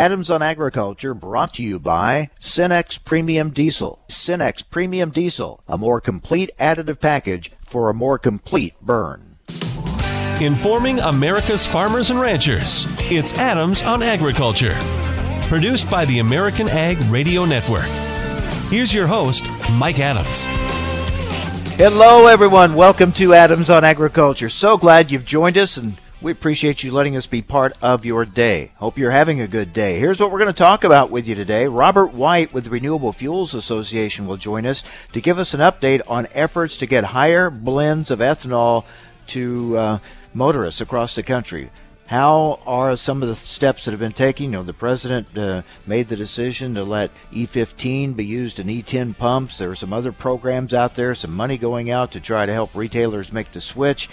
Adams 0.00 0.30
on 0.30 0.40
Agriculture 0.40 1.12
brought 1.12 1.52
to 1.52 1.62
you 1.62 1.78
by 1.78 2.30
Cenex 2.40 2.98
Premium 3.04 3.50
Diesel. 3.50 3.98
Cenex 4.08 4.64
Premium 4.70 5.10
Diesel, 5.10 5.62
a 5.68 5.76
more 5.76 6.00
complete 6.00 6.50
additive 6.58 7.00
package 7.00 7.52
for 7.66 7.90
a 7.90 7.94
more 7.94 8.18
complete 8.18 8.72
burn. 8.80 9.36
Informing 10.40 11.00
America's 11.00 11.66
farmers 11.66 12.08
and 12.08 12.18
ranchers. 12.18 12.86
It's 13.10 13.34
Adams 13.34 13.82
on 13.82 14.02
Agriculture. 14.02 14.74
Produced 15.48 15.90
by 15.90 16.06
the 16.06 16.20
American 16.20 16.70
Ag 16.70 16.96
Radio 17.10 17.44
Network. 17.44 17.84
Here's 18.70 18.94
your 18.94 19.06
host, 19.06 19.44
Mike 19.72 19.98
Adams. 19.98 20.46
Hello, 21.76 22.26
everyone. 22.26 22.74
Welcome 22.74 23.12
to 23.12 23.34
Adams 23.34 23.68
on 23.68 23.84
Agriculture. 23.84 24.48
So 24.48 24.78
glad 24.78 25.10
you've 25.10 25.26
joined 25.26 25.58
us 25.58 25.76
and 25.76 26.00
we 26.22 26.32
appreciate 26.32 26.82
you 26.82 26.92
letting 26.92 27.16
us 27.16 27.26
be 27.26 27.40
part 27.40 27.72
of 27.80 28.04
your 28.04 28.26
day. 28.26 28.72
Hope 28.76 28.98
you're 28.98 29.10
having 29.10 29.40
a 29.40 29.48
good 29.48 29.72
day. 29.72 29.98
Here's 29.98 30.20
what 30.20 30.30
we're 30.30 30.38
going 30.38 30.52
to 30.52 30.58
talk 30.58 30.84
about 30.84 31.10
with 31.10 31.26
you 31.26 31.34
today. 31.34 31.66
Robert 31.66 32.12
White 32.12 32.52
with 32.52 32.64
the 32.64 32.70
Renewable 32.70 33.12
Fuels 33.12 33.54
Association 33.54 34.26
will 34.26 34.36
join 34.36 34.66
us 34.66 34.84
to 35.12 35.20
give 35.22 35.38
us 35.38 35.54
an 35.54 35.60
update 35.60 36.02
on 36.06 36.28
efforts 36.32 36.76
to 36.78 36.86
get 36.86 37.04
higher 37.04 37.48
blends 37.48 38.10
of 38.10 38.18
ethanol 38.18 38.84
to 39.28 39.78
uh, 39.78 39.98
motorists 40.34 40.82
across 40.82 41.14
the 41.14 41.22
country. 41.22 41.70
How 42.04 42.58
are 42.66 42.96
some 42.96 43.22
of 43.22 43.28
the 43.28 43.36
steps 43.36 43.84
that 43.84 43.92
have 43.92 44.00
been 44.00 44.12
taken? 44.12 44.46
You 44.46 44.50
know, 44.50 44.62
the 44.62 44.74
president 44.74 45.38
uh, 45.38 45.62
made 45.86 46.08
the 46.08 46.16
decision 46.16 46.74
to 46.74 46.82
let 46.82 47.12
E15 47.32 48.16
be 48.16 48.26
used 48.26 48.58
in 48.58 48.66
E10 48.66 49.16
pumps. 49.16 49.56
There 49.56 49.70
are 49.70 49.76
some 49.76 49.92
other 49.92 50.12
programs 50.12 50.74
out 50.74 50.96
there, 50.96 51.14
some 51.14 51.32
money 51.32 51.56
going 51.56 51.88
out 51.90 52.12
to 52.12 52.20
try 52.20 52.44
to 52.44 52.52
help 52.52 52.74
retailers 52.74 53.32
make 53.32 53.52
the 53.52 53.60
switch. 53.60 54.10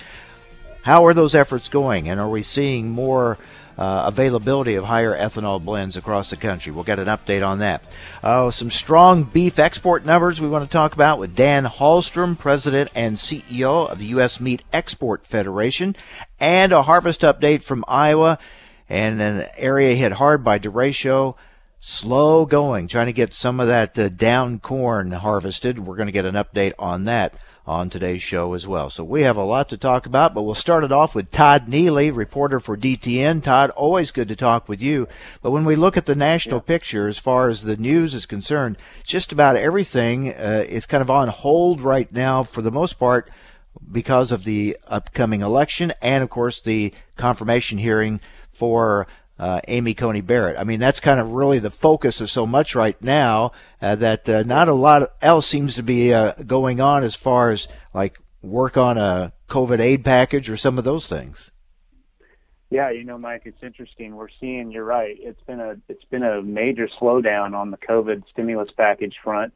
How 0.87 1.05
are 1.05 1.13
those 1.13 1.35
efforts 1.35 1.67
going, 1.67 2.07
and 2.07 2.17
are 2.17 2.29
we 2.29 2.41
seeing 2.41 2.91
more 2.91 3.37
uh, 3.77 4.03
availability 4.05 4.75
of 4.75 4.85
higher 4.85 5.13
ethanol 5.13 5.61
blends 5.61 5.97
across 5.97 6.29
the 6.29 6.37
country? 6.37 6.71
We'll 6.71 6.85
get 6.85 6.97
an 6.97 7.07
update 7.07 7.45
on 7.45 7.59
that. 7.59 7.83
Uh, 8.23 8.51
some 8.51 8.71
strong 8.71 9.23
beef 9.23 9.59
export 9.59 10.05
numbers 10.05 10.39
we 10.39 10.47
want 10.47 10.63
to 10.63 10.71
talk 10.71 10.93
about 10.93 11.19
with 11.19 11.35
Dan 11.35 11.65
Halstrom, 11.65 12.39
President 12.39 12.89
and 12.95 13.17
CEO 13.17 13.89
of 13.91 13.99
the 13.99 14.05
U.S. 14.05 14.39
Meat 14.39 14.61
Export 14.71 15.25
Federation, 15.25 15.93
and 16.39 16.71
a 16.71 16.83
harvest 16.83 17.19
update 17.19 17.63
from 17.63 17.83
Iowa 17.85 18.39
and 18.87 19.21
an 19.21 19.45
area 19.57 19.93
hit 19.93 20.13
hard 20.13 20.41
by 20.41 20.57
derecho 20.57 21.35
slow 21.81 22.45
going, 22.45 22.87
trying 22.87 23.07
to 23.07 23.13
get 23.13 23.33
some 23.33 23.59
of 23.59 23.67
that 23.67 23.99
uh, 23.99 24.07
down 24.07 24.59
corn 24.59 25.11
harvested. 25.11 25.79
We're 25.79 25.97
going 25.97 26.07
to 26.07 26.13
get 26.13 26.23
an 26.23 26.35
update 26.35 26.75
on 26.79 27.03
that 27.03 27.33
on 27.67 27.89
today's 27.89 28.21
show 28.21 28.53
as 28.53 28.65
well. 28.65 28.89
So 28.89 29.03
we 29.03 29.23
have 29.23 29.35
a 29.35 29.43
lot 29.43 29.67
to 29.69 29.77
talk 29.77 30.05
about, 30.05 30.33
but 30.33 30.43
we'll 30.43 30.55
start 30.55 30.85
it 30.85 30.91
off 30.91 31.13
with 31.13 31.31
Todd 31.31 31.67
Neeley, 31.67 32.15
reporter 32.15 32.61
for 32.61 32.77
DTN. 32.77 33.43
Todd, 33.43 33.71
always 33.71 34.11
good 34.11 34.29
to 34.29 34.37
talk 34.37 34.69
with 34.69 34.81
you. 34.81 35.07
But 35.41 35.51
when 35.51 35.65
we 35.65 35.75
look 35.75 35.97
at 35.97 36.05
the 36.05 36.15
national 36.15 36.57
yeah. 36.59 36.67
picture 36.67 37.07
as 37.07 37.19
far 37.19 37.49
as 37.49 37.63
the 37.63 37.75
news 37.75 38.13
is 38.13 38.25
concerned, 38.25 38.77
just 39.03 39.33
about 39.33 39.57
everything 39.57 40.33
uh, 40.33 40.63
is 40.67 40.85
kind 40.85 41.01
of 41.01 41.11
on 41.11 41.27
hold 41.27 41.81
right 41.81 42.09
now 42.11 42.43
for 42.43 42.61
the 42.61 42.71
most 42.71 42.93
part 42.93 43.29
because 43.91 44.31
of 44.31 44.45
the 44.45 44.77
upcoming 44.87 45.41
election 45.41 45.91
and, 46.01 46.23
of 46.23 46.29
course, 46.29 46.61
the 46.61 46.93
confirmation 47.17 47.77
hearing 47.77 48.21
for 48.53 49.07
uh, 49.39 49.61
Amy 49.67 49.93
Coney 49.93 50.21
Barrett. 50.21 50.57
I 50.57 50.63
mean, 50.63 50.79
that's 50.79 50.99
kind 50.99 51.19
of 51.19 51.31
really 51.31 51.59
the 51.59 51.69
focus 51.69 52.21
of 52.21 52.29
so 52.29 52.45
much 52.45 52.75
right 52.75 52.99
now 53.01 53.51
uh, 53.81 53.95
that 53.95 54.27
uh, 54.27 54.43
not 54.43 54.69
a 54.69 54.73
lot 54.73 55.13
else 55.21 55.47
seems 55.47 55.75
to 55.75 55.83
be 55.83 56.13
uh, 56.13 56.33
going 56.45 56.81
on 56.81 57.03
as 57.03 57.15
far 57.15 57.51
as 57.51 57.67
like 57.93 58.19
work 58.41 58.77
on 58.77 58.97
a 58.97 59.33
COVID 59.49 59.79
aid 59.79 60.03
package 60.03 60.49
or 60.49 60.57
some 60.57 60.77
of 60.77 60.83
those 60.83 61.07
things. 61.07 61.51
Yeah, 62.69 62.89
you 62.91 63.05
know, 63.05 63.17
Mike, 63.17 63.43
it's 63.45 63.63
interesting. 63.63 64.15
We're 64.15 64.27
seeing. 64.41 64.71
You're 64.71 64.83
right. 64.83 65.15
It's 65.17 65.41
been 65.43 65.61
a 65.61 65.77
it's 65.87 66.03
been 66.05 66.23
a 66.23 66.41
major 66.41 66.89
slowdown 66.99 67.55
on 67.55 67.71
the 67.71 67.77
COVID 67.77 68.23
stimulus 68.29 68.69
package 68.75 69.17
front. 69.23 69.53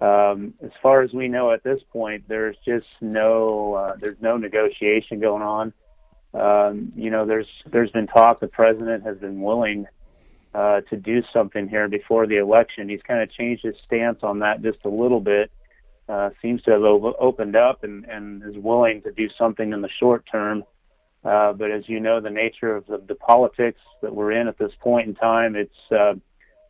Um, 0.00 0.54
as 0.62 0.70
far 0.80 1.02
as 1.02 1.12
we 1.12 1.28
know 1.28 1.50
at 1.50 1.62
this 1.62 1.82
point, 1.92 2.24
there's 2.28 2.56
just 2.64 2.86
no 3.02 3.74
uh, 3.74 3.96
there's 4.00 4.16
no 4.20 4.38
negotiation 4.38 5.20
going 5.20 5.42
on 5.42 5.74
um, 6.38 6.92
you 6.96 7.10
know, 7.10 7.26
there's 7.26 7.48
there's 7.66 7.90
been 7.90 8.06
talk 8.06 8.40
the 8.40 8.48
president 8.48 9.04
has 9.04 9.18
been 9.18 9.40
willing 9.40 9.86
uh, 10.54 10.80
to 10.82 10.96
do 10.96 11.22
something 11.32 11.68
here 11.68 11.88
before 11.88 12.26
the 12.26 12.36
election. 12.36 12.88
He's 12.88 13.02
kind 13.02 13.22
of 13.22 13.30
changed 13.30 13.64
his 13.64 13.76
stance 13.78 14.20
on 14.22 14.38
that 14.40 14.62
just 14.62 14.78
a 14.84 14.88
little 14.88 15.20
bit. 15.20 15.50
Uh, 16.08 16.30
seems 16.40 16.62
to 16.62 16.70
have 16.70 16.82
o- 16.82 17.16
opened 17.18 17.54
up 17.54 17.84
and, 17.84 18.06
and 18.06 18.42
is 18.42 18.56
willing 18.56 19.02
to 19.02 19.12
do 19.12 19.28
something 19.28 19.72
in 19.72 19.82
the 19.82 19.90
short 19.90 20.24
term. 20.30 20.64
Uh, 21.24 21.52
but 21.52 21.70
as 21.70 21.88
you 21.88 22.00
know, 22.00 22.20
the 22.20 22.30
nature 22.30 22.74
of 22.74 22.86
the, 22.86 22.98
the 23.06 23.14
politics 23.14 23.80
that 24.00 24.14
we're 24.14 24.32
in 24.32 24.48
at 24.48 24.56
this 24.56 24.72
point 24.80 25.06
in 25.06 25.14
time, 25.14 25.54
it's 25.54 25.92
uh, 25.92 26.14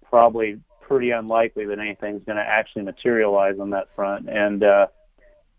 probably 0.09 0.59
pretty 0.81 1.11
unlikely 1.11 1.67
that 1.67 1.79
anything's 1.79 2.25
going 2.25 2.37
to 2.37 2.43
actually 2.43 2.83
materialize 2.83 3.61
on 3.61 3.71
that 3.71 3.89
front. 3.95 4.29
And 4.29 4.65
uh, 4.65 4.89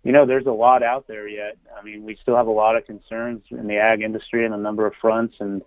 you 0.04 0.12
know, 0.12 0.26
there's 0.26 0.46
a 0.46 0.52
lot 0.52 0.82
out 0.82 1.08
there 1.08 1.28
yet. 1.28 1.58
I 1.78 1.84
mean, 1.84 2.04
we 2.04 2.16
still 2.22 2.36
have 2.36 2.48
a 2.48 2.52
lot 2.52 2.78
of 2.78 2.86
concerns 2.86 3.44
in 3.50 3.68
the 3.68 3.78
ag 3.78 4.02
industry 4.02 4.46
and 4.46 4.54
a 4.54 4.58
number 4.58 4.88
of 4.88 4.94
fronts, 5.02 5.36
and 5.40 5.62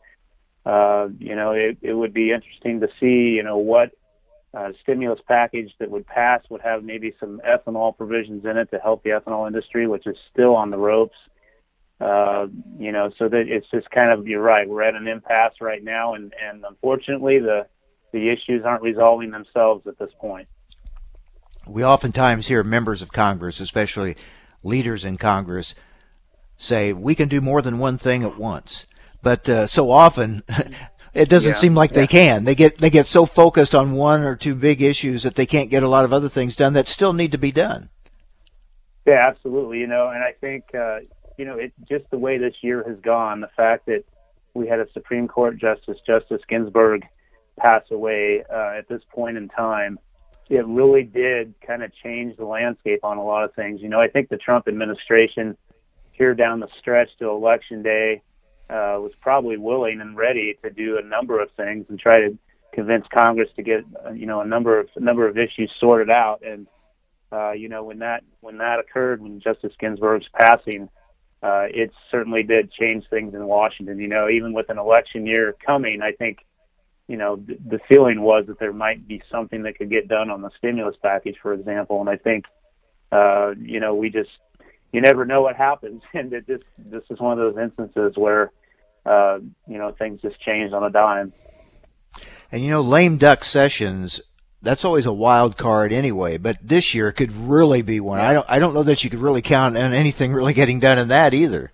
uh, 0.64 1.08
you 1.18 1.34
know, 1.34 1.52
it, 1.52 1.78
it 1.82 1.92
would 1.92 2.14
be 2.14 2.30
interesting 2.30 2.80
to 2.80 2.88
see, 2.98 3.34
you 3.34 3.42
know, 3.42 3.58
what 3.58 3.90
uh, 4.54 4.70
stimulus 4.82 5.20
package 5.26 5.74
that 5.78 5.90
would 5.90 6.06
pass 6.06 6.42
would 6.48 6.60
have 6.60 6.84
maybe 6.84 7.12
some 7.18 7.40
ethanol 7.46 7.96
provisions 7.96 8.44
in 8.44 8.56
it 8.56 8.70
to 8.70 8.78
help 8.78 9.02
the 9.02 9.10
ethanol 9.10 9.46
industry, 9.46 9.86
which 9.86 10.06
is 10.06 10.16
still 10.32 10.54
on 10.54 10.70
the 10.70 10.78
ropes. 10.78 11.16
Uh, 12.00 12.46
you 12.78 12.90
know, 12.90 13.12
so 13.16 13.28
that 13.28 13.48
it's 13.48 13.68
just 13.70 13.88
kind 13.90 14.10
of 14.10 14.26
you're 14.26 14.42
right. 14.42 14.68
We're 14.68 14.82
at 14.82 14.94
an 14.94 15.06
impasse 15.06 15.60
right 15.60 15.84
now, 15.84 16.14
and 16.14 16.32
and 16.42 16.64
unfortunately, 16.64 17.38
the 17.38 17.66
the 18.12 18.30
issues 18.30 18.64
aren't 18.64 18.82
resolving 18.82 19.30
themselves 19.30 19.86
at 19.86 19.98
this 19.98 20.10
point 20.20 20.48
we 21.66 21.84
oftentimes 21.84 22.48
hear 22.48 22.62
members 22.62 23.02
of 23.02 23.12
Congress, 23.12 23.60
especially 23.60 24.16
leaders 24.62 25.04
in 25.04 25.16
Congress, 25.16 25.74
say 26.56 26.92
we 26.92 27.14
can 27.14 27.28
do 27.28 27.40
more 27.40 27.62
than 27.62 27.78
one 27.78 27.98
thing 27.98 28.22
at 28.22 28.38
once. 28.38 28.86
But 29.22 29.48
uh, 29.48 29.66
so 29.66 29.90
often, 29.90 30.42
it 31.14 31.28
doesn't 31.28 31.52
yeah, 31.52 31.58
seem 31.58 31.74
like 31.74 31.90
yeah. 31.90 32.00
they 32.00 32.06
can. 32.06 32.44
They 32.44 32.54
get 32.54 32.78
they 32.78 32.90
get 32.90 33.06
so 33.06 33.26
focused 33.26 33.74
on 33.74 33.92
one 33.92 34.22
or 34.22 34.36
two 34.36 34.54
big 34.54 34.82
issues 34.82 35.22
that 35.22 35.34
they 35.34 35.46
can't 35.46 35.70
get 35.70 35.82
a 35.82 35.88
lot 35.88 36.04
of 36.04 36.12
other 36.12 36.28
things 36.28 36.56
done 36.56 36.72
that 36.72 36.88
still 36.88 37.12
need 37.12 37.32
to 37.32 37.38
be 37.38 37.52
done. 37.52 37.88
Yeah, 39.06 39.26
absolutely. 39.28 39.78
You 39.78 39.86
know, 39.86 40.08
and 40.08 40.22
I 40.22 40.32
think 40.40 40.64
uh, 40.74 41.00
you 41.36 41.44
know 41.44 41.56
it 41.56 41.72
just 41.88 42.10
the 42.10 42.18
way 42.18 42.38
this 42.38 42.56
year 42.62 42.84
has 42.86 42.98
gone. 43.00 43.40
The 43.40 43.50
fact 43.56 43.86
that 43.86 44.04
we 44.54 44.66
had 44.66 44.80
a 44.80 44.90
Supreme 44.92 45.28
Court 45.28 45.58
Justice, 45.58 45.98
Justice 46.06 46.42
Ginsburg, 46.48 47.06
pass 47.56 47.82
away 47.90 48.44
uh, 48.52 48.74
at 48.76 48.88
this 48.88 49.02
point 49.14 49.36
in 49.36 49.48
time 49.48 49.98
it 50.48 50.66
really 50.66 51.02
did 51.02 51.54
kind 51.66 51.82
of 51.82 51.92
change 51.94 52.36
the 52.36 52.44
landscape 52.44 53.00
on 53.04 53.16
a 53.16 53.24
lot 53.24 53.44
of 53.44 53.54
things. 53.54 53.80
You 53.80 53.88
know, 53.88 54.00
I 54.00 54.08
think 54.08 54.28
the 54.28 54.36
Trump 54.36 54.68
administration 54.68 55.56
here 56.12 56.34
down 56.34 56.60
the 56.60 56.68
stretch 56.78 57.08
to 57.18 57.28
election 57.28 57.82
day 57.82 58.22
uh, 58.68 58.96
was 59.00 59.12
probably 59.20 59.56
willing 59.56 60.00
and 60.00 60.16
ready 60.16 60.58
to 60.62 60.70
do 60.70 60.98
a 60.98 61.02
number 61.02 61.40
of 61.40 61.50
things 61.56 61.86
and 61.88 61.98
try 61.98 62.20
to 62.20 62.36
convince 62.72 63.06
Congress 63.12 63.50
to 63.56 63.62
get 63.62 63.84
uh, 64.04 64.12
you 64.12 64.26
know 64.26 64.40
a 64.40 64.46
number 64.46 64.78
of 64.78 64.88
a 64.96 65.00
number 65.00 65.28
of 65.28 65.36
issues 65.38 65.70
sorted 65.78 66.10
out. 66.10 66.42
And 66.42 66.66
uh, 67.30 67.52
you 67.52 67.68
know 67.68 67.84
when 67.84 67.98
that 68.00 68.24
when 68.40 68.58
that 68.58 68.78
occurred, 68.78 69.20
when 69.20 69.40
Justice 69.40 69.74
Ginsburg's 69.78 70.28
passing, 70.38 70.88
uh, 71.42 71.66
it 71.68 71.92
certainly 72.10 72.42
did 72.42 72.70
change 72.70 73.04
things 73.10 73.34
in 73.34 73.46
Washington. 73.46 73.98
You 73.98 74.08
know, 74.08 74.28
even 74.28 74.52
with 74.52 74.70
an 74.70 74.78
election 74.78 75.26
year 75.26 75.54
coming, 75.64 76.02
I 76.02 76.12
think 76.12 76.38
you 77.12 77.18
know, 77.18 77.36
th- 77.36 77.58
the 77.68 77.78
feeling 77.90 78.22
was 78.22 78.46
that 78.46 78.58
there 78.58 78.72
might 78.72 79.06
be 79.06 79.20
something 79.30 79.64
that 79.64 79.76
could 79.76 79.90
get 79.90 80.08
done 80.08 80.30
on 80.30 80.40
the 80.40 80.48
stimulus 80.56 80.96
package, 81.02 81.36
for 81.42 81.52
example. 81.52 82.00
And 82.00 82.08
I 82.08 82.16
think, 82.16 82.46
uh, 83.12 83.50
you 83.60 83.80
know, 83.80 83.94
we 83.94 84.08
just, 84.08 84.30
you 84.94 85.02
never 85.02 85.26
know 85.26 85.42
what 85.42 85.54
happens. 85.54 86.00
And 86.14 86.32
it 86.32 86.46
just, 86.46 86.64
this 86.78 87.02
is 87.10 87.20
one 87.20 87.38
of 87.38 87.54
those 87.54 87.62
instances 87.62 88.16
where, 88.16 88.50
uh, 89.04 89.40
you 89.68 89.76
know, 89.76 89.92
things 89.92 90.22
just 90.22 90.40
changed 90.40 90.72
on 90.72 90.84
a 90.84 90.88
dime. 90.88 91.34
And, 92.50 92.64
you 92.64 92.70
know, 92.70 92.80
lame 92.80 93.18
duck 93.18 93.44
sessions, 93.44 94.22
that's 94.62 94.86
always 94.86 95.04
a 95.04 95.12
wild 95.12 95.58
card 95.58 95.92
anyway, 95.92 96.38
but 96.38 96.56
this 96.62 96.94
year 96.94 97.12
could 97.12 97.30
really 97.30 97.82
be 97.82 98.00
one. 98.00 98.20
I 98.20 98.32
don't, 98.32 98.46
I 98.48 98.58
don't 98.58 98.72
know 98.72 98.84
that 98.84 99.04
you 99.04 99.10
could 99.10 99.20
really 99.20 99.42
count 99.42 99.76
on 99.76 99.92
anything 99.92 100.32
really 100.32 100.54
getting 100.54 100.80
done 100.80 100.98
in 100.98 101.08
that 101.08 101.34
either. 101.34 101.72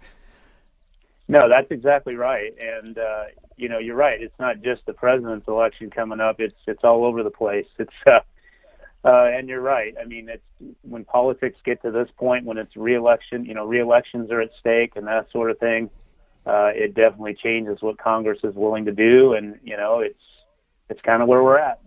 No, 1.28 1.48
that's 1.48 1.70
exactly 1.70 2.16
right. 2.16 2.52
And, 2.60 2.98
uh, 2.98 3.24
you 3.58 3.68
know, 3.68 3.78
you're 3.78 3.96
right. 3.96 4.20
It's 4.22 4.38
not 4.38 4.62
just 4.62 4.86
the 4.86 4.92
president's 4.92 5.48
election 5.48 5.90
coming 5.90 6.20
up. 6.20 6.40
It's 6.40 6.58
it's 6.66 6.84
all 6.84 7.04
over 7.04 7.22
the 7.22 7.30
place. 7.30 7.66
It's 7.78 7.92
uh, 8.06 8.20
uh, 9.04 9.30
and 9.32 9.48
you're 9.48 9.60
right. 9.60 9.94
I 10.00 10.04
mean, 10.04 10.28
it's 10.28 10.76
when 10.82 11.04
politics 11.04 11.58
get 11.64 11.82
to 11.82 11.90
this 11.90 12.08
point, 12.16 12.44
when 12.44 12.58
it's 12.58 12.76
reelection, 12.76 13.44
you 13.44 13.54
know, 13.54 13.66
reelections 13.66 14.30
are 14.30 14.40
at 14.40 14.50
stake 14.58 14.96
and 14.96 15.06
that 15.06 15.30
sort 15.30 15.50
of 15.50 15.58
thing. 15.58 15.90
Uh, 16.46 16.70
it 16.74 16.94
definitely 16.94 17.34
changes 17.34 17.82
what 17.82 17.98
Congress 17.98 18.38
is 18.42 18.54
willing 18.54 18.86
to 18.86 18.92
do, 18.92 19.34
and 19.34 19.58
you 19.62 19.76
know, 19.76 20.00
it's 20.00 20.22
it's 20.88 21.02
kind 21.02 21.22
of 21.22 21.28
where 21.28 21.42
we're 21.42 21.58
at. 21.58 21.80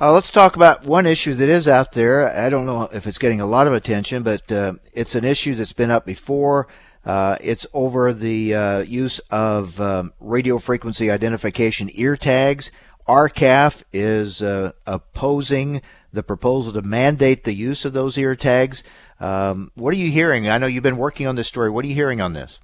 Uh, 0.00 0.12
let's 0.12 0.30
talk 0.30 0.54
about 0.54 0.86
one 0.86 1.04
issue 1.04 1.34
that 1.34 1.48
is 1.48 1.66
out 1.66 1.92
there. 1.92 2.28
I 2.28 2.48
don't 2.48 2.64
know 2.64 2.84
if 2.92 3.06
it's 3.06 3.18
getting 3.18 3.40
a 3.40 3.46
lot 3.46 3.66
of 3.66 3.72
attention, 3.72 4.22
but 4.22 4.50
uh, 4.52 4.74
it's 4.92 5.16
an 5.16 5.24
issue 5.24 5.56
that's 5.56 5.72
been 5.72 5.90
up 5.90 6.06
before 6.06 6.68
Uh, 7.04 7.36
it's 7.40 7.66
over 7.72 8.12
the 8.12 8.54
uh, 8.54 8.78
use 8.80 9.18
of 9.30 9.80
um, 9.80 10.12
radio 10.20 10.58
frequency 10.58 11.10
identification 11.10 11.88
ear 11.92 12.16
tags. 12.16 12.70
R-CALF 13.06 13.84
is 13.92 14.42
uh, 14.42 14.72
opposing 14.86 15.80
the 16.12 16.22
proposal 16.22 16.72
to 16.72 16.82
mandate 16.82 17.44
the 17.44 17.54
use 17.54 17.84
of 17.84 17.92
those 17.92 18.18
ear 18.18 18.34
tags. 18.34 18.82
Um, 19.20 19.72
what 19.74 19.94
are 19.94 19.98
you 19.98 20.10
hearing? 20.10 20.48
I 20.48 20.58
know 20.58 20.66
you've 20.66 20.82
been 20.82 20.98
working 20.98 21.26
on 21.26 21.36
this 21.36 21.48
story. 21.48 21.70
What 21.70 21.84
are 21.84 21.88
you 21.88 21.94
hearing 21.94 22.20
on 22.20 22.34
this? 22.34 22.60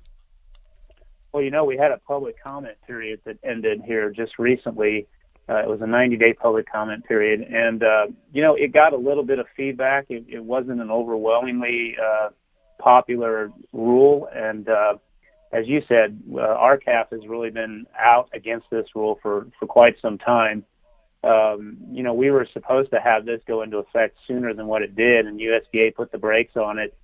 Well, 1.32 1.42
you 1.42 1.50
know, 1.50 1.64
we 1.64 1.76
had 1.76 1.90
a 1.90 1.98
public 1.98 2.40
comment 2.42 2.76
period 2.86 3.20
that 3.24 3.38
ended 3.42 3.82
here 3.84 4.10
just 4.10 4.38
recently. 4.38 5.08
Uh, 5.48 5.56
it 5.56 5.68
was 5.68 5.80
a 5.80 5.84
90-day 5.84 6.34
public 6.34 6.70
comment 6.70 7.04
period, 7.04 7.40
and 7.40 7.82
uh, 7.82 8.06
you 8.32 8.40
know, 8.40 8.54
it 8.54 8.72
got 8.72 8.92
a 8.92 8.96
little 8.96 9.24
bit 9.24 9.38
of 9.38 9.46
feedback. 9.56 10.06
It, 10.08 10.24
it 10.28 10.42
wasn't 10.42 10.80
an 10.80 10.90
overwhelmingly 10.90 11.96
uh, 12.02 12.28
popular 12.84 13.50
rule, 13.72 14.28
and 14.34 14.68
uh, 14.68 14.94
as 15.52 15.66
you 15.66 15.82
said, 15.88 16.20
uh, 16.34 16.40
R-CALF 16.40 17.10
has 17.10 17.26
really 17.26 17.50
been 17.50 17.86
out 17.98 18.28
against 18.34 18.68
this 18.70 18.88
rule 18.94 19.18
for 19.22 19.46
for 19.58 19.66
quite 19.66 19.98
some 20.00 20.18
time. 20.18 20.64
Um, 21.22 21.78
you 21.90 22.02
know, 22.02 22.12
we 22.12 22.30
were 22.30 22.46
supposed 22.52 22.90
to 22.90 23.00
have 23.00 23.24
this 23.24 23.40
go 23.46 23.62
into 23.62 23.78
effect 23.78 24.18
sooner 24.26 24.52
than 24.52 24.66
what 24.66 24.82
it 24.82 24.94
did, 24.94 25.26
and 25.26 25.40
USDA 25.40 25.94
put 25.94 26.12
the 26.12 26.18
brakes 26.18 26.56
on 26.56 26.78
it 26.78 26.94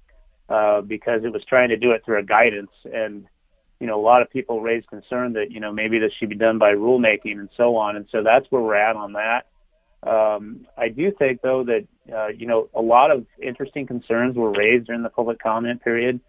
uh, 0.51 0.83
because 0.83 1.25
it 1.25 1.33
was 1.33 1.45
trying 1.47 1.71
to 1.71 1.79
do 1.79 1.93
it 1.93 2.05
through 2.05 2.19
a 2.19 2.23
guidance 2.23 2.73
and 2.93 3.27
you 3.81 3.87
know, 3.87 3.99
a 3.99 4.05
lot 4.05 4.21
of 4.21 4.31
people 4.31 4.61
raised 4.61 4.87
concern 4.89 5.33
that, 5.33 5.51
you 5.51 5.59
know, 5.59 5.73
maybe 5.73 5.99
this 5.99 6.13
should 6.13 6.29
be 6.29 6.35
done 6.35 6.59
by 6.59 6.75
rulemaking 6.75 7.39
and 7.41 7.49
so 7.57 7.77
on. 7.77 7.97
And 7.97 8.07
so 8.11 8.23
that's 8.23 8.47
where 8.51 8.61
we're 8.61 8.75
at 8.75 8.95
on 8.95 9.15
that. 9.15 9.47
Um, 10.03 10.67
I 10.77 10.89
do 10.89 11.11
think, 11.11 11.43
though, 11.43 11.65
that, 11.65 11.87
uh, 12.13 12.29
you 12.29 12.47
know, 12.47 12.69
a 12.75 12.81
lot 12.81 13.11
of 13.11 13.27
interesting 13.41 13.87
concerns 13.87 14.37
were 14.37 14.53
raised 14.53 14.87
during 14.87 15.03
the 15.03 15.11
public 15.11 15.39
comment 15.43 15.83
period. 15.83 16.21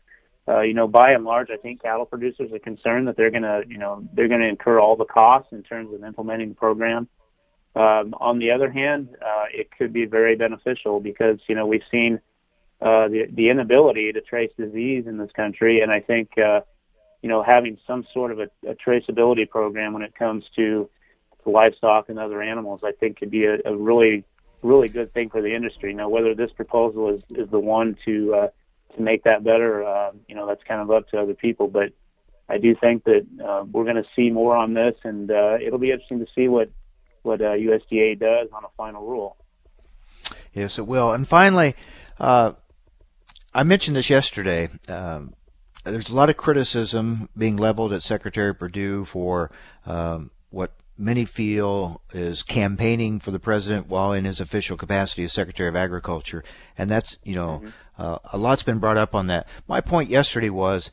Uh, 0.47 0.61
you 0.61 0.73
know, 0.73 0.87
by 0.87 1.11
and 1.11 1.23
large, 1.23 1.49
I 1.51 1.57
think 1.57 1.81
cattle 1.81 2.05
producers 2.05 2.51
are 2.51 2.59
concerned 2.59 3.07
that 3.07 3.15
they're 3.15 3.31
going 3.31 3.43
to, 3.43 3.63
you 3.67 3.77
know, 3.77 4.03
they're 4.13 4.27
going 4.27 4.41
to 4.41 4.47
incur 4.47 4.79
all 4.79 4.95
the 4.95 5.05
costs 5.05 5.53
in 5.53 5.63
terms 5.63 5.93
of 5.93 6.03
implementing 6.03 6.49
the 6.49 6.55
program. 6.55 7.07
Um, 7.75 8.13
on 8.19 8.39
the 8.39 8.51
other 8.51 8.69
hand, 8.69 9.09
uh, 9.25 9.45
it 9.53 9.69
could 9.77 9.93
be 9.93 10.05
very 10.05 10.35
beneficial 10.35 10.99
because, 10.99 11.39
you 11.47 11.55
know, 11.55 11.65
we've 11.65 11.83
seen 11.89 12.19
uh, 12.81 13.07
the, 13.07 13.27
the 13.31 13.49
inability 13.49 14.11
to 14.11 14.19
trace 14.19 14.51
disease 14.57 15.05
in 15.07 15.17
this 15.17 15.31
country. 15.31 15.81
And 15.81 15.91
I 15.91 16.01
think, 16.01 16.37
uh, 16.37 16.61
you 17.21 17.29
know, 17.29 17.43
having 17.43 17.77
some 17.87 18.05
sort 18.11 18.31
of 18.31 18.39
a, 18.39 18.49
a 18.67 18.75
traceability 18.75 19.49
program 19.49 19.93
when 19.93 20.01
it 20.01 20.15
comes 20.15 20.43
to, 20.55 20.89
to 21.43 21.49
livestock 21.49 22.09
and 22.09 22.19
other 22.19 22.41
animals, 22.41 22.81
I 22.83 22.91
think 22.91 23.17
could 23.17 23.31
be 23.31 23.45
a, 23.45 23.57
a 23.65 23.75
really, 23.75 24.23
really 24.61 24.87
good 24.87 25.13
thing 25.13 25.29
for 25.29 25.41
the 25.41 25.53
industry. 25.53 25.93
Now, 25.93 26.09
whether 26.09 26.35
this 26.35 26.51
proposal 26.51 27.09
is, 27.09 27.21
is 27.29 27.49
the 27.49 27.59
one 27.59 27.97
to 28.05 28.35
uh, 28.35 28.47
to 28.95 29.01
make 29.01 29.23
that 29.23 29.43
better, 29.43 29.83
uh, 29.83 30.11
you 30.27 30.35
know, 30.35 30.45
that's 30.47 30.63
kind 30.63 30.81
of 30.81 30.91
up 30.91 31.09
to 31.09 31.19
other 31.19 31.33
people. 31.33 31.67
But 31.67 31.93
I 32.49 32.57
do 32.57 32.75
think 32.75 33.05
that 33.05 33.25
uh, 33.43 33.63
we're 33.71 33.85
going 33.85 33.95
to 33.95 34.09
see 34.15 34.29
more 34.29 34.55
on 34.55 34.73
this, 34.73 34.95
and 35.03 35.31
uh, 35.31 35.57
it'll 35.61 35.79
be 35.79 35.91
interesting 35.91 36.19
to 36.19 36.31
see 36.33 36.47
what 36.47 36.69
what 37.23 37.41
uh, 37.41 37.51
USDA 37.51 38.19
does 38.19 38.49
on 38.51 38.63
a 38.63 38.69
final 38.75 39.05
rule. 39.05 39.37
Yes, 40.53 40.77
it 40.77 40.87
will. 40.87 41.13
And 41.13 41.27
finally, 41.27 41.75
uh, 42.19 42.53
I 43.53 43.63
mentioned 43.63 43.95
this 43.95 44.09
yesterday. 44.09 44.69
Um, 44.87 45.33
there's 45.83 46.09
a 46.09 46.15
lot 46.15 46.29
of 46.29 46.37
criticism 46.37 47.29
being 47.37 47.57
leveled 47.57 47.93
at 47.93 48.03
Secretary 48.03 48.53
Perdue 48.53 49.05
for 49.05 49.51
um, 49.85 50.31
what 50.49 50.71
many 51.01 51.25
feel 51.25 52.01
is 52.13 52.43
campaigning 52.43 53.19
for 53.19 53.31
the 53.31 53.39
president 53.39 53.87
while 53.87 54.13
in 54.13 54.25
his 54.25 54.39
official 54.39 54.77
capacity 54.77 55.23
as 55.23 55.33
Secretary 55.33 55.67
of 55.67 55.75
Agriculture, 55.75 56.43
and 56.77 56.89
that's 56.89 57.17
you 57.23 57.35
know 57.35 57.61
mm-hmm. 57.63 58.01
uh, 58.01 58.17
a 58.31 58.37
lot's 58.37 58.63
been 58.63 58.79
brought 58.79 58.97
up 58.97 59.15
on 59.15 59.27
that. 59.27 59.47
My 59.67 59.81
point 59.81 60.09
yesterday 60.09 60.49
was. 60.49 60.91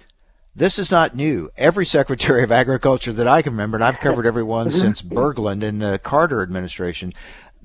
This 0.57 0.77
is 0.77 0.91
not 0.91 1.15
new. 1.15 1.51
Every 1.57 1.87
Secretary 1.87 2.43
of 2.43 2.51
Agriculture 2.51 3.13
that 3.13 3.29
I 3.29 3.43
can 3.43 3.53
remember, 3.53 3.77
and 3.77 3.85
I've 3.85 4.01
covered 4.01 4.27
every 4.27 4.43
one 4.43 4.71
since 4.73 5.03
Bergland 5.03 5.63
in 5.63 5.79
the 5.79 6.01
Carter 6.01 6.43
administration, 6.43 7.13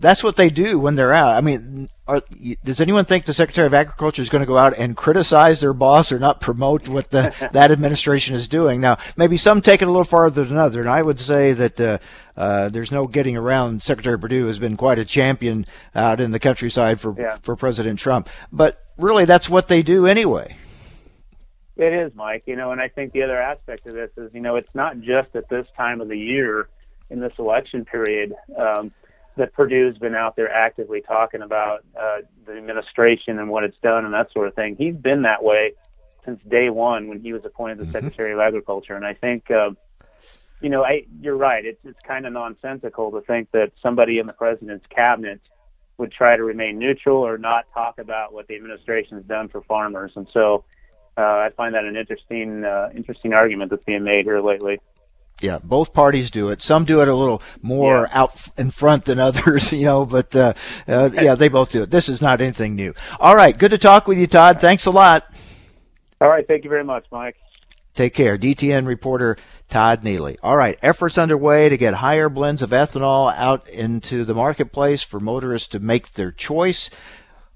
that's 0.03 0.21
what 0.21 0.35
they 0.35 0.50
do 0.50 0.77
when 0.77 0.95
they're 0.95 1.13
out. 1.13 1.38
I 1.38 1.39
mean, 1.39 1.88
are, 2.07 2.21
does 2.65 2.81
anyone 2.81 3.05
think 3.05 3.23
the 3.23 3.33
Secretary 3.33 3.65
of 3.65 3.73
Agriculture 3.73 4.21
is 4.21 4.27
going 4.27 4.41
to 4.41 4.45
go 4.45 4.57
out 4.57 4.77
and 4.77 4.97
criticize 4.97 5.61
their 5.61 5.71
boss 5.71 6.11
or 6.11 6.19
not 6.19 6.41
promote 6.41 6.89
what 6.89 7.09
the, 7.09 7.33
that 7.53 7.71
administration 7.71 8.35
is 8.35 8.50
doing? 8.50 8.81
Now, 8.81 8.97
maybe 9.15 9.38
some 9.38 9.61
take 9.61 9.81
it 9.81 9.85
a 9.85 9.91
little 9.91 10.03
farther 10.03 10.44
than 10.44 10.57
others, 10.57 10.81
and 10.81 10.89
I 10.89 11.01
would 11.01 11.21
say 11.21 11.53
that 11.53 11.79
uh, 11.79 12.00
uh, 12.35 12.67
there's 12.67 12.91
no 12.91 13.07
getting 13.07 13.38
around. 13.38 13.81
Secretary 13.81 14.19
Perdue 14.19 14.45
has 14.47 14.59
been 14.59 14.75
quite 14.75 15.00
a 15.00 15.05
champion 15.05 15.65
out 15.95 16.19
in 16.19 16.31
the 16.31 16.39
countryside 16.39 16.99
for 16.99 17.15
yeah. 17.17 17.38
for 17.41 17.56
President 17.56 17.97
Trump, 17.97 18.29
but 18.51 18.83
really, 18.97 19.23
that's 19.23 19.49
what 19.49 19.69
they 19.69 19.81
do 19.81 20.06
anyway. 20.06 20.57
It 21.77 21.94
is, 21.94 22.11
Mike. 22.13 22.44
You 22.45 22.57
know, 22.57 22.71
and 22.71 22.81
I 22.81 22.89
think 22.89 23.13
the 23.13 23.23
other 23.23 23.41
aspect 23.41 23.88
of 23.88 23.94
this 23.94 24.11
is, 24.17 24.31
you 24.33 24.41
know, 24.41 24.57
it's 24.57 24.75
not 24.75 24.99
just 24.99 25.33
at 25.35 25.47
this 25.47 25.65
time 25.77 26.01
of 26.01 26.09
the 26.09 26.19
year 26.19 26.67
in 27.09 27.21
this 27.21 27.33
election 27.39 27.85
period. 27.85 28.35
Um, 28.57 28.91
that 29.35 29.53
Perdue's 29.53 29.97
been 29.97 30.15
out 30.15 30.35
there 30.35 30.51
actively 30.51 31.01
talking 31.01 31.41
about 31.41 31.83
uh, 32.00 32.19
the 32.45 32.53
administration 32.53 33.39
and 33.39 33.50
what 33.50 33.63
it's 33.63 33.77
done 33.80 34.06
and 34.06 34.13
that 34.13 34.31
sort 34.31 34.47
of 34.47 34.53
thing. 34.53 34.75
He's 34.75 34.95
been 34.95 35.24
that 35.24 35.44
way 35.44 35.74
since 36.25 36.39
day 36.47 36.69
one 36.69 37.07
when 37.07 37.19
he 37.19 37.33
was 37.33 37.44
appointed 37.45 37.80
the 37.80 37.83
mm-hmm. 37.83 37.94
Secretary 37.94 38.33
of 38.33 38.39
Agriculture. 38.39 38.95
And 38.95 39.06
I 39.06 39.13
think, 39.13 39.50
uh, 39.50 39.71
you 40.62 40.69
know, 40.69 40.83
I, 40.83 41.06
you're 41.21 41.35
right. 41.35 41.65
It's 41.65 41.83
it's 41.83 42.00
kind 42.07 42.25
of 42.25 42.33
nonsensical 42.33 43.12
to 43.12 43.21
think 43.21 43.51
that 43.51 43.71
somebody 43.81 44.19
in 44.19 44.27
the 44.27 44.33
president's 44.33 44.85
cabinet 44.88 45.41
would 45.97 46.12
try 46.12 46.35
to 46.35 46.44
remain 46.44 46.80
neutral 46.80 47.18
or 47.18 47.38
not 47.38 47.65
talk 47.74 48.00
about 48.00 48.33
what 48.33 48.47
the 48.47 48.56
administration 48.56 49.18
has 49.18 49.25
done 49.25 49.47
for 49.50 49.62
farmers. 49.62 50.13
And 50.15 50.27
so 50.31 50.63
uh, 51.18 51.21
I 51.21 51.50
find 51.56 51.75
that 51.75 51.85
an 51.85 51.97
interesting 51.97 52.63
uh, 52.63 52.89
interesting 52.95 53.33
argument 53.33 53.71
that's 53.71 53.83
being 53.83 54.03
made 54.03 54.25
here 54.25 54.39
lately. 54.41 54.80
Yeah, 55.44 55.60
both 55.62 55.94
parties 55.94 56.31
do 56.31 56.51
it. 56.51 56.62
Some 56.62 56.86
do 56.86 57.01
it 57.01 57.10
a 57.10 57.13
little 57.13 57.42
more 57.62 58.07
yeah. 58.10 58.22
out 58.22 58.48
in 58.57 58.72
front 58.72 59.04
than 59.04 59.19
others, 59.19 59.74
you 59.74 59.84
know, 59.84 60.06
but 60.06 60.34
uh, 60.34 60.54
uh, 60.88 61.10
yeah, 61.13 61.36
they 61.36 61.50
both 61.50 61.69
do 61.69 61.84
it. 61.84 61.92
This 61.92 62.07
is 62.07 62.22
not 62.22 62.40
anything 62.40 62.75
new. 62.75 62.94
All 63.19 63.36
right, 63.36 63.57
good 63.57 63.72
to 63.72 63.78
talk 63.78 64.07
with 64.07 64.18
you, 64.18 64.25
Todd. 64.25 64.62
Thanks 64.62 64.86
a 64.86 64.92
lot. 64.92 65.30
All 66.22 66.30
right, 66.30 66.48
thank 66.48 66.63
you 66.63 66.69
very 66.69 66.86
much, 66.86 67.06
Mike. 67.12 67.36
Take 67.94 68.13
care. 68.13 68.38
DTN 68.38 68.88
reporter 68.88 69.36
Todd 69.68 70.01
Neeley. 70.01 70.38
All 70.42 70.56
right, 70.56 70.80
efforts 70.81 71.18
underway 71.18 71.68
to 71.68 71.75
get 71.75 71.95
higher 71.95 72.30
blends 72.30 72.62
of 72.62 72.69
ethanol 72.69 73.36
out 73.36 73.68
into 73.68 74.24
the 74.24 74.34
marketplace 74.34 75.04
for 75.04 75.19
motorists 75.19 75.68
to 75.69 75.80
make 75.80 76.13
their 76.13 76.31
choice. 76.31 76.90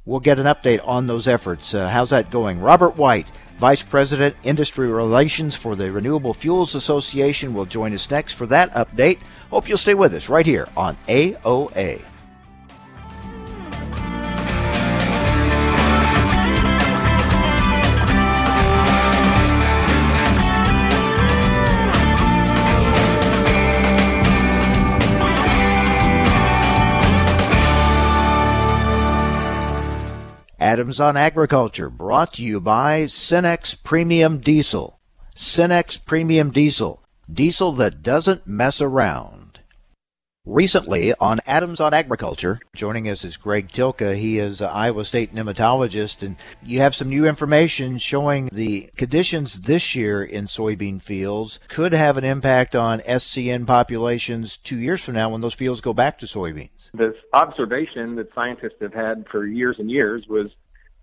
We'll 0.03 0.19
get 0.19 0.39
an 0.39 0.45
update 0.45 0.85
on 0.85 1.07
those 1.07 1.25
efforts. 1.25 1.73
Uh, 1.73 1.87
how's 1.87 2.09
that 2.09 2.31
going? 2.31 2.59
Robert 2.59 2.97
White 2.97 3.31
Vice 3.57 3.81
President, 3.81 4.35
Industry 4.43 4.87
Relations 4.87 5.55
for 5.55 5.75
the 5.75 5.91
Renewable 5.91 6.35
Fuels 6.35 6.75
Association, 6.75 7.55
will 7.55 7.65
join 7.65 7.91
us 7.91 8.11
next 8.11 8.33
for 8.33 8.45
that 8.45 8.71
update. 8.73 9.17
Hope 9.49 9.67
you'll 9.67 9.79
stay 9.79 9.95
with 9.95 10.13
us 10.13 10.29
right 10.29 10.45
here 10.45 10.67
on 10.77 10.95
AOA. 11.07 12.01
Adams 30.59 30.99
on 30.99 31.15
Agriculture, 31.15 31.87
brought 31.87 32.33
to 32.33 32.43
you 32.43 32.59
by 32.59 33.03
Cenex 33.03 33.75
Premium 33.83 34.39
Diesel. 34.39 34.99
Cenex 35.35 36.03
Premium 36.03 36.49
Diesel, 36.49 37.03
diesel 37.31 37.71
that 37.73 38.01
doesn't 38.01 38.47
mess 38.47 38.81
around. 38.81 39.36
Recently 40.47 41.13
on 41.15 41.41
Adams 41.45 41.81
on 41.81 41.93
Agriculture, 41.93 42.61
joining 42.73 43.09
us 43.09 43.25
is 43.25 43.35
Greg 43.35 43.69
Tylka. 43.69 44.15
He 44.15 44.39
is 44.39 44.61
an 44.61 44.69
Iowa 44.69 45.03
State 45.03 45.35
nematologist, 45.35 46.25
and 46.25 46.37
you 46.63 46.79
have 46.79 46.95
some 46.95 47.09
new 47.09 47.27
information 47.27 47.97
showing 47.97 48.47
the 48.53 48.89
conditions 48.95 49.59
this 49.63 49.93
year 49.93 50.23
in 50.23 50.45
soybean 50.45 51.01
fields 51.01 51.59
could 51.67 51.91
have 51.91 52.15
an 52.15 52.23
impact 52.23 52.77
on 52.77 53.01
SCN 53.01 53.67
populations 53.67 54.55
two 54.55 54.79
years 54.79 55.01
from 55.01 55.15
now 55.15 55.29
when 55.29 55.41
those 55.41 55.53
fields 55.53 55.81
go 55.81 55.93
back 55.93 56.17
to 56.19 56.25
soybeans. 56.25 56.91
This 56.93 57.15
observation 57.33 58.15
that 58.15 58.33
scientists 58.33 58.79
have 58.79 58.93
had 58.93 59.25
for 59.29 59.45
years 59.45 59.79
and 59.79 59.91
years 59.91 60.27
was 60.29 60.55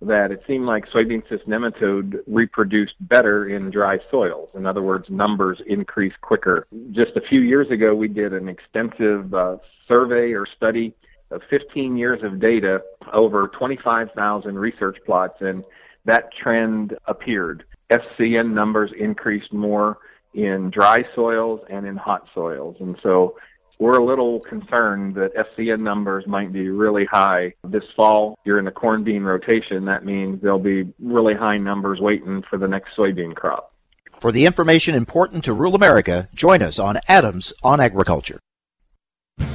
that 0.02 0.30
it 0.30 0.42
seemed 0.46 0.66
like 0.66 0.86
soybean 0.90 1.26
cyst 1.28 1.46
nematode 1.48 2.18
reproduced 2.26 2.94
better 3.00 3.48
in 3.48 3.70
dry 3.70 3.98
soils. 4.10 4.48
In 4.54 4.66
other 4.66 4.82
words, 4.82 5.08
numbers 5.08 5.62
increased 5.66 6.20
quicker. 6.20 6.66
Just 6.90 7.16
a 7.16 7.20
few 7.20 7.40
years 7.40 7.70
ago, 7.70 7.94
we 7.94 8.08
did 8.08 8.32
an 8.32 8.48
extensive 8.48 9.32
uh, 9.32 9.56
survey 9.88 10.32
or 10.32 10.46
study 10.46 10.94
of 11.30 11.42
15 11.48 11.96
years 11.96 12.22
of 12.22 12.38
data 12.38 12.82
over 13.12 13.48
25,000 13.48 14.58
research 14.58 14.98
plots, 15.06 15.40
and 15.40 15.64
that 16.04 16.32
trend 16.34 16.96
appeared. 17.06 17.64
SCN 17.90 18.52
numbers 18.52 18.92
increased 18.98 19.52
more 19.52 19.98
in 20.34 20.70
dry 20.70 21.04
soils 21.14 21.60
and 21.70 21.86
in 21.86 21.96
hot 21.96 22.26
soils. 22.34 22.76
And 22.80 22.96
so 23.02 23.36
we're 23.78 23.98
a 23.98 24.04
little 24.04 24.40
concerned 24.40 25.14
that 25.16 25.34
SCN 25.34 25.80
numbers 25.80 26.26
might 26.26 26.52
be 26.52 26.68
really 26.68 27.04
high 27.04 27.54
this 27.64 27.84
fall. 27.96 28.38
You're 28.44 28.58
in 28.58 28.64
the 28.64 28.70
corn 28.70 29.04
bean 29.04 29.22
rotation. 29.22 29.84
That 29.84 30.04
means 30.04 30.40
there'll 30.40 30.58
be 30.58 30.92
really 31.00 31.34
high 31.34 31.58
numbers 31.58 32.00
waiting 32.00 32.42
for 32.48 32.58
the 32.58 32.68
next 32.68 32.96
soybean 32.96 33.34
crop. 33.34 33.72
For 34.20 34.32
the 34.32 34.46
information 34.46 34.94
important 34.94 35.44
to 35.44 35.52
rural 35.52 35.74
America, 35.74 36.28
join 36.34 36.62
us 36.62 36.78
on 36.78 36.98
Adams 37.08 37.52
on 37.62 37.80
Agriculture. 37.80 38.40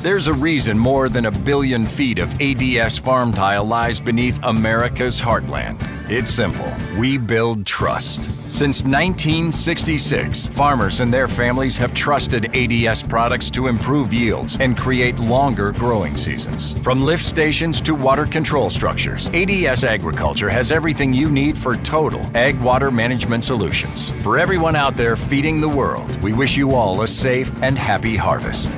There's 0.02 0.28
a 0.28 0.34
reason 0.34 0.80
more 0.80 1.10
than 1.10 1.26
a 1.26 1.32
billion 1.32 1.86
feet 1.86 2.20
of 2.20 2.34
ADS 2.40 2.98
farm 2.98 3.34
tile 3.34 3.66
lies 3.66 4.00
beneath 4.00 4.40
America's 4.44 5.20
heartland. 5.20 5.78
It's 6.10 6.32
simple. 6.32 6.74
We 6.98 7.18
build 7.18 7.66
trust. 7.66 8.24
Since 8.50 8.86
1966, 8.86 10.48
farmers 10.48 11.02
and 11.02 11.14
their 11.14 11.28
families 11.28 11.76
have 11.76 11.94
trusted 11.94 12.56
ADS 12.56 13.04
products 13.04 13.50
to 13.50 13.68
improve 13.68 14.14
yields 14.14 14.56
and 14.62 14.78
create 14.78 15.20
longer 15.20 15.74
growing 15.74 16.16
seasons. 16.16 16.80
From 16.80 17.04
lift 17.04 17.26
stations 17.26 17.82
to 17.82 17.94
water 17.94 18.26
control 18.26 18.70
structures, 18.70 19.28
ADS 19.34 19.84
Agriculture 19.84 20.50
has 20.50 20.72
everything 20.72 21.12
you 21.12 21.30
need 21.30 21.58
for 21.58 21.76
total 21.76 22.22
ag 22.38 22.58
water 22.62 22.90
management 22.90 23.44
solutions. 23.44 24.12
For 24.24 24.40
everyone 24.40 24.78
out 24.78 24.96
there 24.96 25.18
feeding 25.18 25.60
the 25.60 25.68
world, 25.68 26.24
we 26.24 26.32
wish 26.32 26.56
you 26.56 26.72
all 26.72 27.02
a 27.02 27.08
safe 27.08 27.62
and 27.62 27.78
happy 27.78 28.16
harvest. 28.16 28.78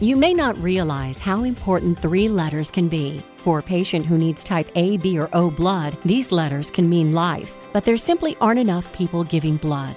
You 0.00 0.16
may 0.16 0.34
not 0.34 0.60
realize 0.62 1.18
how 1.18 1.44
important 1.44 1.98
three 1.98 2.28
letters 2.28 2.70
can 2.70 2.88
be. 2.88 3.22
For 3.36 3.58
a 3.58 3.62
patient 3.62 4.06
who 4.06 4.18
needs 4.18 4.44
type 4.44 4.70
A, 4.74 4.96
B, 4.96 5.18
or 5.18 5.28
O 5.32 5.50
blood, 5.50 5.96
these 6.04 6.32
letters 6.32 6.70
can 6.70 6.88
mean 6.88 7.12
life 7.12 7.56
but 7.72 7.84
there 7.84 7.96
simply 7.96 8.36
aren't 8.40 8.60
enough 8.60 8.92
people 8.92 9.24
giving 9.24 9.56
blood. 9.56 9.96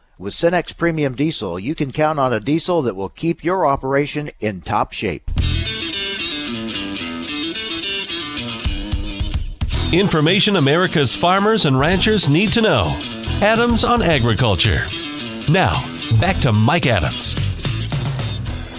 With 0.21 0.35
Cenex 0.35 0.77
Premium 0.77 1.15
Diesel, 1.15 1.57
you 1.57 1.73
can 1.73 1.91
count 1.91 2.19
on 2.19 2.31
a 2.31 2.39
diesel 2.39 2.83
that 2.83 2.95
will 2.95 3.09
keep 3.09 3.43
your 3.43 3.65
operation 3.65 4.29
in 4.39 4.61
top 4.61 4.91
shape. 4.91 5.31
Information 9.91 10.57
America's 10.57 11.15
farmers 11.15 11.65
and 11.65 11.79
ranchers 11.79 12.29
need 12.29 12.53
to 12.53 12.61
know. 12.61 12.95
Adams 13.41 13.83
on 13.83 14.03
Agriculture. 14.03 14.85
Now, 15.49 15.83
back 16.19 16.37
to 16.41 16.53
Mike 16.53 16.85
Adams. 16.85 17.35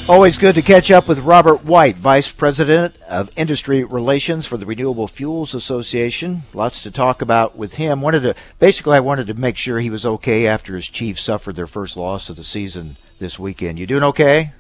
Always 0.09 0.37
good 0.37 0.57
to 0.57 0.63
catch 0.63 0.91
up 0.91 1.07
with 1.07 1.21
Robert 1.21 1.65
White, 1.65 1.97
Vice 1.97 2.31
President 2.31 3.01
of 3.03 3.31
Industry 3.37 3.85
Relations 3.85 4.47
for 4.47 4.57
the 4.57 4.67
Renewable 4.67 5.07
Fuels 5.07 5.55
Association. 5.55 6.43
Lots 6.53 6.83
to 6.83 6.91
talk 6.91 7.23
about 7.23 7.57
with 7.57 7.75
him. 7.75 8.01
Wanted 8.01 8.25
to 8.25 8.35
basically 8.59 8.97
I 8.97 9.01
wanted 9.01 9.29
to 9.29 9.35
make 9.35 9.57
sure 9.57 9.79
he 9.79 9.91
was 9.91 10.05
okay 10.05 10.49
after 10.49 10.75
his 10.75 10.89
Chiefs 10.89 11.23
suffered 11.23 11.55
their 11.55 11.69
first 11.69 11.97
loss 11.97 12.29
of 12.29 12.35
the 12.35 12.43
season 12.43 12.97
this 13.21 13.39
weekend. 13.39 13.79
You 13.79 13.87
doing 13.87 14.03
okay? 14.03 14.53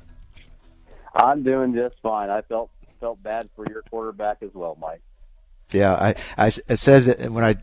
I'm 1.13 1.43
doing 1.43 1.75
just 1.75 1.97
fine. 2.03 2.31
I 2.31 2.43
felt 2.43 2.71
felt 3.01 3.21
bad 3.21 3.49
for 3.57 3.69
your 3.69 3.83
quarterback 3.91 4.39
as 4.43 4.55
well, 4.55 4.79
Mike. 4.81 5.03
Yeah, 5.73 5.93
I 5.95 6.15
I, 6.39 6.53
I 6.69 6.75
said 6.77 7.29
when 7.31 7.45
I 7.45 7.57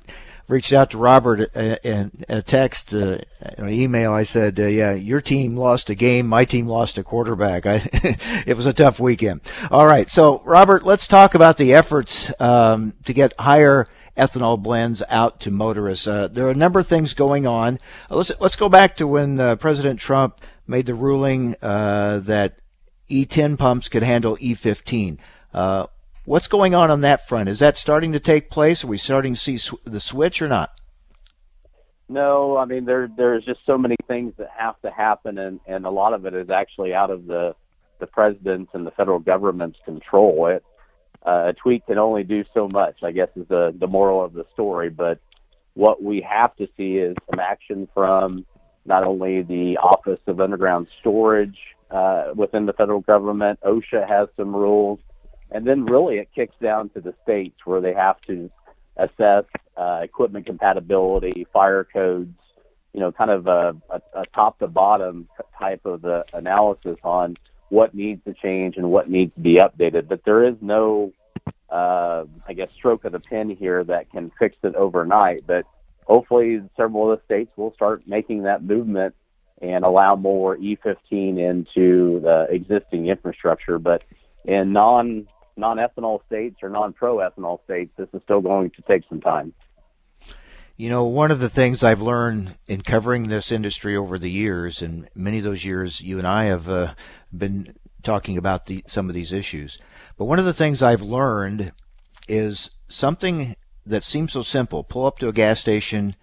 reached 0.49 0.73
out 0.73 0.89
to 0.89 0.97
Robert 0.97 1.55
uh, 1.55 1.77
in 1.83 2.11
a 2.27 2.41
text, 2.41 2.93
uh, 2.93 3.19
an 3.39 3.69
email. 3.69 4.11
I 4.11 4.23
said, 4.23 4.59
uh, 4.59 4.65
"Yeah, 4.65 4.93
your 4.93 5.21
team 5.21 5.55
lost 5.55 5.89
a 5.89 5.95
game. 5.95 6.27
My 6.27 6.43
team 6.43 6.67
lost 6.67 6.97
a 6.97 7.03
quarterback. 7.03 7.65
I, 7.65 7.87
it 8.45 8.57
was 8.57 8.65
a 8.65 8.73
tough 8.73 8.99
weekend." 8.99 9.41
All 9.71 9.85
right, 9.85 10.09
so 10.09 10.41
Robert, 10.43 10.83
let's 10.83 11.07
talk 11.07 11.35
about 11.35 11.57
the 11.57 11.73
efforts 11.73 12.31
um, 12.41 12.93
to 13.05 13.13
get 13.13 13.33
higher 13.39 13.87
ethanol 14.17 14.61
blends 14.61 15.01
out 15.07 15.39
to 15.41 15.51
motorists. 15.51 16.07
Uh, 16.07 16.27
there 16.27 16.47
are 16.47 16.51
a 16.51 16.55
number 16.55 16.79
of 16.79 16.87
things 16.87 17.13
going 17.13 17.47
on. 17.47 17.79
Uh, 18.11 18.17
let's 18.17 18.31
let's 18.41 18.55
go 18.57 18.67
back 18.67 18.97
to 18.97 19.07
when 19.07 19.39
uh, 19.39 19.55
President 19.55 19.99
Trump 19.99 20.41
made 20.67 20.87
the 20.87 20.95
ruling 20.95 21.55
that 21.61 22.59
E10 23.09 23.57
pumps 23.57 23.87
could 23.87 24.03
handle 24.03 24.35
E15. 24.37 25.19
What's 26.29 26.47
going 26.47 26.75
on 26.75 26.91
on 26.91 27.01
that 27.01 27.27
front? 27.27 27.49
Is 27.49 27.57
that 27.57 27.75
starting 27.75 28.11
to 28.11 28.19
take 28.19 28.51
place? 28.51 28.83
Are 28.83 28.87
we 28.87 28.99
starting 28.99 29.33
to 29.33 29.39
see 29.39 29.57
sw- 29.57 29.83
the 29.83 29.99
switch 29.99 30.43
or 30.43 30.47
not? 30.47 30.69
No, 32.07 32.55
I 32.55 32.65
mean 32.65 32.85
there 32.85 33.09
there's 33.17 33.43
just 33.43 33.61
so 33.65 33.79
many 33.79 33.95
things 34.07 34.35
that 34.37 34.51
have 34.55 34.79
to 34.81 34.91
happen, 34.91 35.39
and 35.39 35.59
and 35.65 35.87
a 35.87 35.89
lot 35.89 36.13
of 36.13 36.27
it 36.27 36.35
is 36.35 36.51
actually 36.51 36.93
out 36.93 37.09
of 37.09 37.25
the 37.25 37.55
the 37.97 38.05
president's 38.05 38.69
and 38.75 38.85
the 38.85 38.91
federal 38.91 39.17
government's 39.17 39.79
control. 39.83 40.45
It 40.45 40.63
uh, 41.25 41.45
a 41.47 41.53
tweet 41.53 41.87
can 41.87 41.97
only 41.97 42.23
do 42.23 42.45
so 42.53 42.67
much, 42.67 43.01
I 43.01 43.11
guess, 43.11 43.29
is 43.35 43.47
the 43.47 43.73
the 43.75 43.87
moral 43.87 44.23
of 44.23 44.33
the 44.33 44.45
story. 44.53 44.91
But 44.91 45.17
what 45.73 46.03
we 46.03 46.21
have 46.21 46.55
to 46.57 46.67
see 46.77 46.97
is 46.97 47.15
some 47.27 47.39
action 47.39 47.87
from 47.91 48.45
not 48.85 49.03
only 49.03 49.41
the 49.41 49.77
Office 49.77 50.21
of 50.27 50.39
Underground 50.39 50.89
Storage 50.99 51.57
uh, 51.89 52.33
within 52.35 52.67
the 52.67 52.73
federal 52.73 53.01
government. 53.01 53.59
OSHA 53.65 54.07
has 54.07 54.27
some 54.37 54.55
rules 54.55 54.99
and 55.51 55.65
then 55.65 55.85
really 55.85 56.17
it 56.17 56.29
kicks 56.33 56.55
down 56.61 56.89
to 56.89 57.01
the 57.01 57.13
states 57.23 57.65
where 57.65 57.81
they 57.81 57.93
have 57.93 58.21
to 58.21 58.49
assess 58.97 59.45
uh, 59.77 60.01
equipment 60.03 60.45
compatibility, 60.45 61.47
fire 61.53 61.83
codes, 61.83 62.35
you 62.93 62.99
know, 62.99 63.11
kind 63.11 63.31
of 63.31 63.47
a, 63.47 63.75
a, 63.89 64.01
a 64.13 64.25
top 64.33 64.59
to 64.59 64.67
bottom 64.67 65.27
type 65.57 65.85
of 65.85 66.01
the 66.01 66.25
analysis 66.33 66.97
on 67.03 67.37
what 67.69 67.93
needs 67.93 68.23
to 68.25 68.33
change 68.33 68.77
and 68.77 68.91
what 68.91 69.09
needs 69.09 69.33
to 69.35 69.41
be 69.41 69.55
updated. 69.55 70.07
But 70.07 70.23
there 70.25 70.43
is 70.43 70.55
no, 70.61 71.13
uh, 71.69 72.25
I 72.47 72.53
guess, 72.53 72.69
stroke 72.75 73.05
of 73.05 73.11
the 73.11 73.19
pen 73.19 73.49
here 73.49 73.83
that 73.85 74.11
can 74.11 74.31
fix 74.39 74.57
it 74.63 74.75
overnight. 74.75 75.45
But 75.45 75.65
hopefully, 76.05 76.61
several 76.75 77.11
of 77.11 77.19
the 77.19 77.25
states 77.25 77.51
will 77.55 77.73
start 77.73 78.07
making 78.07 78.43
that 78.43 78.63
movement 78.63 79.15
and 79.61 79.83
allow 79.83 80.15
more 80.15 80.57
E15 80.57 81.37
into 81.37 82.21
the 82.21 82.47
existing 82.49 83.07
infrastructure. 83.07 83.77
But 83.77 84.03
in 84.45 84.73
non 84.73 85.27
non-ethanol 85.59 86.25
states 86.25 86.57
or 86.63 86.69
non-pro 86.69 87.17
ethanol 87.17 87.63
states, 87.65 87.91
this 87.97 88.07
is 88.13 88.21
still 88.23 88.41
going 88.41 88.71
to 88.71 88.81
take 88.83 89.03
some 89.09 89.21
time. 89.21 89.53
You 90.77 90.89
know, 90.89 91.03
one 91.03 91.29
of 91.29 91.41
the 91.41 91.49
things 91.49 91.83
I've 91.83 92.01
learned 92.01 92.55
in 92.67 92.81
covering 92.81 93.27
this 93.27 93.51
industry 93.51 93.97
over 93.97 94.17
the 94.17 94.29
years, 94.29 94.81
and 94.81 95.09
many 95.13 95.39
of 95.39 95.43
those 95.43 95.65
years 95.65 95.99
you 95.99 96.17
and 96.17 96.27
I 96.27 96.45
have 96.45 96.69
uh, 96.69 96.93
been 97.37 97.75
talking 98.01 98.37
about 98.37 98.67
the, 98.67 98.83
some 98.87 99.09
of 99.09 99.15
these 99.15 99.33
issues, 99.33 99.77
but 100.17 100.25
one 100.25 100.39
of 100.39 100.45
the 100.45 100.53
things 100.53 100.81
I've 100.81 101.01
learned 101.01 101.73
is 102.29 102.71
something 102.87 103.55
that 103.85 104.03
seems 104.03 104.31
so 104.33 104.41
simple 104.41 104.83
pull 104.83 105.05
up 105.05 105.19
to 105.19 105.27
a 105.27 105.33
gas 105.33 105.59
station 105.59 106.15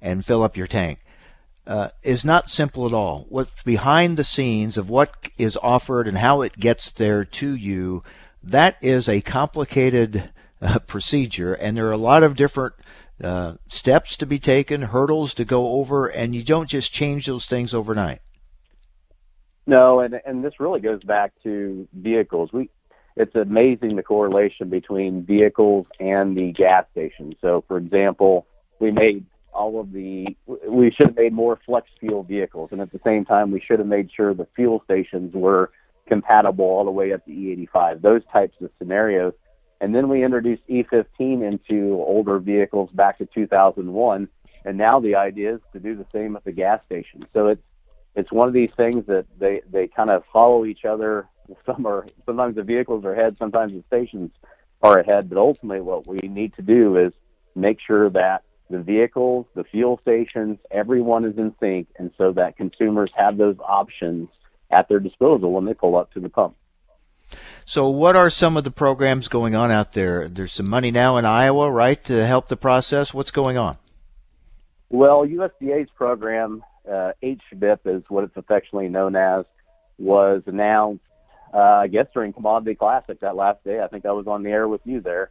and 0.00 0.24
fill 0.24 0.42
up 0.42 0.56
your 0.56 0.66
tank. 0.66 1.00
Uh, 1.66 1.90
is 2.02 2.24
not 2.24 2.50
simple 2.50 2.86
at 2.86 2.94
all. 2.94 3.26
What's 3.28 3.62
behind 3.62 4.16
the 4.16 4.24
scenes 4.24 4.78
of 4.78 4.88
what 4.88 5.28
is 5.36 5.58
offered 5.62 6.08
and 6.08 6.16
how 6.16 6.40
it 6.40 6.58
gets 6.58 6.90
there 6.90 7.26
to 7.26 7.54
you 7.54 8.02
that 8.42 8.76
is 8.80 9.08
a 9.08 9.20
complicated 9.20 10.30
uh, 10.60 10.78
procedure, 10.80 11.54
and 11.54 11.76
there 11.76 11.88
are 11.88 11.92
a 11.92 11.96
lot 11.96 12.22
of 12.22 12.36
different 12.36 12.74
uh, 13.22 13.54
steps 13.66 14.16
to 14.16 14.26
be 14.26 14.38
taken, 14.38 14.82
hurdles 14.82 15.34
to 15.34 15.44
go 15.44 15.72
over, 15.74 16.06
and 16.06 16.34
you 16.34 16.42
don't 16.42 16.68
just 16.68 16.92
change 16.92 17.26
those 17.26 17.46
things 17.46 17.74
overnight. 17.74 18.20
No, 19.66 20.00
and 20.00 20.20
and 20.24 20.42
this 20.42 20.60
really 20.60 20.80
goes 20.80 21.02
back 21.04 21.32
to 21.42 21.86
vehicles. 21.92 22.52
We 22.52 22.70
it's 23.16 23.34
amazing 23.34 23.96
the 23.96 24.02
correlation 24.02 24.68
between 24.68 25.24
vehicles 25.24 25.86
and 25.98 26.36
the 26.36 26.52
gas 26.52 26.86
stations. 26.92 27.34
So, 27.40 27.64
for 27.66 27.76
example, 27.76 28.46
we 28.78 28.92
made 28.92 29.26
all 29.52 29.80
of 29.80 29.92
the 29.92 30.36
we 30.66 30.90
should 30.90 31.08
have 31.08 31.16
made 31.16 31.32
more 31.32 31.58
flex 31.66 31.90
fuel 32.00 32.22
vehicles, 32.22 32.70
and 32.72 32.80
at 32.80 32.92
the 32.92 33.00
same 33.04 33.24
time, 33.24 33.50
we 33.50 33.60
should 33.60 33.80
have 33.80 33.88
made 33.88 34.10
sure 34.10 34.32
the 34.32 34.46
fuel 34.54 34.80
stations 34.84 35.34
were 35.34 35.70
compatible 36.08 36.64
all 36.64 36.84
the 36.84 36.90
way 36.90 37.12
up 37.12 37.24
to 37.26 37.30
E85. 37.30 38.02
Those 38.02 38.22
types 38.32 38.56
of 38.60 38.70
scenarios, 38.78 39.34
and 39.80 39.94
then 39.94 40.08
we 40.08 40.24
introduced 40.24 40.62
E15 40.68 41.42
into 41.42 41.94
older 41.94 42.38
vehicles 42.38 42.90
back 42.92 43.18
to 43.18 43.26
2001, 43.26 44.28
and 44.64 44.78
now 44.78 44.98
the 44.98 45.14
idea 45.14 45.54
is 45.54 45.60
to 45.72 45.78
do 45.78 45.94
the 45.94 46.06
same 46.12 46.34
at 46.34 46.44
the 46.44 46.52
gas 46.52 46.80
station. 46.86 47.24
So 47.32 47.48
it's 47.48 47.62
it's 48.16 48.32
one 48.32 48.48
of 48.48 48.54
these 48.54 48.70
things 48.76 49.06
that 49.06 49.26
they 49.38 49.62
they 49.70 49.86
kind 49.86 50.10
of 50.10 50.24
follow 50.32 50.64
each 50.64 50.84
other. 50.84 51.28
Some 51.66 51.86
are 51.86 52.06
sometimes 52.26 52.56
the 52.56 52.64
vehicles 52.64 53.04
are 53.04 53.12
ahead, 53.12 53.36
sometimes 53.38 53.72
the 53.72 53.84
stations 53.86 54.30
are 54.82 54.98
ahead, 54.98 55.28
but 55.28 55.38
ultimately 55.38 55.80
what 55.80 56.06
we 56.06 56.18
need 56.28 56.54
to 56.54 56.62
do 56.62 56.96
is 56.96 57.12
make 57.54 57.80
sure 57.80 58.10
that 58.10 58.42
the 58.70 58.78
vehicles, 58.78 59.46
the 59.54 59.64
fuel 59.64 59.98
stations, 60.02 60.58
everyone 60.70 61.24
is 61.24 61.38
in 61.38 61.54
sync, 61.58 61.88
and 61.98 62.10
so 62.18 62.32
that 62.32 62.56
consumers 62.56 63.10
have 63.14 63.38
those 63.38 63.56
options 63.60 64.28
at 64.70 64.88
their 64.88 65.00
disposal 65.00 65.52
when 65.52 65.64
they 65.64 65.74
pull 65.74 65.96
up 65.96 66.12
to 66.12 66.20
the 66.20 66.28
pump. 66.28 66.56
So, 67.64 67.88
what 67.88 68.16
are 68.16 68.30
some 68.30 68.56
of 68.56 68.64
the 68.64 68.70
programs 68.70 69.28
going 69.28 69.54
on 69.54 69.70
out 69.70 69.92
there? 69.92 70.28
There's 70.28 70.52
some 70.52 70.68
money 70.68 70.90
now 70.90 71.18
in 71.18 71.26
Iowa, 71.26 71.70
right, 71.70 72.02
to 72.04 72.26
help 72.26 72.48
the 72.48 72.56
process. 72.56 73.12
What's 73.12 73.30
going 73.30 73.58
on? 73.58 73.76
Well, 74.88 75.26
USDA's 75.26 75.90
program, 75.94 76.64
uh, 76.90 77.12
HVIP 77.22 77.80
is 77.84 78.02
what 78.08 78.24
it's 78.24 78.36
affectionately 78.36 78.88
known 78.88 79.16
as, 79.16 79.44
was 79.98 80.42
announced, 80.46 81.04
uh, 81.52 81.58
I 81.58 81.88
guess, 81.88 82.06
during 82.14 82.32
Commodity 82.32 82.74
Classic 82.74 83.20
that 83.20 83.36
last 83.36 83.62
day. 83.64 83.82
I 83.82 83.88
think 83.88 84.06
I 84.06 84.12
was 84.12 84.26
on 84.26 84.42
the 84.42 84.50
air 84.50 84.66
with 84.66 84.80
you 84.84 85.02
there 85.02 85.30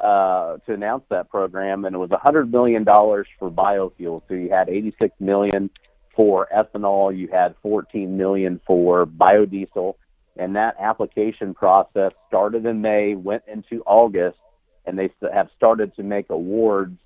uh, 0.00 0.56
to 0.66 0.72
announce 0.72 1.04
that 1.10 1.30
program, 1.30 1.84
and 1.84 1.94
it 1.94 1.98
was 1.98 2.10
$100 2.10 2.50
million 2.50 2.84
for 2.84 3.50
biofuels. 3.50 4.22
So 4.26 4.34
you 4.34 4.50
had 4.50 4.68
86 4.68 5.14
million 5.20 5.70
for 6.16 6.48
ethanol, 6.54 7.16
you 7.16 7.28
had 7.28 7.54
14 7.62 8.16
million 8.16 8.60
for 8.66 9.06
biodiesel, 9.06 9.94
and 10.36 10.56
that 10.56 10.76
application 10.80 11.54
process 11.54 12.12
started 12.26 12.66
in 12.66 12.80
May, 12.80 13.14
went 13.14 13.44
into 13.46 13.82
August, 13.86 14.38
and 14.86 14.98
they 14.98 15.10
have 15.32 15.50
started 15.56 15.94
to 15.96 16.02
make 16.02 16.30
awards. 16.30 16.98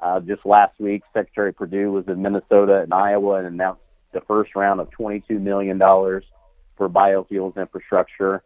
Uh, 0.00 0.20
just 0.20 0.44
last 0.44 0.78
week, 0.80 1.02
Secretary 1.12 1.52
Perdue 1.52 1.92
was 1.92 2.04
in 2.08 2.20
Minnesota 2.20 2.80
and 2.80 2.92
Iowa 2.92 3.36
and 3.36 3.46
announced 3.46 3.82
the 4.12 4.20
first 4.22 4.56
round 4.56 4.80
of 4.80 4.90
$22 4.90 5.40
million 5.40 5.78
for 5.78 6.88
biofuels 6.88 7.56
infrastructure 7.56 8.42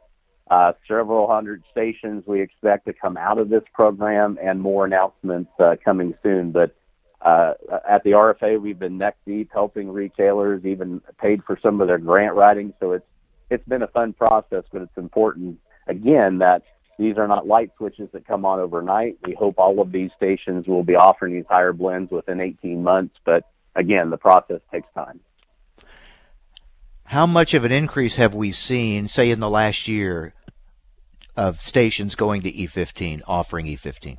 uh, 0.50 0.72
several 0.86 1.26
hundred 1.26 1.62
stations 1.70 2.24
we 2.26 2.40
expect 2.40 2.86
to 2.86 2.92
come 2.92 3.16
out 3.16 3.38
of 3.38 3.48
this 3.48 3.62
program 3.74 4.38
and 4.42 4.60
more 4.60 4.86
announcements 4.86 5.50
uh, 5.58 5.76
coming 5.84 6.14
soon. 6.22 6.52
But 6.52 6.74
uh, 7.20 7.54
at 7.88 8.04
the 8.04 8.12
RFA, 8.12 8.60
we've 8.60 8.78
been 8.78 8.98
neck 8.98 9.16
deep 9.26 9.50
helping 9.52 9.90
retailers, 9.90 10.64
even 10.64 11.00
paid 11.20 11.42
for 11.44 11.58
some 11.60 11.80
of 11.80 11.88
their 11.88 11.98
grant 11.98 12.34
writing. 12.34 12.72
So 12.80 12.92
it's 12.92 13.06
it's 13.50 13.66
been 13.66 13.82
a 13.82 13.88
fun 13.88 14.12
process, 14.12 14.64
but 14.72 14.82
it's 14.82 14.96
important 14.96 15.58
again 15.86 16.38
that 16.38 16.62
these 16.98 17.16
are 17.16 17.28
not 17.28 17.46
light 17.46 17.70
switches 17.76 18.08
that 18.12 18.26
come 18.26 18.44
on 18.44 18.58
overnight. 18.58 19.18
We 19.24 19.34
hope 19.34 19.54
all 19.58 19.80
of 19.80 19.92
these 19.92 20.10
stations 20.16 20.66
will 20.66 20.82
be 20.82 20.96
offering 20.96 21.32
these 21.34 21.46
higher 21.48 21.72
blends 21.72 22.10
within 22.10 22.40
18 22.40 22.82
months, 22.82 23.16
but 23.24 23.44
again, 23.76 24.10
the 24.10 24.16
process 24.16 24.60
takes 24.72 24.88
time. 24.94 25.20
How 27.04 27.26
much 27.26 27.54
of 27.54 27.64
an 27.64 27.72
increase 27.72 28.16
have 28.16 28.34
we 28.34 28.52
seen, 28.52 29.06
say, 29.06 29.30
in 29.30 29.40
the 29.40 29.48
last 29.48 29.88
year, 29.88 30.34
of 31.36 31.60
stations 31.60 32.16
going 32.16 32.42
to 32.42 32.52
E15, 32.52 33.22
offering 33.26 33.66
E15? 33.66 34.18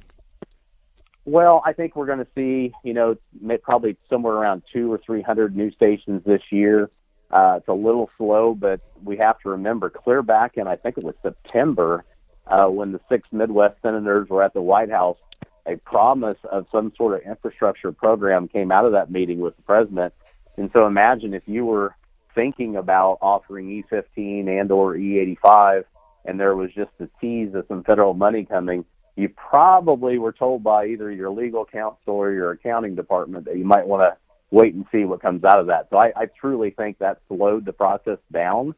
Well, 1.29 1.61
I 1.63 1.73
think 1.73 1.95
we're 1.95 2.07
going 2.07 2.25
to 2.25 2.27
see, 2.33 2.73
you 2.83 2.95
know, 2.95 3.15
probably 3.61 3.95
somewhere 4.09 4.33
around 4.33 4.63
two 4.73 4.91
or 4.91 4.97
three 4.97 5.21
hundred 5.21 5.55
new 5.55 5.69
stations 5.69 6.23
this 6.25 6.41
year. 6.49 6.89
Uh, 7.29 7.57
it's 7.57 7.67
a 7.67 7.73
little 7.73 8.09
slow, 8.17 8.55
but 8.55 8.81
we 9.03 9.15
have 9.17 9.37
to 9.41 9.49
remember 9.49 9.91
clear 9.91 10.23
back 10.23 10.57
in 10.57 10.67
I 10.67 10.75
think 10.75 10.97
it 10.97 11.03
was 11.03 11.13
September 11.21 12.03
uh, 12.47 12.65
when 12.65 12.93
the 12.93 12.99
six 13.09 13.27
Midwest 13.31 13.79
senators 13.83 14.27
were 14.27 14.41
at 14.41 14.55
the 14.55 14.61
White 14.63 14.89
House. 14.89 15.19
A 15.67 15.75
promise 15.75 16.39
of 16.51 16.65
some 16.71 16.91
sort 16.97 17.21
of 17.21 17.27
infrastructure 17.29 17.91
program 17.91 18.47
came 18.47 18.71
out 18.71 18.85
of 18.85 18.93
that 18.93 19.11
meeting 19.11 19.39
with 19.39 19.55
the 19.55 19.61
president. 19.61 20.15
And 20.57 20.71
so 20.73 20.87
imagine 20.87 21.35
if 21.35 21.43
you 21.45 21.63
were 21.63 21.95
thinking 22.33 22.75
about 22.75 23.19
offering 23.21 23.67
E15 23.67 24.47
and 24.47 24.71
or 24.71 24.95
E85 24.95 25.83
and 26.25 26.39
there 26.39 26.55
was 26.55 26.71
just 26.73 26.89
a 26.99 27.07
tease 27.21 27.53
of 27.53 27.65
some 27.67 27.83
federal 27.83 28.15
money 28.15 28.45
coming, 28.45 28.83
you 29.19 29.27
probably 29.29 30.17
were 30.17 30.31
told 30.31 30.63
by 30.63 30.85
either 30.85 31.11
your 31.11 31.29
legal 31.29 31.65
counsel 31.65 32.13
or 32.13 32.31
your 32.31 32.51
accounting 32.51 32.95
department 32.95 33.45
that 33.45 33.57
you 33.57 33.65
might 33.65 33.85
want 33.85 34.01
to 34.01 34.17
wait 34.49 34.73
and 34.73 34.85
see 34.91 35.03
what 35.03 35.21
comes 35.21 35.43
out 35.43 35.59
of 35.59 35.67
that. 35.67 35.87
So 35.89 35.97
I, 35.97 36.13
I 36.15 36.25
truly 36.39 36.71
think 36.71 36.99
that 36.99 37.19
slowed 37.27 37.65
the 37.65 37.73
process 37.73 38.17
down 38.31 38.75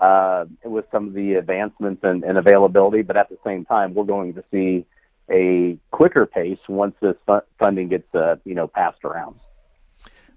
uh, 0.00 0.46
with 0.64 0.86
some 0.90 1.08
of 1.08 1.12
the 1.12 1.34
advancements 1.34 2.02
and, 2.02 2.24
and 2.24 2.38
availability. 2.38 3.02
But 3.02 3.18
at 3.18 3.28
the 3.28 3.36
same 3.44 3.66
time, 3.66 3.92
we're 3.92 4.04
going 4.04 4.34
to 4.34 4.44
see 4.50 4.86
a 5.30 5.78
quicker 5.90 6.24
pace 6.24 6.58
once 6.66 6.94
this 7.00 7.16
funding 7.58 7.88
gets 7.88 8.12
uh, 8.14 8.36
you 8.44 8.54
know 8.54 8.66
passed 8.66 9.04
around. 9.04 9.38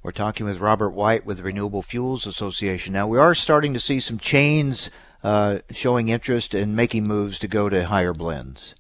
We're 0.04 0.12
talking 0.12 0.46
with 0.46 0.60
Robert 0.60 0.90
White 0.90 1.26
with 1.26 1.40
Renewable 1.40 1.82
Fuels 1.82 2.26
Association. 2.26 2.94
Now 2.94 3.08
we 3.08 3.18
are 3.18 3.34
starting 3.34 3.74
to 3.74 3.80
see 3.80 4.00
some 4.02 4.20
chains 4.20 4.90
uh, 5.24 5.60
showing 5.72 6.10
interest 6.10 6.54
and 6.54 6.76
making 6.76 7.06
moves 7.06 7.40
to 7.40 7.48
go 7.48 7.70
to 7.70 7.86
higher 7.86 8.14
blends. 8.14 8.76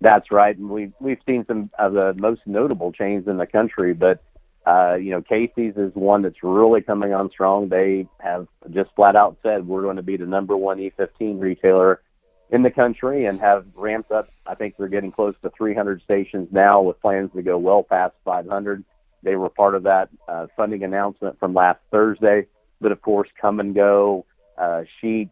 That's 0.00 0.30
right, 0.30 0.56
and 0.56 0.68
we've 0.68 0.92
we've 1.00 1.20
seen 1.26 1.46
some 1.46 1.70
of 1.78 1.94
the 1.94 2.14
most 2.18 2.42
notable 2.46 2.92
chains 2.92 3.26
in 3.26 3.38
the 3.38 3.46
country, 3.46 3.94
but 3.94 4.22
uh, 4.66 4.96
you 5.00 5.10
know, 5.10 5.22
Casey's 5.22 5.76
is 5.76 5.94
one 5.94 6.22
that's 6.22 6.42
really 6.42 6.82
coming 6.82 7.14
on 7.14 7.30
strong. 7.30 7.68
They 7.68 8.08
have 8.18 8.48
just 8.70 8.90
flat 8.96 9.14
out 9.14 9.36
said 9.42 9.66
we're 9.66 9.82
going 9.82 9.96
to 9.96 10.02
be 10.02 10.16
the 10.16 10.26
number 10.26 10.56
one 10.56 10.78
E15 10.78 11.40
retailer 11.40 12.02
in 12.50 12.62
the 12.62 12.70
country 12.70 13.26
and 13.26 13.40
have 13.40 13.64
ramped 13.74 14.10
up. 14.10 14.28
I 14.44 14.56
think 14.56 14.74
they're 14.76 14.88
getting 14.88 15.12
close 15.12 15.34
to 15.42 15.50
300 15.50 16.02
stations 16.02 16.48
now 16.50 16.82
with 16.82 17.00
plans 17.00 17.30
to 17.34 17.42
go 17.42 17.58
well 17.58 17.84
past 17.84 18.14
500. 18.24 18.84
They 19.22 19.36
were 19.36 19.48
part 19.48 19.76
of 19.76 19.84
that 19.84 20.08
uh, 20.28 20.48
funding 20.56 20.82
announcement 20.82 21.38
from 21.38 21.54
last 21.54 21.80
Thursday. 21.90 22.46
But 22.80 22.92
of 22.92 23.00
course, 23.02 23.28
Kum 23.40 23.72
& 23.72 23.74
Go, 23.74 24.26
uh, 24.58 24.82
Sheetz. 25.00 25.30